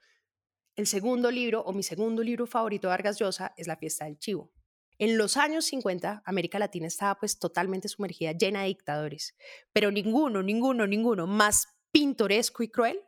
el 0.76 0.88
segundo 0.88 1.32
libro 1.32 1.62
o 1.62 1.74
mi 1.74 1.84
segundo 1.84 2.24
libro 2.24 2.48
favorito 2.48 2.88
de 2.88 2.92
Vargas 2.92 3.20
Llosa 3.20 3.54
es 3.58 3.68
La 3.68 3.78
fiesta 3.78 4.06
del 4.06 4.18
chivo. 4.18 4.52
En 4.98 5.18
los 5.18 5.38
años 5.38 5.66
50, 5.66 6.22
América 6.26 6.60
Latina 6.60 6.88
estaba 6.88 7.16
pues 7.16 7.40
totalmente 7.40 7.88
sumergida, 7.88 8.34
llena 8.34 8.62
de 8.62 8.68
dictadores, 8.68 9.36
pero 9.74 9.92
ninguno, 9.92 10.44
ninguno, 10.44 10.86
ninguno 10.86 11.28
más 11.28 11.68
pintoresco 11.92 12.64
y 12.64 12.70
cruel 12.70 13.00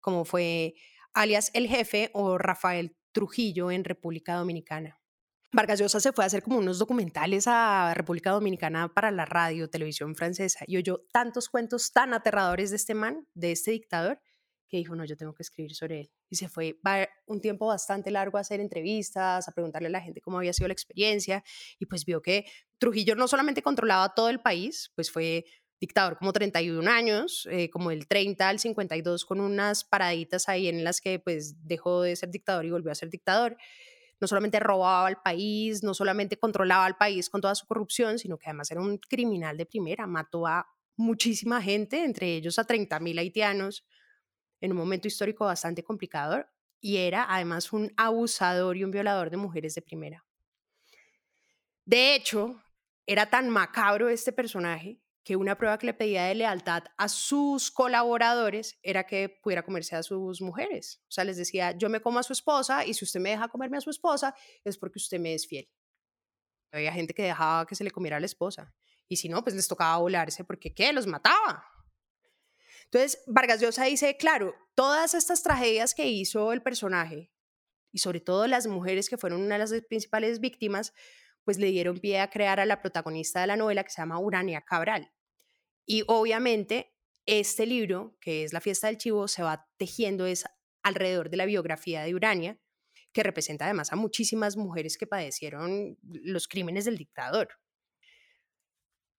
como 0.00 0.24
fue 0.24 0.74
alias 1.12 1.50
El 1.54 1.68
Jefe 1.68 2.10
o 2.14 2.38
Rafael 2.38 2.96
Trujillo 3.12 3.70
en 3.70 3.84
República 3.84 4.34
Dominicana. 4.34 4.98
Vargas 5.52 5.80
Llosa 5.80 5.98
se 5.98 6.12
fue 6.12 6.24
a 6.24 6.28
hacer 6.28 6.42
como 6.44 6.58
unos 6.58 6.78
documentales 6.78 7.46
a 7.48 7.92
República 7.94 8.30
Dominicana 8.30 8.92
para 8.94 9.10
la 9.10 9.24
radio, 9.24 9.68
televisión 9.68 10.14
francesa 10.14 10.64
y 10.66 10.76
oyó 10.76 11.04
tantos 11.12 11.48
cuentos 11.48 11.92
tan 11.92 12.14
aterradores 12.14 12.70
de 12.70 12.76
este 12.76 12.94
man, 12.94 13.26
de 13.34 13.50
este 13.50 13.72
dictador, 13.72 14.20
que 14.68 14.76
dijo, 14.76 14.94
no, 14.94 15.04
yo 15.04 15.16
tengo 15.16 15.34
que 15.34 15.42
escribir 15.42 15.74
sobre 15.74 16.02
él. 16.02 16.12
Y 16.30 16.36
se 16.36 16.48
fue 16.48 16.78
un 17.26 17.40
tiempo 17.40 17.66
bastante 17.66 18.10
largo 18.10 18.38
a 18.38 18.42
hacer 18.42 18.60
entrevistas, 18.60 19.48
a 19.48 19.52
preguntarle 19.52 19.88
a 19.88 19.90
la 19.90 20.00
gente 20.00 20.20
cómo 20.20 20.38
había 20.38 20.52
sido 20.52 20.68
la 20.68 20.72
experiencia 20.72 21.42
y 21.78 21.86
pues 21.86 22.04
vio 22.04 22.22
que 22.22 22.46
Trujillo 22.78 23.16
no 23.16 23.28
solamente 23.28 23.62
controlaba 23.62 24.14
todo 24.14 24.28
el 24.28 24.40
país, 24.40 24.92
pues 24.94 25.10
fue 25.10 25.44
dictador 25.80 26.18
como 26.18 26.32
31 26.32 26.88
años, 26.88 27.48
eh, 27.50 27.70
como 27.70 27.90
el 27.90 28.06
30 28.06 28.48
al 28.48 28.58
52, 28.58 29.24
con 29.24 29.40
unas 29.40 29.82
paraditas 29.82 30.48
ahí 30.48 30.68
en 30.68 30.84
las 30.84 31.00
que 31.00 31.18
pues 31.18 31.66
dejó 31.66 32.02
de 32.02 32.14
ser 32.16 32.30
dictador 32.30 32.64
y 32.66 32.70
volvió 32.70 32.92
a 32.92 32.94
ser 32.94 33.08
dictador. 33.08 33.56
No 34.20 34.28
solamente 34.28 34.60
robaba 34.60 35.06
al 35.06 35.22
país, 35.22 35.82
no 35.82 35.94
solamente 35.94 36.38
controlaba 36.38 36.84
al 36.84 36.98
país 36.98 37.30
con 37.30 37.40
toda 37.40 37.54
su 37.54 37.66
corrupción, 37.66 38.18
sino 38.18 38.36
que 38.36 38.46
además 38.48 38.70
era 38.70 38.82
un 38.82 38.98
criminal 38.98 39.56
de 39.56 39.64
primera, 39.64 40.06
mató 40.06 40.46
a 40.46 40.66
muchísima 40.96 41.62
gente, 41.62 42.04
entre 42.04 42.34
ellos 42.34 42.58
a 42.58 42.66
30.000 42.66 43.18
haitianos, 43.18 43.86
en 44.60 44.72
un 44.72 44.78
momento 44.78 45.08
histórico 45.08 45.44
bastante 45.44 45.82
complicado, 45.82 46.44
y 46.80 46.96
era 46.96 47.26
además 47.28 47.72
un 47.72 47.92
abusador 47.96 48.76
y 48.76 48.84
un 48.84 48.90
violador 48.90 49.30
de 49.30 49.36
mujeres 49.36 49.74
de 49.74 49.82
primera. 49.82 50.24
De 51.84 52.14
hecho, 52.14 52.62
era 53.06 53.28
tan 53.28 53.50
macabro 53.50 54.08
este 54.08 54.32
personaje 54.32 55.00
que 55.22 55.36
una 55.36 55.56
prueba 55.56 55.78
que 55.78 55.86
le 55.86 55.94
pedía 55.94 56.24
de 56.24 56.34
lealtad 56.34 56.84
a 56.96 57.08
sus 57.08 57.70
colaboradores 57.70 58.78
era 58.82 59.04
que 59.04 59.28
pudiera 59.28 59.62
comerse 59.62 59.96
a 59.96 60.02
sus 60.02 60.40
mujeres. 60.40 61.02
O 61.08 61.10
sea, 61.10 61.24
les 61.24 61.36
decía, 61.36 61.72
yo 61.72 61.90
me 61.90 62.00
como 62.00 62.18
a 62.18 62.22
su 62.22 62.32
esposa 62.32 62.86
y 62.86 62.94
si 62.94 63.04
usted 63.04 63.20
me 63.20 63.30
deja 63.30 63.48
comerme 63.48 63.76
a 63.76 63.80
su 63.80 63.90
esposa 63.90 64.34
es 64.64 64.78
porque 64.78 64.98
usted 64.98 65.20
me 65.20 65.34
es 65.34 65.46
fiel. 65.46 65.68
Había 66.72 66.92
gente 66.92 67.12
que 67.12 67.22
dejaba 67.22 67.66
que 67.66 67.74
se 67.74 67.84
le 67.84 67.90
comiera 67.90 68.16
a 68.16 68.20
la 68.20 68.26
esposa. 68.26 68.72
Y 69.08 69.16
si 69.16 69.28
no, 69.28 69.42
pues 69.42 69.56
les 69.56 69.66
tocaba 69.66 69.98
volarse 69.98 70.44
porque 70.44 70.72
¿qué? 70.72 70.92
Los 70.92 71.06
mataba. 71.06 71.64
Entonces, 72.92 73.22
Vargas 73.28 73.60
Llosa 73.60 73.84
dice, 73.84 74.16
claro, 74.16 74.54
todas 74.74 75.14
estas 75.14 75.42
tragedias 75.42 75.94
que 75.94 76.08
hizo 76.08 76.52
el 76.52 76.60
personaje, 76.60 77.30
y 77.92 77.98
sobre 77.98 78.20
todo 78.20 78.46
las 78.46 78.66
mujeres 78.66 79.08
que 79.08 79.16
fueron 79.16 79.42
una 79.42 79.54
de 79.54 79.60
las 79.60 79.72
principales 79.88 80.40
víctimas, 80.40 80.92
pues 81.44 81.58
le 81.58 81.68
dieron 81.68 81.98
pie 81.98 82.20
a 82.20 82.30
crear 82.30 82.58
a 82.60 82.66
la 82.66 82.80
protagonista 82.80 83.40
de 83.40 83.46
la 83.46 83.56
novela 83.56 83.84
que 83.84 83.90
se 83.90 84.02
llama 84.02 84.18
Urania 84.18 84.62
Cabral. 84.62 85.12
Y 85.86 86.02
obviamente 86.06 86.92
este 87.26 87.64
libro, 87.64 88.16
que 88.20 88.44
es 88.44 88.52
La 88.52 88.60
fiesta 88.60 88.88
del 88.88 88.98
chivo, 88.98 89.28
se 89.28 89.42
va 89.42 89.68
tejiendo 89.76 90.26
es 90.26 90.44
alrededor 90.82 91.30
de 91.30 91.36
la 91.36 91.46
biografía 91.46 92.02
de 92.02 92.14
Urania, 92.14 92.58
que 93.12 93.22
representa 93.22 93.66
además 93.66 93.92
a 93.92 93.96
muchísimas 93.96 94.56
mujeres 94.56 94.96
que 94.96 95.06
padecieron 95.06 95.96
los 96.02 96.48
crímenes 96.48 96.84
del 96.84 96.96
dictador. 96.96 97.48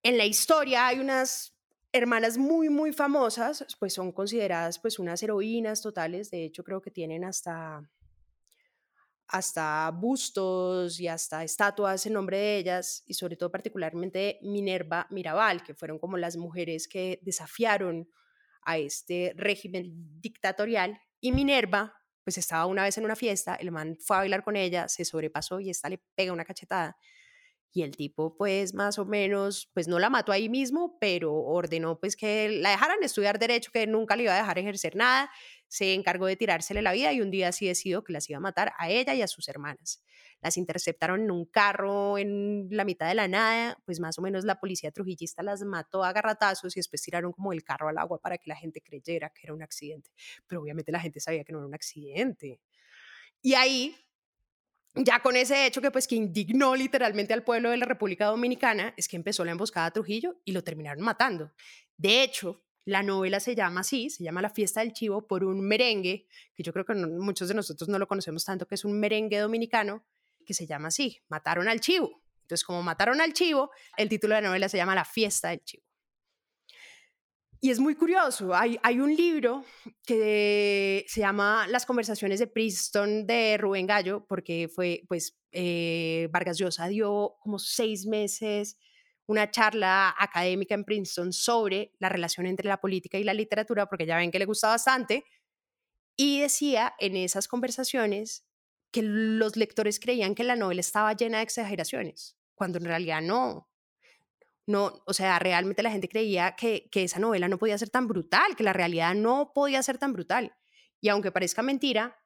En 0.04 0.18
la 0.18 0.26
historia 0.26 0.88
hay 0.88 1.00
unas 1.00 1.56
hermanas 1.92 2.38
muy, 2.38 2.70
muy 2.70 2.94
famosas, 2.94 3.66
pues 3.80 3.94
son 3.94 4.12
consideradas 4.12 4.80
pues 4.80 5.00
unas 5.00 5.22
heroínas 5.24 5.82
totales, 5.82 6.32
de 6.32 6.46
hecho 6.46 6.64
creo 6.64 6.82
que 6.82 6.92
tienen 6.92 7.24
hasta 7.24 7.90
hasta 9.28 9.90
bustos 9.92 11.00
y 11.00 11.08
hasta 11.08 11.42
estatuas 11.44 12.06
en 12.06 12.14
nombre 12.14 12.38
de 12.38 12.58
ellas 12.58 13.02
y 13.08 13.14
sobre 13.14 13.38
todo 13.38 13.50
particularmente 13.50 14.40
Minerva 14.42 15.08
Mirabal, 15.10 15.64
que 15.64 15.74
fueron 15.74 16.00
como 16.00 16.18
las 16.18 16.36
mujeres 16.36 16.86
que 16.90 17.18
desafiaron 17.22 18.10
a 18.64 18.78
este 18.78 19.34
régimen 19.38 20.20
dictatorial. 20.20 21.00
Y 21.22 21.32
Minerva, 21.32 21.96
pues 22.26 22.38
estaba 22.38 22.66
una 22.66 22.84
vez 22.84 22.98
en 22.98 23.06
una 23.06 23.16
fiesta, 23.16 23.56
el 23.56 23.72
man 23.72 23.98
fue 24.02 24.18
a 24.18 24.20
bailar 24.20 24.44
con 24.44 24.58
ella, 24.58 24.90
se 24.90 25.06
sobrepasó 25.06 25.62
y 25.62 25.70
esta 25.70 25.88
le 25.88 26.04
pega 26.14 26.34
una 26.34 26.44
cachetada. 26.44 26.98
Y 27.74 27.84
el 27.84 27.96
tipo, 27.96 28.36
pues 28.36 28.74
más 28.74 29.00
o 29.00 29.06
menos, 29.06 29.70
pues 29.74 29.88
no 29.88 29.98
la 29.98 30.10
mató 30.10 30.34
ahí 30.34 30.50
mismo, 30.50 30.98
pero 31.00 31.34
ordenó 31.34 32.00
pues 32.00 32.18
que 32.18 32.50
la 32.50 32.72
dejaran 32.72 33.02
estudiar 33.02 33.40
derecho, 33.40 33.72
que 33.72 33.88
nunca 33.88 34.16
le 34.16 34.24
iba 34.24 34.34
a 34.34 34.38
dejar 34.38 34.60
ejercer 34.60 34.96
nada 34.96 35.32
se 35.72 35.94
encargó 35.94 36.26
de 36.26 36.36
tirársele 36.36 36.82
la 36.82 36.92
vida 36.92 37.14
y 37.14 37.22
un 37.22 37.32
día 37.32 37.48
así 37.48 37.66
decidió 37.66 38.04
que 38.04 38.12
las 38.12 38.30
iba 38.30 38.36
a 38.36 38.42
matar 38.42 38.74
a 38.78 38.90
ella 38.90 39.14
y 39.14 39.22
a 39.22 39.28
sus 39.28 39.48
hermanas. 39.48 40.04
Las 40.42 40.58
interceptaron 40.58 41.22
en 41.22 41.32
un 41.32 41.46
carro 41.46 42.18
en 42.18 42.68
la 42.72 42.84
mitad 42.84 43.08
de 43.08 43.16
la 43.16 43.30
nada, 43.30 43.82
pues 43.86 44.02
más 44.02 44.20
o 44.20 44.22
menos 44.22 44.44
la 44.44 44.60
policía 44.60 44.92
trujillista 44.92 45.44
las 45.44 45.64
mató 45.64 46.04
a 46.04 46.12
garratazos 46.12 46.76
y 46.76 46.82
después 46.82 47.02
tiraron 47.02 47.32
como 47.32 47.54
el 47.54 47.64
carro 47.64 47.88
al 47.88 47.98
agua 48.00 48.20
para 48.20 48.38
que 48.38 48.50
la 48.50 48.58
gente 48.58 48.82
creyera 48.82 49.30
que 49.30 49.44
era 49.44 49.54
un 49.54 49.64
accidente. 49.64 50.12
Pero 50.46 50.62
obviamente 50.62 50.92
la 50.92 51.00
gente 51.00 51.22
sabía 51.22 51.46
que 51.46 51.54
no 51.54 51.60
era 51.60 51.68
un 51.68 51.74
accidente. 51.74 52.60
Y 53.42 53.54
ahí 53.54 53.96
ya 54.96 55.22
con 55.22 55.36
ese 55.36 55.66
hecho 55.66 55.82
que 55.82 55.92
pues 55.92 56.08
que 56.08 56.16
indignó 56.16 56.76
literalmente 56.76 57.34
al 57.34 57.44
pueblo 57.44 57.70
de 57.70 57.78
la 57.78 57.86
República 57.86 58.26
Dominicana 58.26 58.94
es 58.98 59.08
que 59.08 59.16
empezó 59.16 59.46
la 59.46 59.52
emboscada 59.52 59.88
a 59.88 59.92
Trujillo 59.92 60.42
y 60.44 60.52
lo 60.52 60.64
terminaron 60.64 61.04
matando. 61.04 61.52
De 61.98 62.24
hecho, 62.24 62.64
la 62.84 63.04
novela 63.04 63.40
se 63.40 63.56
llama 63.56 63.82
así, 63.82 64.10
se 64.10 64.24
llama 64.24 64.42
La 64.42 64.50
fiesta 64.50 64.82
del 64.82 64.94
chivo 64.94 65.28
por 65.28 65.44
un 65.44 65.62
merengue, 65.62 66.28
que 66.54 66.64
yo 66.64 66.74
creo 66.74 66.86
que 66.86 66.96
muchos 66.96 67.48
de 67.48 67.54
nosotros 67.54 67.88
no 67.90 68.00
lo 68.00 68.08
conocemos 68.08 68.44
tanto, 68.44 68.68
que 68.68 68.76
es 68.76 68.86
un 68.86 69.00
merengue 69.00 69.38
dominicano, 69.38 70.04
que 70.46 70.54
se 70.54 70.66
llama 70.66 70.88
así, 70.88 71.22
Mataron 71.30 71.68
al 71.70 71.80
chivo. 71.80 72.22
Entonces, 72.42 72.66
como 72.66 72.84
mataron 72.84 73.22
al 73.22 73.34
chivo, 73.34 73.72
el 73.96 74.10
título 74.10 74.36
de 74.36 74.42
la 74.42 74.50
novela 74.50 74.68
se 74.68 74.78
llama 74.78 74.96
La 74.96 75.06
fiesta 75.06 75.50
del 75.50 75.64
chivo. 75.64 75.84
Y 77.64 77.70
es 77.70 77.80
muy 77.80 77.94
curioso, 77.94 78.56
hay, 78.56 79.00
un 79.00 79.16
libro 79.16 79.64
que 80.04 81.06
se 81.08 81.20
llama 81.20 81.68
Las 81.68 81.86
conversaciones 81.86 82.40
de 82.40 82.48
Princeton 82.48 83.28
de 83.28 83.56
Rubén 83.60 83.86
Gallo, 83.86 84.26
porque 84.28 84.68
fue, 84.68 85.04
pues, 85.08 85.38
eh, 85.52 86.28
Vargas 86.32 86.58
Llosa 86.58 86.88
dio 86.88 87.36
como 87.40 87.60
seis 87.60 88.08
meses 88.08 88.80
una 89.28 89.52
charla 89.52 90.16
académica 90.18 90.74
en 90.74 90.84
Princeton 90.84 91.32
sobre 91.32 91.94
la 92.00 92.10
relación 92.10 92.48
entre 92.48 92.68
la 92.68 92.82
política 92.82 93.20
y 93.20 93.24
la 93.24 93.36
literatura, 93.36 93.86
porque 93.86 94.08
ya 94.08 94.18
ven 94.18 94.32
que 94.32 94.40
le 94.40 94.46
gusta 94.46 94.70
bastante, 94.70 95.24
y 96.18 96.42
decía 96.42 96.96
en 97.00 97.16
esas 97.16 97.48
conversaciones 97.48 98.44
que 98.92 99.04
los 99.04 99.56
lectores 99.56 100.00
creían 100.00 100.34
que 100.34 100.44
la 100.44 100.56
novela 100.56 100.82
estaba 100.82 101.14
llena 101.14 101.38
de 101.38 101.44
exageraciones, 101.44 102.38
cuando 102.56 102.80
en 102.80 102.86
realidad 102.86 103.22
no. 103.22 103.71
No, 104.68 105.04
o 105.06 105.14
sea, 105.14 105.40
realmente 105.40 105.84
la 105.84 105.92
gente 105.92 106.08
creía 106.08 106.56
que, 106.56 106.88
que 106.92 107.04
esa 107.04 107.20
novela 107.20 107.48
no 107.48 107.58
podía 107.58 107.78
ser 107.78 107.90
tan 107.90 108.08
brutal, 108.08 108.56
que 108.56 108.64
la 108.64 108.74
realidad 108.74 109.16
no 109.16 109.52
podía 109.54 109.82
ser 109.84 109.98
tan 109.98 110.14
brutal. 110.14 110.56
Y 111.00 111.10
aunque 111.10 111.32
parezca 111.32 111.62
mentira, 111.62 112.18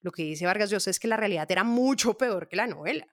lo 0.00 0.12
que 0.12 0.22
dice 0.22 0.44
Vargas 0.44 0.70
Llosa 0.70 0.90
es 0.90 1.00
que 1.00 1.08
la 1.08 1.16
realidad 1.16 1.50
era 1.50 1.64
mucho 1.64 2.18
peor 2.18 2.48
que 2.48 2.56
la 2.56 2.66
novela. 2.66 3.06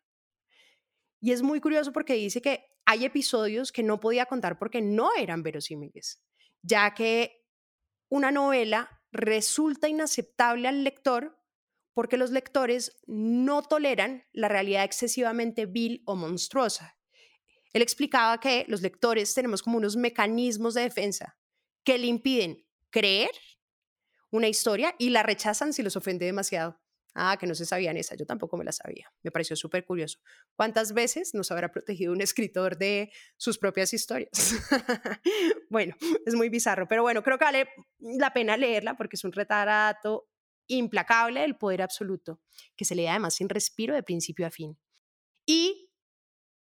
Y 1.21 1.31
es 1.31 1.43
muy 1.43 1.61
curioso 1.61 1.93
porque 1.93 2.15
dice 2.15 2.41
que 2.41 2.65
hay 2.85 3.05
episodios 3.05 3.71
que 3.71 3.83
no 3.83 3.99
podía 3.99 4.25
contar 4.25 4.57
porque 4.57 4.81
no 4.81 5.11
eran 5.15 5.43
verosímiles, 5.43 6.21
ya 6.61 6.93
que 6.93 7.45
una 8.09 8.31
novela 8.31 9.01
resulta 9.11 9.87
inaceptable 9.87 10.67
al 10.67 10.83
lector 10.83 11.37
porque 11.93 12.17
los 12.17 12.31
lectores 12.31 12.99
no 13.05 13.61
toleran 13.61 14.25
la 14.31 14.47
realidad 14.47 14.83
excesivamente 14.83 15.65
vil 15.65 16.01
o 16.05 16.15
monstruosa. 16.15 16.97
Él 17.73 17.81
explicaba 17.81 18.39
que 18.39 18.65
los 18.67 18.81
lectores 18.81 19.33
tenemos 19.33 19.61
como 19.61 19.77
unos 19.77 19.95
mecanismos 19.95 20.73
de 20.73 20.81
defensa 20.81 21.37
que 21.83 21.97
le 21.97 22.07
impiden 22.07 22.65
creer 22.89 23.31
una 24.29 24.47
historia 24.47 24.95
y 24.97 25.09
la 25.09 25.23
rechazan 25.23 25.73
si 25.73 25.83
los 25.83 25.95
ofende 25.95 26.25
demasiado. 26.25 26.79
Ah, 27.13 27.35
que 27.37 27.45
no 27.45 27.55
se 27.55 27.65
sabían 27.65 27.97
esa, 27.97 28.15
yo 28.15 28.25
tampoco 28.25 28.55
me 28.55 28.63
la 28.63 28.71
sabía. 28.71 29.11
Me 29.21 29.31
pareció 29.31 29.57
súper 29.57 29.83
curioso. 29.83 30.19
¿Cuántas 30.55 30.93
veces 30.93 31.33
nos 31.33 31.51
habrá 31.51 31.69
protegido 31.69 32.13
un 32.13 32.21
escritor 32.21 32.77
de 32.77 33.11
sus 33.35 33.57
propias 33.57 33.93
historias? 33.93 34.31
bueno, 35.69 35.93
es 36.25 36.35
muy 36.35 36.47
bizarro, 36.47 36.87
pero 36.87 37.01
bueno, 37.01 37.21
creo 37.21 37.37
que 37.37 37.43
vale 37.43 37.67
la 37.99 38.31
pena 38.31 38.55
leerla 38.55 38.95
porque 38.95 39.17
es 39.17 39.25
un 39.25 39.33
retrato 39.33 40.29
implacable 40.67 41.41
del 41.41 41.57
poder 41.57 41.81
absoluto, 41.81 42.39
que 42.77 42.85
se 42.85 42.95
lee 42.95 43.07
además 43.07 43.33
sin 43.33 43.49
respiro 43.49 43.93
de 43.93 44.03
principio 44.03 44.47
a 44.47 44.51
fin. 44.51 44.79
Y 45.45 45.90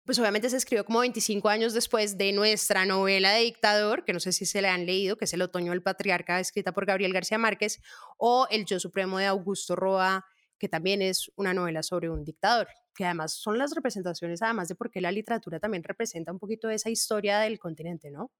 pues 0.04 0.18
obviamente 0.18 0.50
se 0.50 0.56
escribió 0.56 0.84
como 0.84 1.00
25 1.00 1.48
años 1.48 1.74
después 1.74 2.18
de 2.18 2.32
nuestra 2.32 2.84
novela 2.84 3.32
de 3.32 3.42
dictador, 3.42 4.04
que 4.04 4.12
no 4.12 4.20
sé 4.20 4.32
si 4.32 4.46
se 4.46 4.60
la 4.60 4.74
han 4.74 4.84
leído, 4.84 5.16
que 5.16 5.26
es 5.26 5.32
El 5.32 5.42
Otoño 5.42 5.70
del 5.70 5.82
Patriarca, 5.82 6.40
escrita 6.40 6.72
por 6.72 6.86
Gabriel 6.86 7.12
García 7.12 7.38
Márquez, 7.38 7.80
o 8.18 8.48
El 8.50 8.64
Yo 8.64 8.80
Supremo 8.80 9.18
de 9.18 9.26
Augusto 9.26 9.76
Roa, 9.76 10.24
que 10.58 10.68
también 10.68 11.02
es 11.02 11.30
una 11.36 11.54
novela 11.54 11.82
sobre 11.82 12.10
un 12.10 12.24
dictador, 12.24 12.68
que 12.94 13.04
además 13.04 13.32
son 13.34 13.58
las 13.58 13.74
representaciones, 13.74 14.42
además 14.42 14.68
de 14.68 14.74
por 14.74 14.90
qué 14.90 15.00
la 15.00 15.12
literatura 15.12 15.60
también 15.60 15.84
representa 15.84 16.32
un 16.32 16.38
poquito 16.38 16.68
esa 16.68 16.90
historia 16.90 17.38
del 17.38 17.58
continente, 17.58 18.10
¿no? 18.10 18.32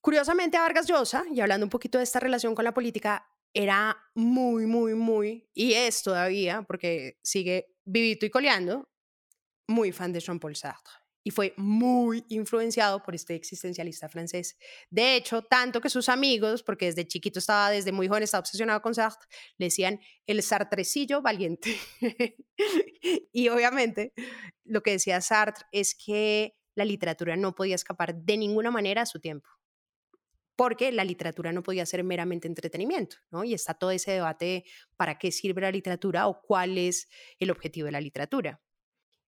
Curiosamente, 0.00 0.56
a 0.56 0.62
Vargas 0.62 0.86
Llosa, 0.86 1.24
y 1.32 1.40
hablando 1.40 1.66
un 1.66 1.70
poquito 1.70 1.98
de 1.98 2.04
esta 2.04 2.20
relación 2.20 2.54
con 2.54 2.64
la 2.64 2.72
política, 2.72 3.26
era 3.52 3.96
muy, 4.14 4.66
muy, 4.66 4.94
muy, 4.94 5.48
y 5.54 5.72
es 5.72 6.02
todavía, 6.02 6.62
porque 6.62 7.18
sigue 7.22 7.74
vivito 7.84 8.24
y 8.24 8.30
coleando, 8.30 8.88
muy 9.68 9.92
fan 9.92 10.12
de 10.12 10.20
Jean-Paul 10.20 10.56
Sartre 10.56 10.94
y 11.28 11.30
fue 11.30 11.52
muy 11.58 12.24
influenciado 12.28 13.02
por 13.02 13.14
este 13.14 13.34
existencialista 13.34 14.08
francés. 14.08 14.56
De 14.88 15.14
hecho, 15.14 15.42
tanto 15.42 15.80
que 15.80 15.90
sus 15.90 16.08
amigos, 16.08 16.62
porque 16.62 16.86
desde 16.86 17.06
chiquito 17.06 17.38
estaba, 17.38 17.70
desde 17.70 17.92
muy 17.92 18.08
joven 18.08 18.22
estaba 18.22 18.40
obsesionado 18.40 18.80
con 18.80 18.94
Sartre, 18.94 19.28
le 19.58 19.66
decían 19.66 20.00
el 20.26 20.42
sartrecillo 20.42 21.20
valiente. 21.20 21.76
y 23.32 23.48
obviamente 23.50 24.14
lo 24.64 24.82
que 24.82 24.92
decía 24.92 25.20
Sartre 25.20 25.66
es 25.70 25.94
que 25.94 26.56
la 26.74 26.86
literatura 26.86 27.36
no 27.36 27.54
podía 27.54 27.74
escapar 27.74 28.14
de 28.14 28.36
ninguna 28.38 28.70
manera 28.70 29.02
a 29.02 29.06
su 29.06 29.20
tiempo 29.20 29.50
porque 30.56 30.90
la 30.90 31.04
literatura 31.04 31.52
no 31.52 31.62
podía 31.62 31.86
ser 31.86 32.02
meramente 32.02 32.48
entretenimiento, 32.48 33.18
¿no? 33.30 33.44
Y 33.44 33.54
está 33.54 33.74
todo 33.74 33.92
ese 33.92 34.10
debate 34.10 34.64
para 34.96 35.16
qué 35.16 35.30
sirve 35.30 35.60
la 35.60 35.70
literatura 35.70 36.26
o 36.26 36.40
cuál 36.40 36.78
es 36.78 37.08
el 37.38 37.52
objetivo 37.52 37.86
de 37.86 37.92
la 37.92 38.00
literatura. 38.00 38.60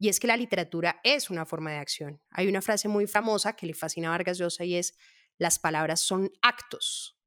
Y 0.03 0.09
es 0.09 0.18
que 0.18 0.26
la 0.26 0.38
literatura 0.38 0.98
es 1.05 1.28
una 1.28 1.44
forma 1.44 1.72
de 1.72 1.76
acción. 1.76 2.22
Hay 2.30 2.48
una 2.48 2.62
frase 2.62 2.88
muy 2.88 3.07
famosa 3.07 3.55
que 3.55 3.66
le 3.66 3.74
fascina 3.74 4.09
a 4.09 4.12
Vargas 4.12 4.38
Llosa 4.38 4.64
y 4.64 4.76
es, 4.76 4.96
las 5.36 5.59
palabras 5.59 6.01
son 6.01 6.32
actos, 6.40 7.18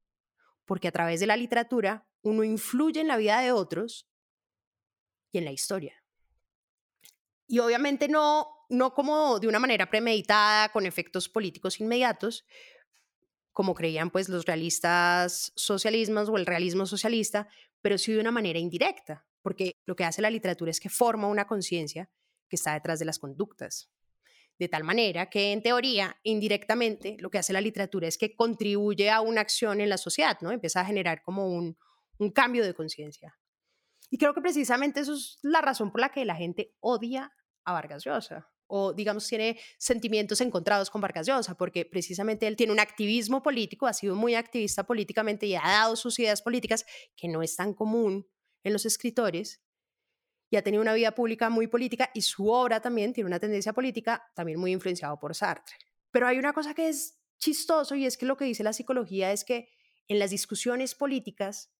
porque 0.64 0.88
a 0.88 0.92
través 0.92 1.20
de 1.20 1.28
la 1.28 1.36
literatura 1.36 2.08
uno 2.22 2.42
influye 2.42 3.00
en 3.00 3.06
la 3.06 3.16
vida 3.16 3.40
de 3.40 3.52
otros 3.52 4.10
y 5.30 5.38
en 5.38 5.44
la 5.44 5.52
historia. 5.52 6.02
Y 7.46 7.60
obviamente 7.60 8.08
no, 8.08 8.66
no 8.68 8.92
como 8.92 9.38
de 9.38 9.46
una 9.46 9.60
manera 9.60 9.88
premeditada, 9.88 10.70
con 10.70 10.84
efectos 10.84 11.28
políticos 11.28 11.78
inmediatos, 11.78 12.44
como 13.52 13.76
creían 13.76 14.10
pues 14.10 14.28
los 14.28 14.46
realistas 14.46 15.52
socialismos 15.54 16.28
o 16.28 16.36
el 16.36 16.44
realismo 16.44 16.86
socialista, 16.86 17.46
pero 17.80 17.98
sí 17.98 18.12
de 18.12 18.18
una 18.18 18.32
manera 18.32 18.58
indirecta, 18.58 19.28
porque 19.42 19.76
lo 19.86 19.94
que 19.94 20.02
hace 20.02 20.22
la 20.22 20.30
literatura 20.30 20.72
es 20.72 20.80
que 20.80 20.88
forma 20.88 21.28
una 21.28 21.46
conciencia 21.46 22.10
está 22.54 22.74
detrás 22.74 22.98
de 22.98 23.04
las 23.04 23.18
conductas. 23.18 23.90
De 24.58 24.68
tal 24.68 24.84
manera 24.84 25.28
que, 25.30 25.52
en 25.52 25.62
teoría, 25.62 26.16
indirectamente, 26.22 27.16
lo 27.18 27.30
que 27.30 27.38
hace 27.38 27.52
la 27.52 27.60
literatura 27.60 28.06
es 28.06 28.16
que 28.16 28.36
contribuye 28.36 29.10
a 29.10 29.20
una 29.20 29.40
acción 29.40 29.80
en 29.80 29.88
la 29.88 29.98
sociedad, 29.98 30.38
¿no? 30.40 30.52
Empieza 30.52 30.80
a 30.80 30.84
generar 30.84 31.22
como 31.22 31.48
un, 31.48 31.76
un 32.18 32.30
cambio 32.30 32.64
de 32.64 32.74
conciencia. 32.74 33.36
Y 34.10 34.18
creo 34.18 34.32
que 34.32 34.40
precisamente 34.40 35.00
eso 35.00 35.14
es 35.14 35.38
la 35.42 35.60
razón 35.60 35.90
por 35.90 36.00
la 36.00 36.10
que 36.10 36.24
la 36.24 36.36
gente 36.36 36.74
odia 36.80 37.32
a 37.64 37.72
Vargas 37.72 38.04
Llosa 38.04 38.54
o 38.66 38.92
digamos 38.92 39.26
tiene 39.28 39.58
sentimientos 39.78 40.40
encontrados 40.40 40.90
con 40.90 41.00
Vargas 41.00 41.26
Llosa, 41.26 41.56
porque 41.56 41.84
precisamente 41.84 42.46
él 42.46 42.56
tiene 42.56 42.72
un 42.72 42.80
activismo 42.80 43.42
político, 43.42 43.86
ha 43.86 43.92
sido 43.92 44.14
muy 44.14 44.34
activista 44.34 44.84
políticamente 44.84 45.46
y 45.46 45.54
ha 45.54 45.62
dado 45.62 45.96
sus 45.96 46.18
ideas 46.18 46.42
políticas 46.42 46.84
que 47.16 47.28
no 47.28 47.42
es 47.42 47.56
tan 47.56 47.74
común 47.74 48.26
en 48.62 48.72
los 48.72 48.86
escritores, 48.86 49.62
y 50.54 50.56
ha 50.56 50.80
una 50.80 50.94
vida 50.94 51.12
pública 51.12 51.50
muy 51.50 51.66
política 51.66 52.10
y 52.14 52.22
su 52.22 52.48
obra 52.48 52.80
también 52.80 53.12
tiene 53.12 53.26
una 53.26 53.40
tendencia 53.40 53.72
política 53.72 54.30
también 54.34 54.60
muy 54.60 54.70
influenciado 54.70 55.18
por 55.18 55.34
Sartre. 55.34 55.74
Pero 56.12 56.28
hay 56.28 56.38
una 56.38 56.52
cosa 56.52 56.74
que 56.74 56.88
es 56.88 57.18
chistoso 57.38 57.96
y 57.96 58.06
es 58.06 58.16
que 58.16 58.24
lo 58.26 58.36
que 58.36 58.44
dice 58.44 58.62
la 58.62 58.72
psicología 58.72 59.32
es 59.32 59.44
que 59.44 59.68
en 60.06 60.20
las 60.20 60.30
discusiones 60.30 60.94
políticas 60.94 61.72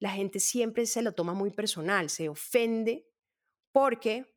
la 0.00 0.10
gente 0.10 0.40
siempre 0.40 0.86
se 0.86 1.02
lo 1.02 1.12
toma 1.12 1.34
muy 1.34 1.50
personal, 1.52 2.10
se 2.10 2.28
ofende 2.28 3.06
porque 3.70 4.34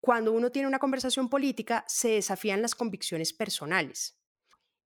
cuando 0.00 0.32
uno 0.32 0.50
tiene 0.50 0.66
una 0.66 0.80
conversación 0.80 1.28
política 1.28 1.84
se 1.86 2.08
desafían 2.08 2.62
las 2.62 2.74
convicciones 2.74 3.32
personales. 3.32 4.20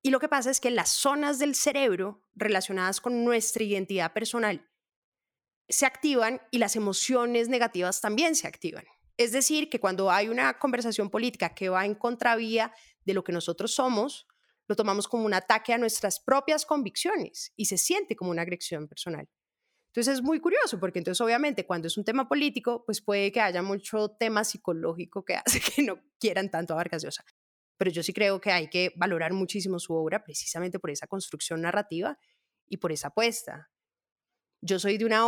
Y 0.02 0.10
lo 0.10 0.20
que 0.20 0.28
pasa 0.28 0.50
es 0.50 0.60
que 0.60 0.70
las 0.70 0.90
zonas 0.90 1.38
del 1.38 1.54
cerebro 1.54 2.26
relacionadas 2.34 3.00
con 3.00 3.24
nuestra 3.24 3.64
identidad 3.64 4.12
personal 4.12 4.69
se 5.70 5.86
activan 5.86 6.40
y 6.50 6.58
las 6.58 6.76
emociones 6.76 7.48
negativas 7.48 8.00
también 8.00 8.34
se 8.34 8.46
activan. 8.46 8.84
Es 9.16 9.32
decir, 9.32 9.68
que 9.68 9.80
cuando 9.80 10.10
hay 10.10 10.28
una 10.28 10.58
conversación 10.58 11.10
política 11.10 11.54
que 11.54 11.68
va 11.68 11.84
en 11.84 11.94
contravía 11.94 12.72
de 13.04 13.14
lo 13.14 13.22
que 13.22 13.32
nosotros 13.32 13.74
somos, 13.74 14.26
lo 14.66 14.76
tomamos 14.76 15.08
como 15.08 15.24
un 15.24 15.34
ataque 15.34 15.72
a 15.72 15.78
nuestras 15.78 16.20
propias 16.20 16.64
convicciones 16.64 17.52
y 17.56 17.64
se 17.66 17.76
siente 17.76 18.16
como 18.16 18.30
una 18.30 18.42
agresión 18.42 18.88
personal. 18.88 19.28
Entonces 19.88 20.14
es 20.14 20.22
muy 20.22 20.38
curioso 20.40 20.78
porque 20.78 21.00
entonces 21.00 21.20
obviamente 21.20 21.66
cuando 21.66 21.88
es 21.88 21.98
un 21.98 22.04
tema 22.04 22.28
político, 22.28 22.84
pues 22.86 23.02
puede 23.02 23.32
que 23.32 23.40
haya 23.40 23.62
mucho 23.62 24.10
tema 24.10 24.44
psicológico 24.44 25.24
que 25.24 25.34
hace 25.44 25.60
que 25.60 25.82
no 25.82 26.00
quieran 26.18 26.50
tanto 26.50 26.74
a 26.74 26.76
Vargas 26.76 27.02
Llosa. 27.02 27.24
Pero 27.76 27.90
yo 27.90 28.02
sí 28.02 28.12
creo 28.12 28.40
que 28.40 28.52
hay 28.52 28.68
que 28.68 28.92
valorar 28.96 29.32
muchísimo 29.32 29.78
su 29.80 29.94
obra 29.94 30.22
precisamente 30.22 30.78
por 30.78 30.90
esa 30.90 31.06
construcción 31.06 31.62
narrativa 31.62 32.18
y 32.68 32.76
por 32.76 32.92
esa 32.92 33.08
apuesta. 33.08 33.70
Yo 34.62 34.78
soy 34.78 34.98
de 34.98 35.06
una 35.06 35.26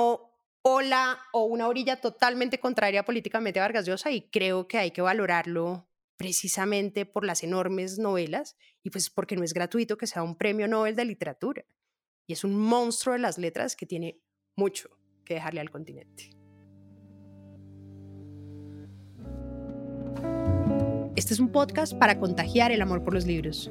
ola 0.62 1.18
o 1.32 1.44
una 1.44 1.68
orilla 1.68 2.00
totalmente 2.00 2.58
contraria 2.58 3.04
políticamente 3.04 3.58
a 3.58 3.64
Vargas 3.64 3.86
Llosa 3.86 4.10
y 4.10 4.22
creo 4.30 4.68
que 4.68 4.78
hay 4.78 4.90
que 4.92 5.02
valorarlo 5.02 5.88
precisamente 6.16 7.04
por 7.04 7.24
las 7.24 7.42
enormes 7.42 7.98
novelas 7.98 8.56
y 8.82 8.90
pues 8.90 9.10
porque 9.10 9.36
no 9.36 9.42
es 9.42 9.54
gratuito 9.54 9.96
que 9.96 10.06
sea 10.06 10.22
un 10.22 10.36
premio 10.36 10.68
Nobel 10.68 10.94
de 10.94 11.04
literatura. 11.04 11.64
Y 12.26 12.32
es 12.32 12.44
un 12.44 12.56
monstruo 12.56 13.14
de 13.14 13.18
las 13.18 13.38
letras 13.38 13.74
que 13.74 13.86
tiene 13.86 14.20
mucho 14.54 14.88
que 15.24 15.34
dejarle 15.34 15.60
al 15.60 15.70
continente. 15.70 16.30
Este 21.16 21.34
es 21.34 21.40
un 21.40 21.50
podcast 21.50 21.94
para 21.94 22.18
contagiar 22.18 22.72
el 22.72 22.80
amor 22.80 23.02
por 23.02 23.14
los 23.14 23.26
libros, 23.26 23.70